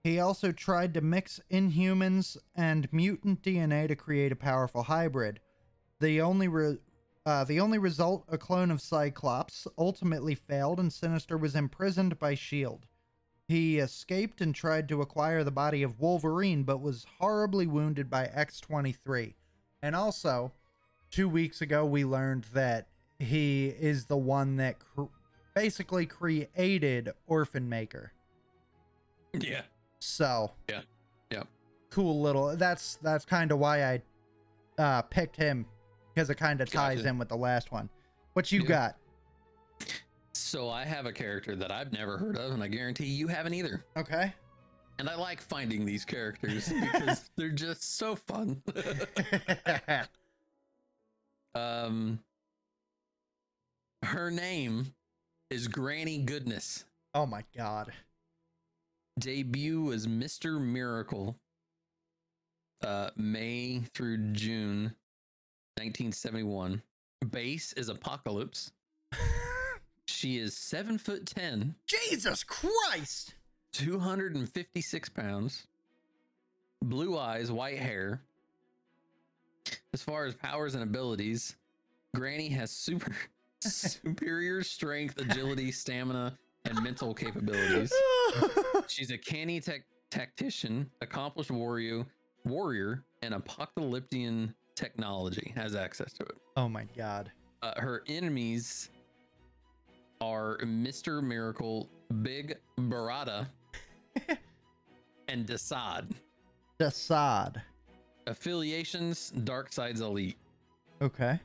[0.03, 5.41] He also tried to mix Inhumans and mutant DNA to create a powerful hybrid.
[5.99, 6.79] The only re-
[7.25, 12.35] uh, the only result, a clone of Cyclops, ultimately failed, and Sinister was imprisoned by
[12.35, 12.85] Shield.
[13.47, 18.27] He escaped and tried to acquire the body of Wolverine, but was horribly wounded by
[18.27, 19.33] X23.
[19.81, 20.53] And also,
[21.11, 22.87] two weeks ago, we learned that
[23.19, 25.03] he is the one that cr-
[25.65, 28.11] basically created Orphan Maker.
[29.33, 29.61] Yeah.
[29.99, 30.81] So Yeah.
[31.31, 31.43] Yeah.
[31.89, 32.55] cool little.
[32.55, 34.01] That's that's kind of why I
[34.77, 35.65] uh, picked him
[36.13, 37.09] because it kind of ties Gotcha.
[37.09, 37.89] in with the last one.
[38.33, 38.67] What you Yeah.
[38.67, 38.97] got?
[40.33, 43.53] So I have a character that I've never heard of, and I guarantee you haven't
[43.53, 43.83] either.
[43.97, 44.33] Okay.
[44.99, 48.61] And I like finding these characters because they're just so fun.
[51.55, 52.19] um,
[54.03, 54.93] her name
[55.55, 56.83] is Granny Goodness.
[57.13, 57.93] oh my god.
[59.17, 60.59] Debut was Mr.
[60.59, 61.37] Miracle,
[62.83, 64.93] uh, May through June,
[65.77, 66.81] 1971.
[67.31, 68.71] Base is Apokolips.
[70.07, 73.33] She is seven foot ten, Jesus Christ!
[73.73, 75.67] 256 pounds,
[76.83, 78.21] blue eyes, white hair.
[79.93, 81.55] As far as powers and abilities,
[82.13, 83.15] Granny has super
[83.73, 87.93] superior strength, agility, stamina, and mental capabilities.
[88.87, 89.81] She's a canny tech
[90.11, 92.05] tactician, accomplished warrior,
[92.45, 95.51] warrior, and apokoliptian technology.
[95.55, 96.35] Has access to it.
[96.57, 97.31] oh my god.
[97.61, 98.89] Uh, her enemies
[100.21, 101.21] are Mr.
[101.23, 101.89] Miracle,
[102.21, 103.47] Big Barada,
[105.27, 106.11] and Desaad.
[106.79, 107.61] Desaad.
[108.27, 110.37] Affiliations: Darkseid's Elite.
[111.01, 111.39] Okay.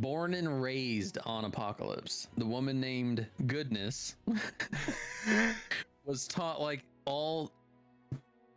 [0.00, 4.16] Born and raised on Apokolips, the woman named Goodness
[6.04, 7.50] was taught like all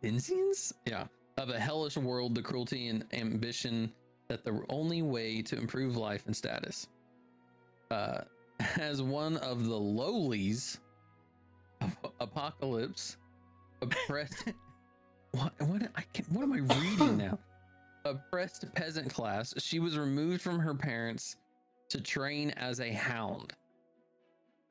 [0.04, 1.06] Insians, yeah,
[1.38, 3.92] of a hellish world, the cruelty and ambition
[4.28, 6.88] that the only way to improve life and status.
[7.90, 8.22] Uh,
[8.78, 10.80] as one of the lowlies
[11.80, 13.16] of Apokolips,
[13.82, 14.52] oppressed.
[15.32, 15.54] what?
[15.62, 15.84] What?
[15.96, 17.40] I can, What am I reading now?
[18.06, 19.54] Oppressed peasant class.
[19.58, 21.36] She was removed from her parents
[21.90, 23.54] to train as a hound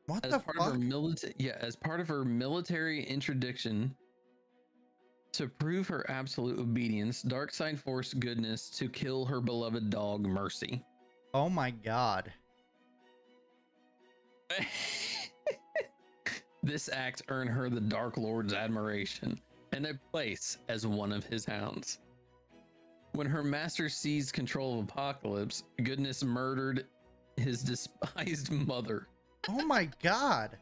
[0.07, 0.67] What as the part fuck?
[0.69, 3.95] of her military yeah as part of her military introduction
[5.33, 10.83] to prove her absolute obedience darkseid forced goodness to kill her beloved dog mercy
[11.35, 12.33] Oh my god.
[16.63, 19.39] this act earned her the dark lord's admiration
[19.73, 21.99] and a place as one of his hounds
[23.13, 26.87] when her master seized control of apokolips goodness murdered
[27.37, 29.09] his despised mother
[29.49, 30.57] Oh my god.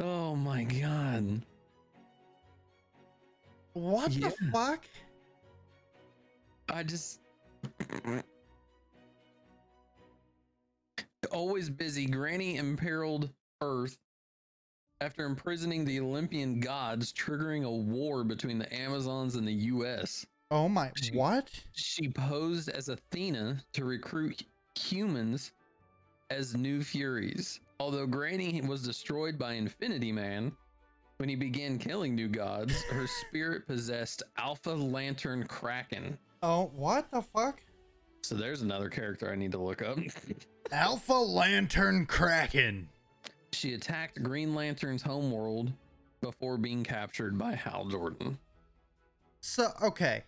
[0.00, 1.44] oh my god
[3.74, 4.84] What the fuck?
[6.68, 7.20] I just
[11.30, 12.06] always busy.
[12.06, 13.30] Granny imperiled
[13.60, 13.98] Earth
[15.00, 20.26] after imprisoning the Olympian gods, triggering a war between the Amazons and the U.S.
[20.52, 21.48] Oh my She- what?
[21.72, 24.42] She posed as Athena to recruit
[24.78, 25.52] humans
[26.28, 27.58] as New Furies.
[27.80, 30.52] Although Granny was destroyed by Infinity Man
[31.16, 36.18] when he began killing new gods, her spirit possessed Alpha Lantern Kraken.
[36.42, 37.62] Oh, what the fuck?
[38.22, 39.98] So there's another character I need to look up.
[40.70, 42.88] Alpha Lantern Kraken.
[43.52, 45.72] she attacked Green Lantern's homeworld
[46.20, 48.38] before being captured by Hal Jordan.
[49.40, 50.22] So, okay.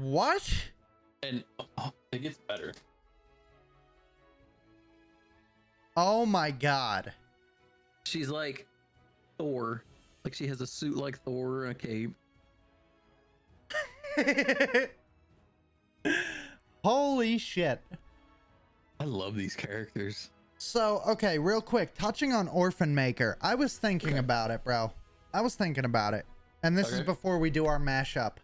[0.00, 0.48] What?
[1.22, 1.44] And
[1.78, 2.72] oh, it gets better.
[5.96, 7.12] Oh my god.
[8.04, 8.66] She's like
[9.38, 9.84] Thor.
[10.24, 12.14] Like she has a suit like Thor and a cape.
[16.84, 17.80] Holy shit.
[18.98, 20.30] I love these characters.
[20.58, 24.18] So, okay, real quick, touching on Orphan Maker, I was thinking Okay.
[24.18, 24.92] about it, bro.
[25.34, 26.24] I was thinking about it.
[26.62, 28.34] And this is before we do our mashup.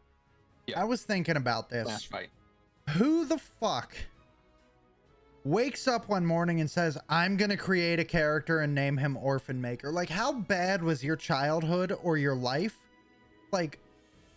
[0.69, 0.81] Yeah.
[0.81, 1.87] I was thinking about this.
[1.87, 2.29] Smash fight.
[2.91, 3.97] Who the fuck
[5.45, 9.17] wakes up one morning and says, I'm going to create a character and name him
[9.17, 9.91] Orphan Maker?
[9.91, 12.77] Like, how bad was your childhood or your life?
[13.51, 13.79] Like,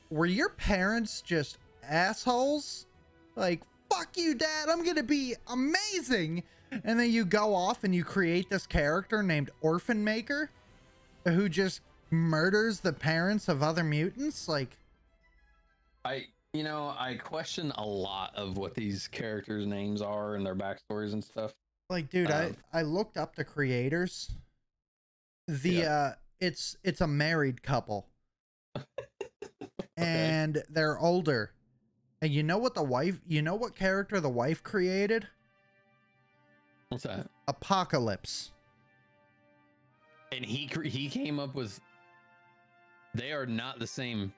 [0.10, 2.86] were your parents just assholes?
[3.36, 6.44] Like, fuck you, dad, I'm going to be amazing.
[6.86, 10.50] And then you go off and you create this character named Orphan Maker
[11.26, 14.48] who just murders the parents of other mutants?
[14.48, 14.78] Like,
[16.06, 20.56] I you know, I question a lot of what these characters' names are and their
[20.56, 21.54] backstories and stuff.
[21.90, 24.32] Like, dude, Um, I I looked up the creators.
[25.48, 25.94] The Yeah.
[25.94, 28.08] uh it's it's a married couple.
[29.98, 31.52] And they're older.
[32.24, 35.28] And you know what the wife you know what character the wife created?
[36.90, 37.30] What's that?
[37.48, 38.52] Apocalypse.
[40.32, 41.80] And he cre- he came up with
[43.14, 44.34] they are not the same.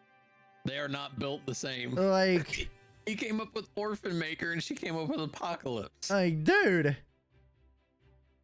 [0.65, 1.95] They are not built the same.
[1.95, 2.69] Like
[3.05, 6.09] He came up with Orphan Maker and she came up with Apocalypse.
[6.09, 6.95] like dude.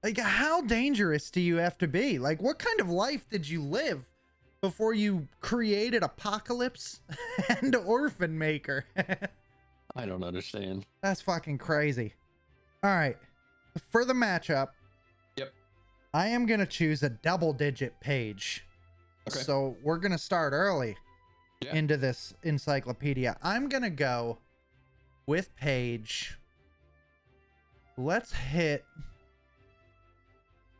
[0.04, 2.20] Like how dangerous do you have to be?
[2.20, 4.06] Like what kind of life did you live
[4.62, 7.00] before you created Apocalypse
[7.62, 8.86] and Orphan Maker?
[9.96, 10.86] I don't understand.
[11.02, 12.14] That's fucking crazy.
[12.84, 13.18] All right.
[13.92, 14.70] For the matchup,
[15.38, 15.54] Yep.
[16.14, 18.66] I am going to choose a double digit page.
[19.30, 19.40] Okay.
[19.40, 20.96] So we're going to start early
[21.62, 21.76] Yeah.
[21.76, 23.36] into this encyclopedia.
[23.44, 24.38] I'm going to go
[25.26, 26.38] with page.
[27.98, 28.86] Let's hit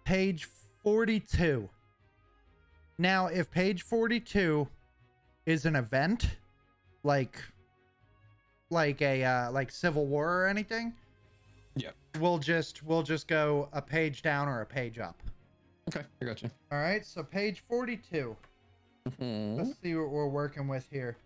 [0.06, 0.48] page
[0.84, 1.68] 42.
[2.98, 4.68] Now, if page 42
[5.46, 6.28] is an event,
[7.04, 7.42] like
[8.70, 10.94] like a uh, like Civil War or anything,
[11.76, 11.90] Yeah.
[12.20, 15.22] we'll just we'll just go a page down or a page up.
[15.90, 16.50] Okay, I got you.
[16.72, 18.36] All right, so page 42.
[19.08, 19.58] Mhm.
[19.58, 21.18] Let's see what we're working with here.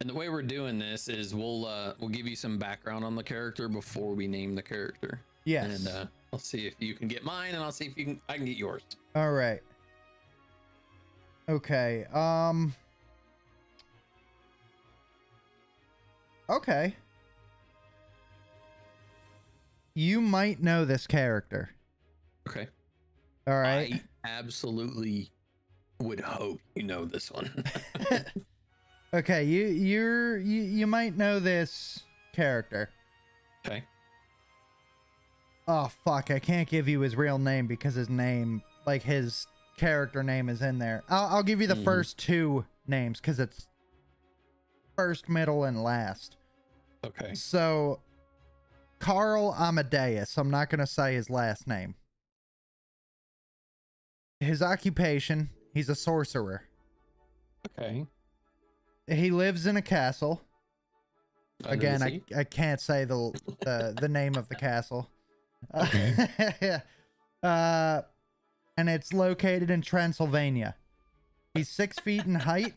[0.00, 3.14] And the way we're doing this is we'll uh we'll give you some background on
[3.14, 5.20] the character before we name the character.
[5.44, 5.78] Yes.
[5.86, 8.20] And uh I'll see if you can get mine and I'll see if you can
[8.28, 8.82] I can get yours.
[9.14, 9.62] All right.
[11.48, 12.04] Okay.
[12.12, 12.74] Um
[16.50, 16.96] Okay.
[19.94, 21.70] You might know this character.
[22.48, 22.66] Okay.
[23.46, 24.02] All right.
[24.24, 25.30] I absolutely
[26.02, 27.64] would hope you know this one.
[29.14, 32.00] okay, you you're you, you might know this
[32.34, 32.90] character.
[33.66, 33.84] okay.
[35.68, 39.46] Oh fuck, I can't give you his real name because his name like his
[39.78, 41.02] character name is in there.
[41.08, 41.84] I'll I'll give you the Mhm.
[41.84, 43.68] first two names cuz it's
[44.96, 46.36] first, middle and last.
[47.04, 47.34] Okay.
[47.34, 48.00] So
[48.98, 51.96] Karl Amadeus, I'm not going to say his last name.
[54.38, 56.62] His occupation, he's a sorcerer.
[57.78, 58.06] Okay.
[59.06, 60.42] He lives in a castle.
[61.64, 62.20] Under Again, I.
[62.36, 65.08] I can't say the the, the name of the castle.
[65.74, 66.80] Okay.
[67.42, 68.02] uh,
[68.76, 70.74] and it's located in Transylvania.
[71.54, 72.74] He's six feet in height.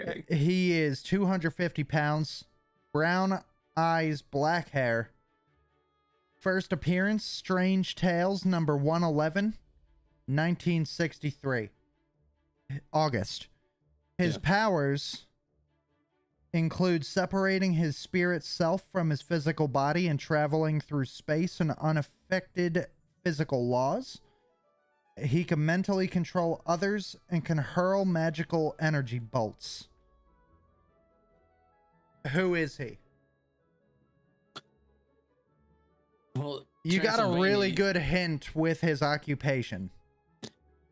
[0.00, 0.24] okay.
[0.28, 2.44] He is 250 pounds,
[2.92, 3.42] brown
[3.76, 5.10] eyes, black hair.
[6.38, 9.54] First appearance Strange Tales, number 111,
[10.26, 11.70] 1963.
[12.92, 13.48] August.
[14.18, 14.40] His Yeah.
[14.42, 15.26] powers
[16.52, 22.86] include separating his spirit self from his physical body and traveling through space and unaffected
[23.22, 24.20] physical laws.
[25.16, 29.88] He can mentally control others and can hurl magical energy bolts.
[32.32, 32.98] Who is he?
[36.36, 39.90] Well, You got a really good hint with his occupation.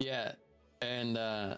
[0.02, 0.32] Yeah.
[0.80, 1.56] And uh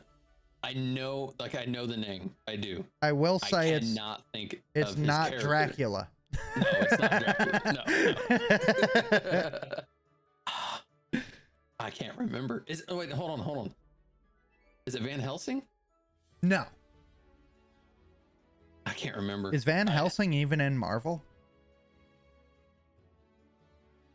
[0.63, 2.35] I know like I know the name.
[2.49, 2.85] I do.
[3.03, 5.47] I will I say it's cannot think it's not character.
[5.47, 6.09] Dracula.
[6.57, 7.85] No, it's not Dracula.
[11.13, 11.21] No.
[11.81, 12.65] I can't remember.
[12.67, 13.75] Is oh wait, hold on, hold on.
[14.87, 15.63] Is it Van Helsing?
[16.43, 16.65] no.
[18.87, 19.53] I can't remember.
[19.55, 21.23] Is Van I- Helsing even in Marvel?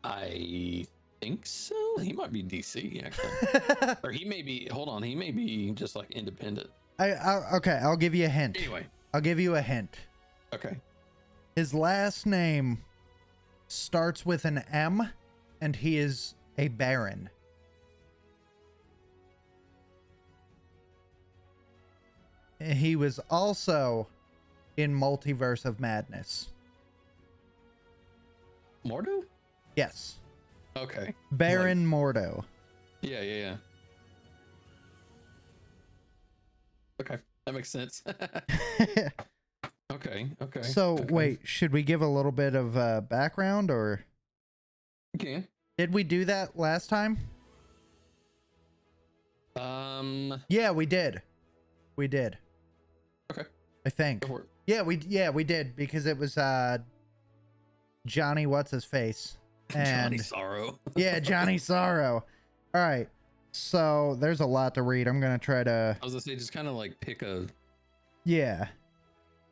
[0.04, 0.86] I
[1.20, 1.74] think so.
[2.00, 4.68] He might be DC actually, or he may be.
[4.70, 6.70] Hold on, he may be just like independent.
[6.98, 8.58] I, I okay, I'll give you a hint.
[8.58, 9.96] Anyway, I'll give you a hint.
[10.52, 10.76] okay.
[11.56, 12.78] His last name
[13.68, 15.08] starts with an M
[15.60, 17.28] and he is a baron.
[22.60, 24.06] He was also
[24.76, 26.48] in Multiverse of Madness.
[28.84, 29.24] Mordo?
[29.76, 30.19] Yes.
[30.80, 31.14] Okay.
[31.32, 32.44] Baron Mordo.
[33.02, 33.56] Yeah, yeah, yeah.
[37.00, 38.02] Okay, that makes sense.
[39.92, 40.62] okay, okay.
[40.62, 41.04] so, okay.
[41.14, 44.04] wait, should we give a little bit of uh, background or
[45.16, 45.46] Okay.
[45.76, 47.18] did we do that last time?
[49.56, 50.40] Um.
[50.48, 51.20] Yeah, we did.
[51.96, 52.38] We did.
[53.30, 53.42] Okay.
[53.84, 54.22] I think.
[54.22, 54.46] Go for it.
[54.66, 56.78] Yeah, we yeah we did because it was uh
[58.06, 59.36] Johnny what's his face
[59.74, 60.78] and Johnny Sorrow.
[60.96, 62.24] yeah Johnny Sorrow.
[62.74, 63.08] All right,
[63.52, 65.08] so there's a lot to read.
[65.08, 67.46] I'm gonna try to I was gonna say just kind of like pick a
[68.24, 68.68] yeah.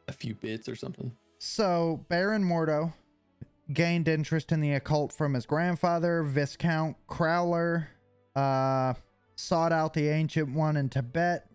[0.08, 1.12] a few bits or something.
[1.38, 2.92] So Baron Mordo
[3.72, 7.86] gained interest in the occult from his grandfather Viscount Crowler.
[8.34, 8.94] Uh,
[9.36, 11.46] sought out the ancient one in Tibet.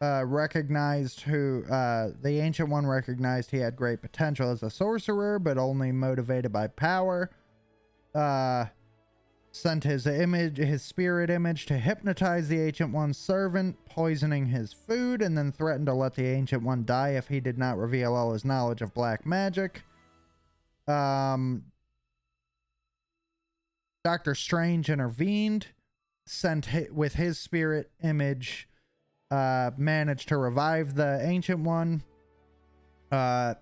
[0.00, 5.38] Uh, recognized who uh, the ancient one recognized he had great potential as a sorcerer,
[5.40, 7.30] but only motivated by power.
[8.14, 8.66] Uh,
[9.52, 15.22] sent his image, his spirit image, to hypnotize the ancient one's servant, poisoning his food,
[15.22, 18.32] and then threatened to let the ancient one die if he did not reveal all
[18.32, 19.82] his knowledge of black magic.
[20.86, 21.64] Um,
[24.04, 25.66] Doctor Strange intervened,
[26.26, 28.68] sent hi- with his spirit image,
[29.30, 32.02] uh, managed to revive the ancient one.
[33.10, 33.54] Uh,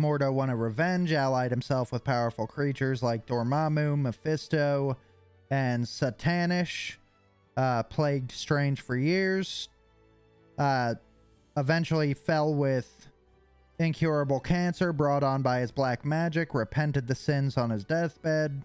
[0.00, 4.96] Mordo wanted revenge, allied himself with powerful creatures like Dormammu, Mephisto,
[5.50, 6.96] and Satannish.
[7.56, 9.68] Uh, plagued Strange for years.
[10.56, 10.94] Uh,
[11.56, 13.08] eventually fell with
[13.78, 18.62] incurable cancer brought on by his black magic, repented the sins on his deathbed.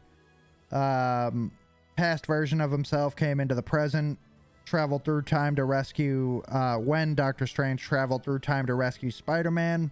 [0.72, 1.52] Um,
[1.96, 4.20] past version of himself came into the present,
[4.66, 6.42] traveled through time to rescue.
[6.48, 9.92] Uh, when Doctor Strange traveled through time to rescue Spider Man,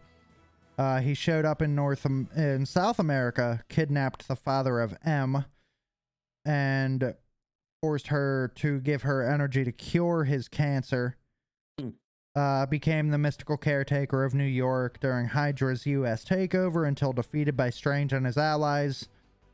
[0.77, 5.45] uh, he showed up in North Am- in South America, kidnapped the father of M,
[6.45, 7.15] and
[7.81, 11.17] forced her to give her energy to cure his cancer.
[11.79, 11.89] Hmm.
[12.35, 16.25] Uh, became the mystical caretaker of New York during Hydra's U.S.
[16.25, 19.07] takeover until defeated by Strange and his allies.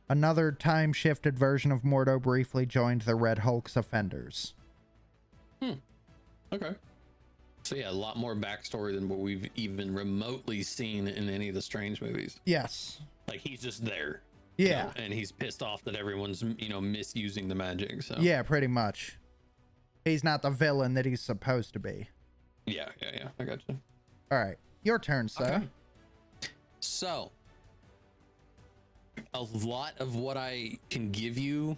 [0.08, 4.54] Another time shifted version of Mordo briefly joined the Red Hulk's offenders.
[6.52, 6.74] Okay.
[7.70, 11.54] So yeah, a lot more backstory than what we've even remotely seen in any of
[11.54, 12.40] the Strange movies.
[12.44, 13.00] Yes.
[13.28, 14.22] Like he's just there.
[14.56, 14.86] you Yeah.
[14.86, 18.02] know, and he's pissed off that everyone's you know misusing the magic.
[18.02, 19.18] So Yeah, pretty much.
[20.04, 22.08] He's not the villain that he's supposed to be.
[22.66, 23.28] yeah, yeah, yeah.
[23.38, 23.78] I got you.
[24.32, 24.56] All right.
[24.82, 25.44] Your turn, sir.
[26.42, 26.48] Okay.
[26.80, 27.30] So,
[29.32, 31.76] a lot of what I can give you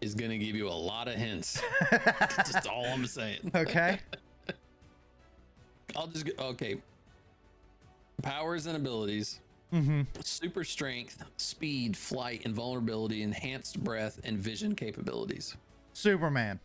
[0.00, 1.60] is going to give you a lot of hints.
[1.90, 3.50] That's all I'm saying.
[3.56, 3.98] okay.
[5.96, 6.32] I'll just go.
[6.50, 6.76] Okay.
[8.22, 9.40] Powers and abilities
[9.72, 10.02] Mm-hmm.
[10.22, 15.56] super strength, speed, flight, and vulnerability, enhanced breath, and vision capabilities.
[15.94, 16.60] Superman.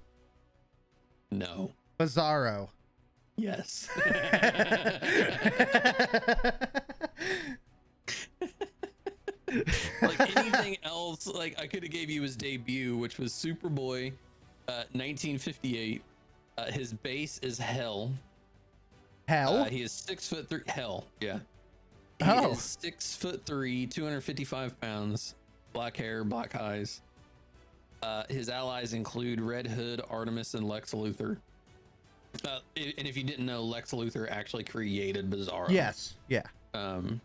[1.32, 1.72] No.
[2.00, 2.70] Bizarro.
[3.36, 3.90] Yes.
[10.02, 14.12] like anything else, like I could have gave you his debut, which was Superboy,
[14.68, 16.02] uh, 1958.
[16.58, 18.12] Uh, his base is Hell.
[19.30, 19.58] Hell.
[19.58, 20.62] Uh, he is six foot three.
[20.68, 21.40] Hell, yeah.
[22.20, 22.52] He Oh.
[22.54, 25.36] is six foot three, 255 pounds,
[25.72, 27.02] black hair, black eyes.
[28.02, 31.38] Uh, his allies include Red Hood, Artemis, and Lex Luthor.
[32.46, 35.70] Uh, and if you didn't know, Lex Luthor actually created Bizarro.
[35.70, 36.16] yes.
[36.28, 36.44] Yeah.
[36.74, 37.22] Um,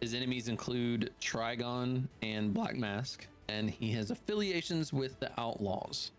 [0.00, 6.12] his enemies include Trigon and Black Mask, and he has affiliations with the Outlaws.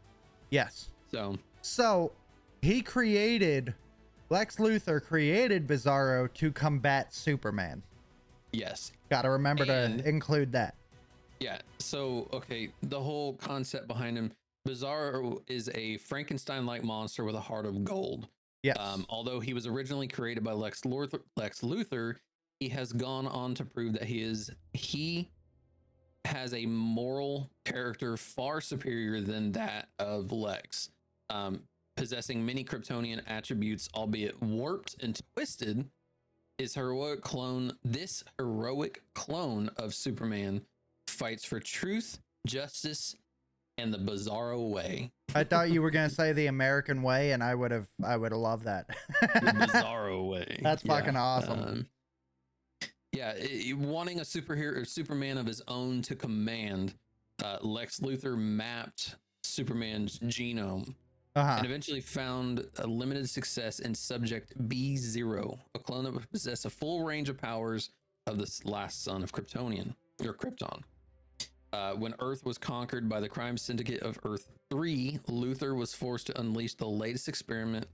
[0.50, 0.90] Yes.
[1.12, 2.12] So, So
[2.62, 3.74] he created
[4.30, 7.82] Lex Luthor created Bizarro to combat Superman.
[8.52, 10.76] yes, Got to remember And- to include that.
[11.40, 11.60] Yeah.
[11.80, 14.32] So, okay, the whole concept behind him,
[14.68, 18.28] Bizarro is a Frankenstein-like monster with a heart of gold.
[18.62, 18.78] Yes.
[18.78, 22.16] Um, although he was originally created by Lex Luthor, Lex Luthor,
[22.60, 25.30] he has gone on to prove that he is he
[26.26, 30.90] has a moral character far superior than that of Lex,
[31.30, 31.64] um,
[32.04, 35.86] possessing many Kryptonian attributes, albeit warped and twisted.
[36.58, 40.62] is heroic clone, this heroic clone of Superman,
[41.08, 43.16] fights for truth, justice,
[43.78, 45.12] and the Bizarro way.
[45.36, 48.32] I thought you were gonna say the American way, and I would have I would
[48.32, 48.88] have loved that.
[49.22, 49.28] The
[49.68, 50.60] Bizarro way.
[50.62, 51.60] That's fucking awesome.
[51.60, 51.86] um,
[53.14, 56.94] yeah, i- i- wanting a superhero, Superman of his own to command,
[57.44, 60.94] uh, Lex Luthor mapped Superman's genome
[61.36, 61.56] Uh-huh.
[61.58, 66.66] and eventually found a limited success in Subject B Zero, a clone that would possess
[66.66, 67.92] a full range of powers
[68.28, 69.94] of this last son of Kryptonian
[70.26, 70.82] or Krypton.
[71.72, 76.28] Uh, when Earth was conquered by the crime syndicate of Earth 3, Luthor was forced
[76.28, 77.86] to unleash the latest experiment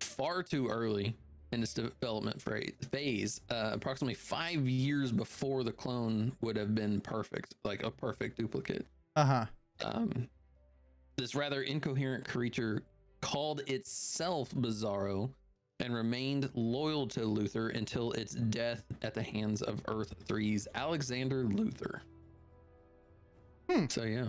[0.00, 1.14] far too early
[1.52, 2.40] in its development
[2.90, 8.38] phase, uh, approximately five years before the clone would have been perfect, like a perfect
[8.38, 8.86] duplicate
[9.16, 9.44] Uh-huh.
[9.84, 10.26] um,
[11.22, 12.82] this rather incoherent creature
[13.20, 15.30] called itself Bizarro
[15.78, 21.44] and remained loyal to Luthor until its death at the hands of Earth 3's Alexander
[21.44, 22.00] Luthor.
[23.70, 23.86] Hmm.
[23.88, 24.26] So yeah.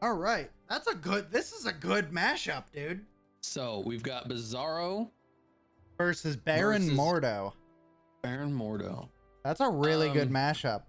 [0.00, 0.48] All right.
[0.70, 3.04] That's a good this is a good mashup, dude.
[3.40, 5.10] So we've got Bizarro,
[5.98, 7.52] Versus Baron Versus- Mordo.
[8.22, 9.08] Baron Mordo.
[9.42, 10.82] That's a really good Um, mashup.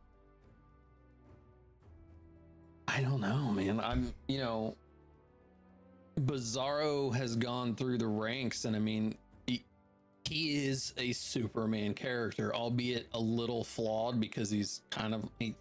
[2.88, 3.80] I don't know, man.
[3.80, 4.76] I'm, you know,
[6.20, 9.16] Bizarro has gone through the ranks, and I mean,
[9.48, 9.64] he,
[10.26, 15.56] he is a Superman character, albeit a little flawed because he's kind of a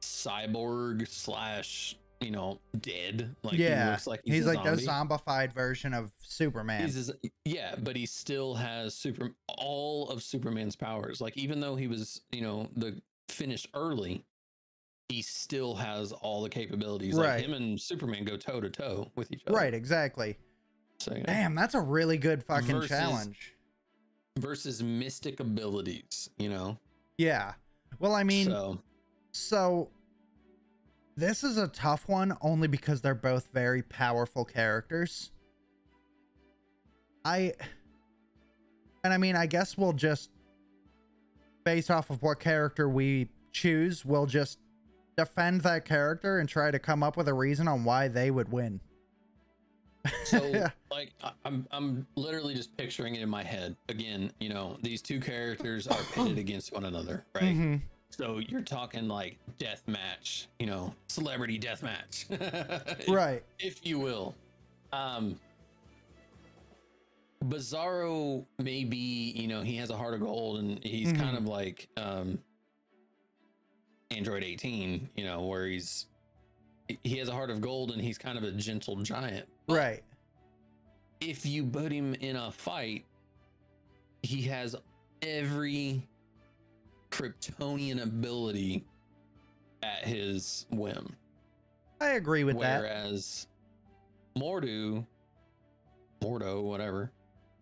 [0.00, 3.34] cyborg slash, you know, dead.
[3.42, 3.90] Like he yeah.
[3.90, 6.82] looks like He's, he's, like the zombified version of Superman.
[6.82, 7.10] He's
[7.44, 11.20] yeah, but he still has super all of Superman's powers.
[11.20, 14.24] Like even though he was, you know, the finished early,
[15.08, 17.14] he still has all the capabilities.
[17.14, 17.36] Right.
[17.36, 19.56] Like him and Superman go toe to toe with each other.
[19.56, 20.36] right, exactly.
[20.98, 21.24] So yeah.
[21.26, 23.54] Damn, that's a really good fucking Versus- challenge.
[24.38, 26.78] versus mystic abilities, you know.
[27.18, 27.52] Yeah.
[27.98, 28.80] Well, I mean, so
[29.32, 29.90] So
[31.16, 35.30] this is a tough one only because they're both very powerful characters.
[37.24, 37.52] I
[39.04, 40.30] and I mean, I guess we'll just
[41.64, 44.58] based off of what character we choose, we'll just
[45.16, 48.50] defend that character and try to come up with a reason on why they would
[48.50, 48.80] win.
[50.24, 50.38] so
[50.90, 53.76] like I- I'm I'm literally just picturing it in my head.
[53.88, 57.44] Again, you know, these two characters are pitted against one another, right?
[57.56, 57.80] Mhm.
[58.10, 62.26] So you're talking like death match, you know, celebrity death match,
[63.08, 63.42] Right.
[63.58, 64.34] if you will.
[64.92, 65.38] Um,
[67.44, 71.38] Bizarro maybe, you know, he has a heart of gold, and he's kind Mhm.
[71.38, 72.38] of like um,
[74.16, 76.06] Android 18, you know, where he's
[77.04, 79.48] he has a heart of gold, and he's kind of a gentle giant.
[79.66, 80.04] But Right.
[81.20, 83.04] If you put him in a fight,
[84.22, 84.74] he has
[85.22, 86.06] every
[87.10, 88.84] Kryptonian ability
[89.82, 91.14] at his whim.
[92.00, 92.80] I agree with that.
[92.80, 93.46] Whereas
[94.36, 95.06] Mordu,
[96.20, 97.12] Mordo, whatever,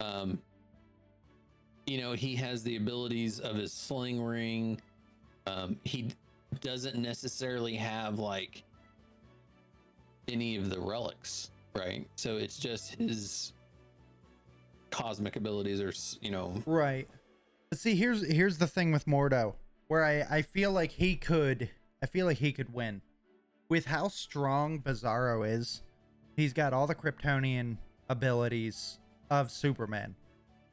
[0.00, 0.38] um,
[1.86, 4.80] you know, he has the abilities of his sling ring.
[5.46, 6.10] Um, he
[6.60, 8.64] doesn't necessarily have like
[10.28, 12.06] any of the relics, right?
[12.16, 13.52] So it's just his
[14.90, 15.92] cosmic abilities, or
[16.24, 17.08] you know, Right.
[17.72, 19.54] See, here's here's the thing with Mordo,
[19.88, 21.70] where I I feel like he could
[22.02, 23.02] I feel like he could win.
[23.68, 25.82] With how strong Bizarro is,
[26.36, 27.76] he's got all the Kryptonian
[28.08, 28.98] abilities
[29.30, 30.16] of Superman.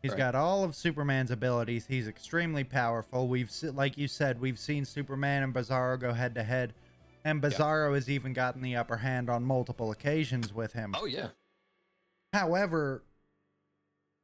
[0.08, 0.20] He's Right.
[0.20, 1.86] got all of Superman's abilities.
[1.86, 3.28] He's extremely powerful.
[3.28, 6.74] We've se- like you said, we've seen Superman and Bizarro go head to head,
[7.26, 7.50] and Yeah.
[7.50, 10.96] Bizarro has even gotten the upper hand on multiple occasions with him.
[10.98, 11.32] oh yeah,
[12.32, 13.04] However,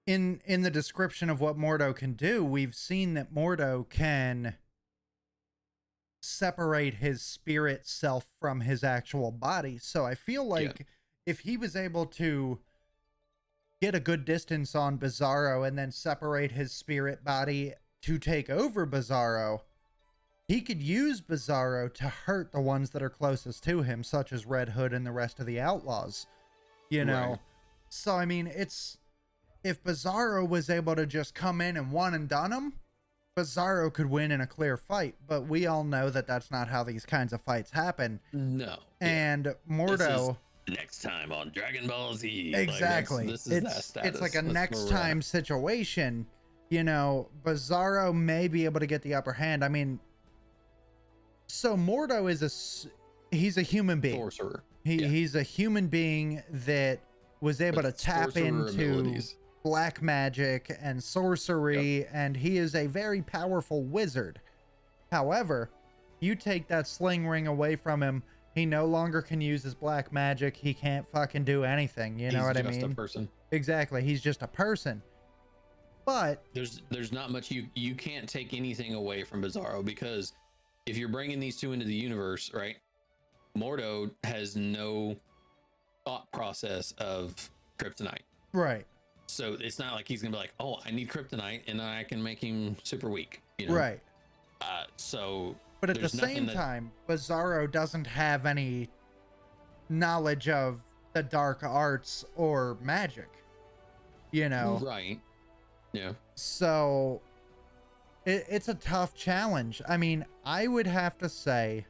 [0.08, 4.56] in in the description of what Mordo can do, we've seen that Mordo can
[6.22, 9.78] separate his spirit self from his actual body.
[9.78, 10.88] So I feel like
[11.26, 12.60] if he was able to
[13.84, 18.88] get a good distance on Bizarro and then separate his spirit body to take over
[18.88, 19.60] Bizarro,
[20.48, 24.46] he could use Bizarro to hurt the ones that are closest to him, such as
[24.46, 26.28] Red Hood and the rest of the outlaws.
[26.90, 27.32] You know?
[27.32, 27.40] Right.
[27.90, 29.00] So I mean, it's
[29.66, 32.74] if Bizarro was able to just come in and one and done him,
[33.36, 35.16] Bizarro could win in a clear fight.
[35.28, 38.22] But we all know that that's not how these kinds of fights happen.
[38.32, 38.76] no, Yeah.
[39.02, 40.38] And Mordo,
[40.68, 42.52] next time on Dragon Ball Z.
[42.54, 44.90] Like, exactly, this is it's it's like a That's next at.
[44.90, 46.26] time situation.
[46.70, 49.64] you know, Bizarro may be able to get the upper hand.
[49.64, 50.00] I mean,
[51.48, 54.16] so Mordo is a he's a human being.
[54.20, 54.64] Sorcerer.
[54.84, 55.08] He yeah.
[55.08, 57.00] he's a human being that
[57.42, 59.36] was able with to tap into abilities.
[59.64, 64.40] black magic and sorcery, and he is a very powerful wizard.
[65.12, 65.70] However,
[66.22, 68.24] you take that sling ring away from him,
[68.56, 70.56] he no longer can use his black magic.
[70.56, 72.20] He can't fucking do anything.
[72.20, 72.92] You know He's what I just mean?
[72.92, 73.30] a person.
[73.52, 74.04] exactly.
[74.04, 75.02] He's just a person.
[76.06, 80.34] But There's there's not much you you can't take anything away from Bizarro because
[80.86, 82.76] if you're bringing these two into the universe, right?
[83.58, 85.16] Mordo has no
[86.06, 88.24] thought process of kryptonite.
[88.52, 88.86] right,
[89.28, 92.04] So it's not like he's gonna be like, oh, I need kryptonite, and then I
[92.04, 93.42] can make him super weak.
[93.58, 93.76] You know?
[93.76, 94.00] right.
[94.60, 98.88] Uh, so But at the There's nothing same that- time, Bizarro doesn't have any
[99.90, 100.80] knowledge of
[101.12, 103.28] the dark arts or magic.
[104.32, 105.20] You know, right,
[105.92, 107.22] yeah, so
[108.24, 109.82] it, it's a tough challenge.
[109.86, 111.86] I mean, I would have to say,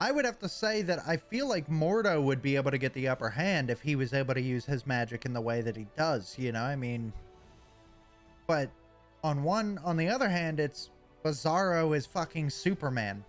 [0.00, 2.92] I would have to say that I feel like Mordo would be able to get
[2.92, 5.76] the upper hand if he was able to use his magic in the way that
[5.76, 6.36] he does.
[6.38, 7.12] You know, I mean,
[8.46, 8.70] but
[9.24, 10.90] on one, on the other hand, it's
[11.24, 13.24] Bizarro is fucking Superman.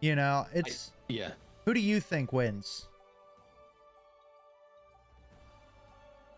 [0.00, 1.30] You know, it's yeah.
[1.64, 2.88] who do you think wins?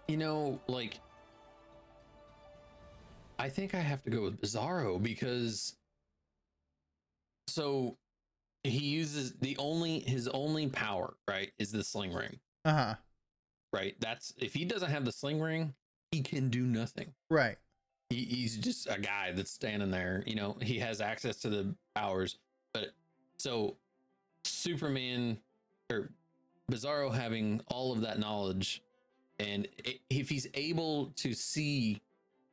[0.06, 1.01] You know, like
[3.39, 5.74] I think I have to go with Bizarro because
[7.48, 7.97] so
[8.62, 12.39] he uses the only his only power, right, is the sling ring.
[12.64, 12.94] Uh huh.
[13.73, 13.97] Right.
[14.01, 15.74] That's if he doesn't have the sling ring,
[16.12, 17.14] he can do nothing.
[17.31, 17.56] Right.
[18.10, 20.22] He, he's just a guy that's standing there.
[20.26, 22.38] You know, he has access to the powers,
[22.72, 22.90] but
[23.38, 23.76] so
[24.44, 25.38] Superman
[25.90, 26.10] or
[26.70, 28.82] Bizarro having all of that knowledge,
[29.38, 29.68] and
[30.10, 32.00] if he's able to see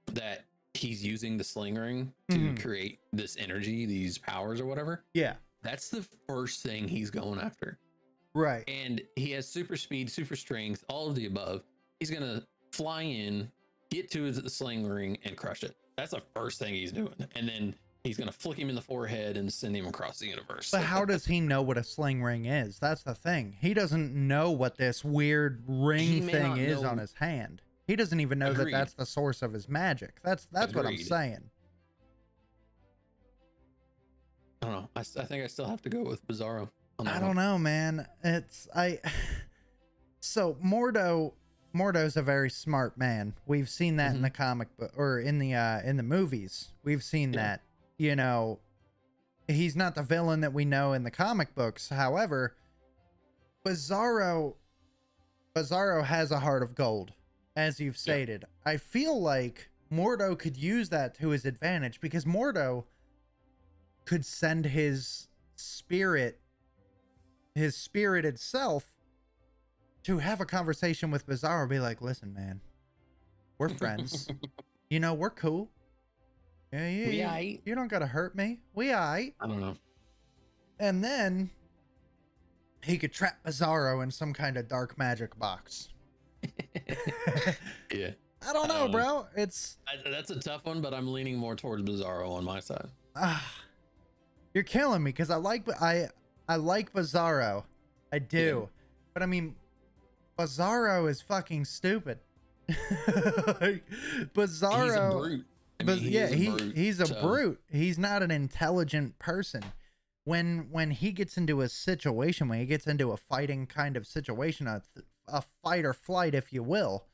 [0.07, 2.61] that he's using the sling ring to Mhm.
[2.61, 5.35] create this energy, these powers, or whatever, Yeah.
[5.61, 7.77] that's the first thing he's going after
[8.34, 8.67] Right.
[8.67, 11.63] and he has super speed, super strength, all of the above.
[11.99, 13.51] He's gonna fly in,
[13.94, 15.76] get to his sling ring, and crush it.
[15.98, 19.38] That's the first thing he's doing, and then he's gonna flick him in the forehead
[19.38, 20.72] and send him across the universe.
[20.72, 22.80] But how does he know what a sling ring is?
[22.80, 23.56] That's the thing.
[23.60, 27.61] He doesn't know what this weird ring thing is know- on his hand.
[27.86, 30.22] He doesn't even know that that's the source of his magic.
[30.24, 31.49] That's that's what I'm saying.
[34.61, 34.90] I don't know.
[34.95, 36.70] I think I still have to go with Bizarro.
[37.06, 38.07] I don't know, man.
[38.24, 38.99] It's I.
[40.26, 41.34] So Mordo,
[41.74, 43.34] Mordo's a very smart man.
[43.45, 44.24] We've seen that in Mhm.
[44.24, 46.72] the comic book or in the uh in the movies.
[46.84, 47.41] We've seen Yeah.
[47.41, 47.62] that.
[47.98, 48.60] You know,
[49.48, 51.90] he's not the villain that we know in the comic books.
[51.90, 52.56] However,
[53.66, 54.56] Bizarro,
[55.56, 57.14] Bizarro has a heart of gold,
[57.56, 58.45] as you've stated.
[58.66, 62.86] I feel like Mordo could use that to his advantage because Mordo
[64.06, 66.40] could send his spirit
[67.56, 68.93] his spirited self
[70.03, 72.59] to have a conversation with Bizarro be like, listen, man,
[73.57, 74.27] we're friends.
[74.89, 75.69] you know, we're cool.
[76.71, 77.38] Yeah, yeah.
[77.38, 78.59] We you, you don't gotta hurt me.
[78.73, 79.34] We aight.
[79.39, 79.75] I don't know.
[80.80, 81.49] And then
[82.84, 85.89] he could trap Bizarro in some kind of dark magic box.
[87.93, 88.11] yeah,
[88.45, 89.27] I don't know, Uh, bro.
[89.38, 92.88] It's I, that's a tough one, but I'm leaning more towards Bizarro on my side.
[93.15, 93.53] ah,
[94.53, 96.09] you're killing me because I like I
[96.49, 97.63] I like Bizarro,
[98.11, 98.67] I do,
[99.13, 99.55] but I mean,
[100.38, 102.19] Bizarro is fucking stupid.
[103.61, 103.84] Like,
[104.34, 105.45] Bizarro, he's a brute.
[105.80, 107.61] I but mean, he yeah, a he brute, he's a so- brute.
[107.72, 109.64] He's not an intelligent person.
[110.26, 114.07] When when he gets into a situation, when he gets into a fighting kind of
[114.07, 114.81] situation, a
[115.27, 117.05] a fight or flight, if you will,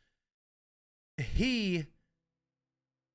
[1.17, 1.85] he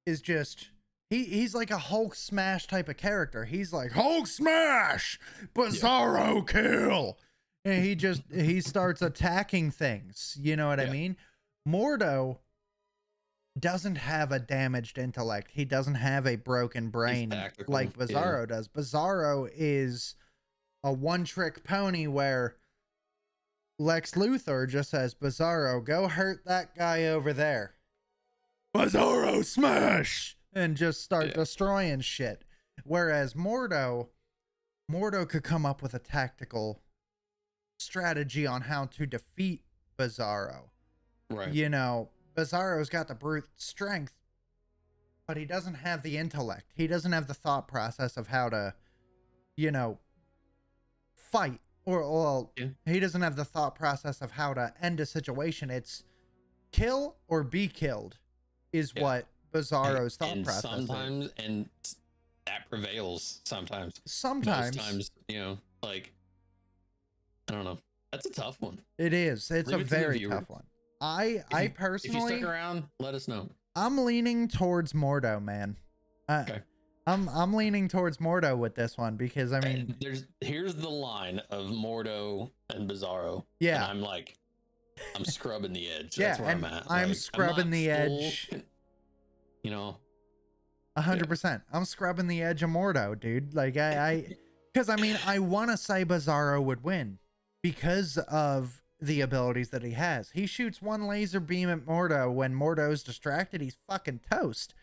[0.06, 0.70] is just
[1.10, 3.44] he he's like a Hulk smash type of character.
[3.44, 5.20] He's like Hulk smash,
[5.55, 7.18] Bizarro kill,
[7.65, 10.36] and he just he starts attacking things.
[10.41, 11.16] You know what I mean?
[11.66, 12.39] Mordo
[13.59, 15.51] doesn't have a damaged intellect.
[15.53, 17.31] He doesn't have a broken brain
[17.69, 18.05] like yeah.
[18.07, 18.69] Bizarro does.
[18.69, 20.15] Bizarro is
[20.82, 22.57] a one trick pony where
[23.78, 27.74] Lex Luthor just says, Bizarro, go hurt that guy over there.
[28.77, 30.36] Bizarro smash!
[30.53, 31.32] And just start Yeah.
[31.35, 32.45] destroying shit.
[32.85, 34.09] Whereas Mordo,
[34.91, 36.82] Mordo could come up with a tactical
[37.78, 39.62] strategy on how to defeat
[39.98, 40.70] Bizarro
[41.30, 41.52] Right.
[41.52, 44.12] you know, Bizarro's got the brute strength,
[45.26, 46.72] but he doesn't have the intellect.
[46.74, 48.74] He doesn't have the thought process of how to,
[49.56, 49.98] you know,
[51.16, 51.60] fight.
[51.86, 52.68] Or, well, Yeah.
[52.86, 55.70] he doesn't have the thought process of how to end a situation.
[55.70, 56.05] It's
[56.72, 58.18] kill or be killed
[58.72, 59.02] is Yeah.
[59.02, 60.86] what Bizarro's thought and process is.
[60.88, 61.68] sometimes and
[62.46, 64.01] that prevails sometimes.
[64.06, 66.12] Sometimes Most times, you know, like
[67.55, 67.78] don't know.
[68.12, 68.81] That's a tough one.
[68.98, 69.51] it is.
[69.51, 70.31] It's Leave a it to the very viewer.
[70.32, 70.62] tough one.
[71.01, 73.48] I I If you personally stuck around, let us know.
[73.76, 75.76] I'm leaning towards Mordo, man.
[76.28, 76.60] Uh, Okay.
[77.06, 80.89] I'm I'm leaning towards Mordo with this one because I mean, And there's here's the
[80.89, 83.35] line of Mordo and Bizarro.
[83.36, 84.39] And yeah, I'm like,
[85.14, 86.16] I'm scrubbing the edge.
[86.16, 86.90] Yeah, That's where I'm and at.
[86.90, 88.51] I'm Like, scrubbing the full- edge.
[89.64, 89.97] You know,
[90.97, 91.62] a hundred percent.
[91.72, 93.55] I'm scrubbing the edge of Mordo, dude.
[93.55, 94.36] Like I, I,
[94.72, 97.18] because I mean, I want to say Bizarro would win
[97.65, 100.28] because of the abilities that he has.
[100.28, 103.62] He shoots one laser beam at Mordo when Mordo's distracted.
[103.62, 104.74] He's fucking toast.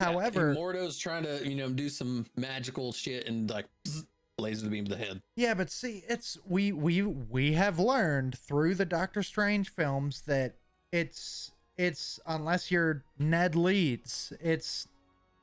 [0.00, 3.66] Yeah, However, Mordo's trying to, you know, do some magical shit and like
[4.38, 5.20] laser the beam to the head.
[5.36, 10.54] Yeah, but see, it's we we we have learned through the Doctor Strange films that
[10.90, 14.88] it's it's unless you're Ned Leeds, it's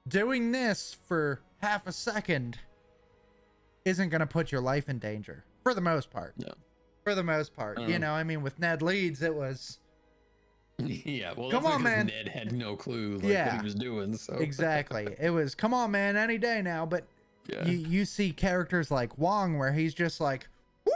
[0.07, 2.57] doing this for half a second
[3.86, 6.34] isn't going to put your life in danger for the most part.
[6.40, 6.52] No.
[7.03, 8.07] For the most part, I you know.
[8.07, 9.80] know, I mean, with Ned Leeds, it was
[10.77, 12.07] yeah, well, Come on, man.
[12.07, 13.45] Ned had no clue like, Yeah.
[13.53, 14.15] what he was doing.
[14.15, 15.15] So exactly.
[15.19, 16.85] it was come on, man, any day now.
[16.85, 17.05] But
[17.47, 17.65] yeah.
[17.65, 20.47] you you see characters like Wong where he's just like,
[20.85, 20.93] whoop,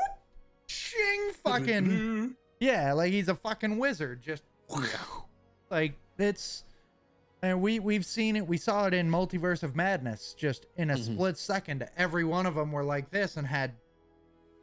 [0.68, 2.36] ching, fucking.
[2.60, 4.22] Yeah, like he's a fucking wizard.
[4.22, 4.44] Just
[5.70, 6.64] like it's
[7.42, 8.48] and we we've seen it.
[8.48, 10.34] We saw it in Multiverse of Madness.
[10.38, 11.14] Just in a Mhm.
[11.14, 13.74] split second, every one of them were like this and had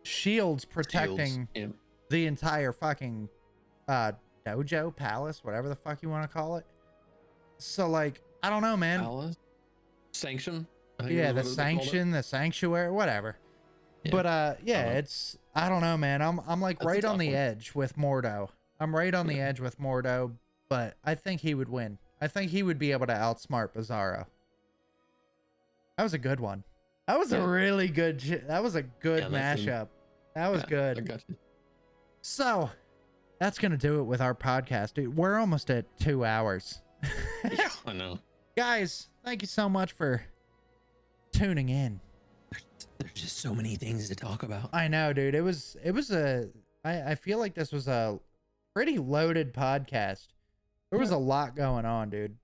[0.02, 1.74] shields protecting Shields,
[2.09, 3.28] the entire fucking
[3.89, 4.12] uh
[4.47, 6.66] dojo, palace, whatever the fuck you want to call it.
[7.59, 9.01] So like, I don't know, man.
[9.01, 9.36] Palace?
[10.12, 10.66] Sanction.
[11.06, 11.48] Yeah, the what they called it.
[11.48, 13.36] sanction, the sanctuary, whatever.
[14.05, 14.10] Yeah.
[14.12, 16.22] But uh yeah, it's I don't know, man.
[16.22, 17.35] I'm I'm like right on the one.
[17.35, 18.48] edge with Mordo.
[18.78, 20.32] I'm right on the edge with Mordo,
[20.68, 21.98] but I think he would win.
[22.20, 24.27] I think he would be able to outsmart Bizarro.
[25.97, 26.64] That was a good one.
[27.11, 28.20] That was a really good.
[28.47, 29.89] That was a good Yeah, that's a- mashup.
[30.37, 30.99] That was Yeah, good.
[30.99, 31.37] I got you.
[32.23, 32.70] So,
[33.41, 35.16] that's gonna do it with our podcast, dude.
[35.16, 36.82] We're almost at two hours.
[37.51, 38.20] Yeah, I know.
[38.57, 40.23] Guys, thank you so much for
[41.32, 41.99] tuning in.
[42.99, 44.70] There's just so many things to talk about.
[44.73, 45.35] I know, dude.
[45.35, 46.49] It was it was a
[46.85, 48.20] I, I feel like this was a
[48.73, 50.28] pretty loaded podcast.
[50.91, 51.16] There was Yeah.
[51.16, 52.37] a lot going on, dude.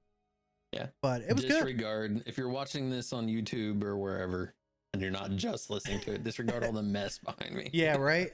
[0.73, 0.87] Yeah.
[1.03, 1.53] But it was good.
[1.53, 4.55] disregard if you're watching this on YouTube or wherever,
[4.97, 6.25] and you're not just listening to it.
[6.25, 7.69] Disregard all the mess behind me.
[7.73, 8.31] Yeah, right?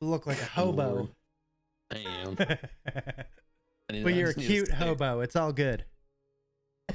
[0.00, 0.94] Look like a hobo.
[0.94, 1.08] Lord.
[1.92, 2.34] I am.
[2.36, 2.60] but
[2.96, 5.20] I need- I you're a just need to cute hobo.
[5.20, 5.84] It's all good.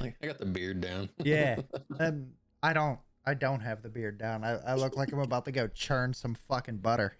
[0.00, 1.08] Like, I got the beard down.
[1.22, 1.56] Yeah.
[2.00, 2.28] Um,
[2.62, 4.44] I don't I don't have the beard down.
[4.44, 7.16] I, I look like I'm about to go churn some fucking butter.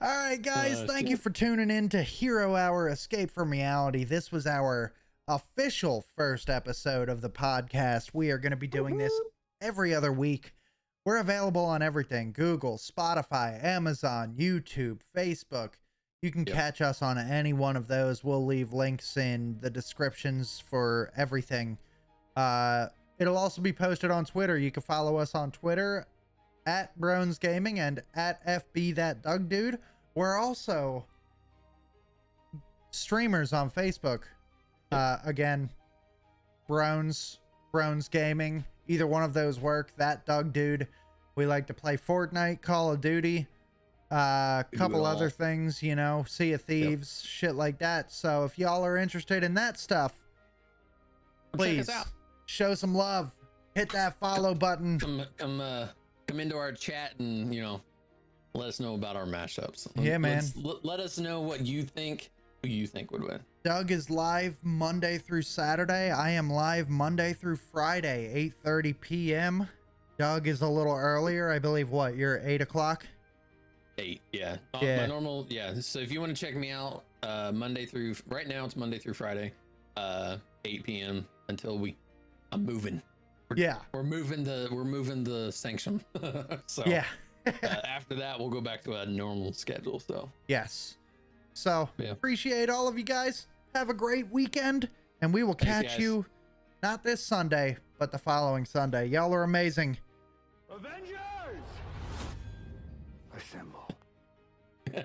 [0.00, 1.10] All right, guys, Uh, thank yeah.
[1.10, 4.02] you for tuning in to Hero Hour Escape from Reality.
[4.04, 4.92] This was our
[5.28, 8.10] official first episode of the podcast.
[8.12, 9.12] We are going to be doing this
[9.60, 10.52] every other week.
[11.04, 15.74] We're available on everything Google, Spotify, Amazon, YouTube, Facebook.
[16.22, 16.54] You can Yep.
[16.56, 18.24] catch us on any one of those.
[18.24, 21.76] We'll leave links in the descriptions for everything.
[22.36, 22.88] Uh,
[23.18, 24.56] it'll also be posted on Twitter.
[24.58, 26.06] You can follow us on Twitter
[26.66, 29.78] at Brones Gaming and at FB That Doug Dude.
[30.14, 31.04] We're also
[32.90, 34.22] streamers on Facebook.
[34.94, 35.68] Uh, again,
[36.68, 37.38] Brones,
[37.72, 38.64] Brones Gaming.
[38.88, 39.92] Either one of those work.
[39.96, 40.86] That Doug Dude.
[41.36, 43.46] We like to play Fortnite, Call of Duty,
[44.10, 48.12] a uh, We couple other things, you know, Sea of Thieves, shit like that.
[48.12, 50.12] So if y'all are interested in that stuff,
[51.52, 51.90] please
[52.46, 53.32] show some love.
[53.74, 55.00] Hit that follow button.
[55.00, 55.88] Come, come, uh,
[56.28, 57.80] come into our chat and you know,
[58.54, 59.88] let us know about our mashups.
[59.96, 60.36] Yeah, man.
[60.36, 62.30] Let's- Let, let us know what you think.
[62.62, 63.40] Who you think would win?
[63.64, 66.10] Doug is live Monday through Saturday.
[66.10, 69.68] I am live Monday through Friday, 8:30 p.m.
[70.18, 71.50] Doug is a little earlier.
[71.50, 73.06] I believe what you're eight o'clock.
[73.96, 74.20] Eight.
[74.32, 74.58] Yeah.
[74.82, 74.98] Yeah.
[74.98, 75.46] My normal.
[75.48, 75.72] Yeah.
[75.80, 78.98] So if you want to check me out, uh, Monday through right now it's Monday
[78.98, 79.52] through Friday,
[79.96, 80.36] uh,
[80.66, 81.26] 8 p.m.
[81.48, 81.96] until we.
[82.52, 83.00] I'm moving.
[83.56, 83.78] Yeah.
[83.92, 86.04] We're moving the we're moving the sanction.
[86.66, 87.06] so Yeah.
[87.46, 87.50] uh,
[87.86, 90.00] after that we'll go back to a normal schedule.
[90.00, 90.98] So yes.
[91.54, 92.10] So Yeah.
[92.10, 93.46] appreciate all of you guys.
[93.74, 94.88] Have a great weekend,
[95.20, 95.98] and we will Thanks, catch guys.
[95.98, 96.24] you
[96.82, 99.06] not this Sunday, but the following Sunday.
[99.06, 99.98] Y'all are amazing.
[100.70, 101.18] Avengers!
[103.36, 103.88] Assemble.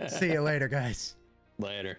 [0.08, 1.16] See you later, guys.
[1.58, 1.98] later.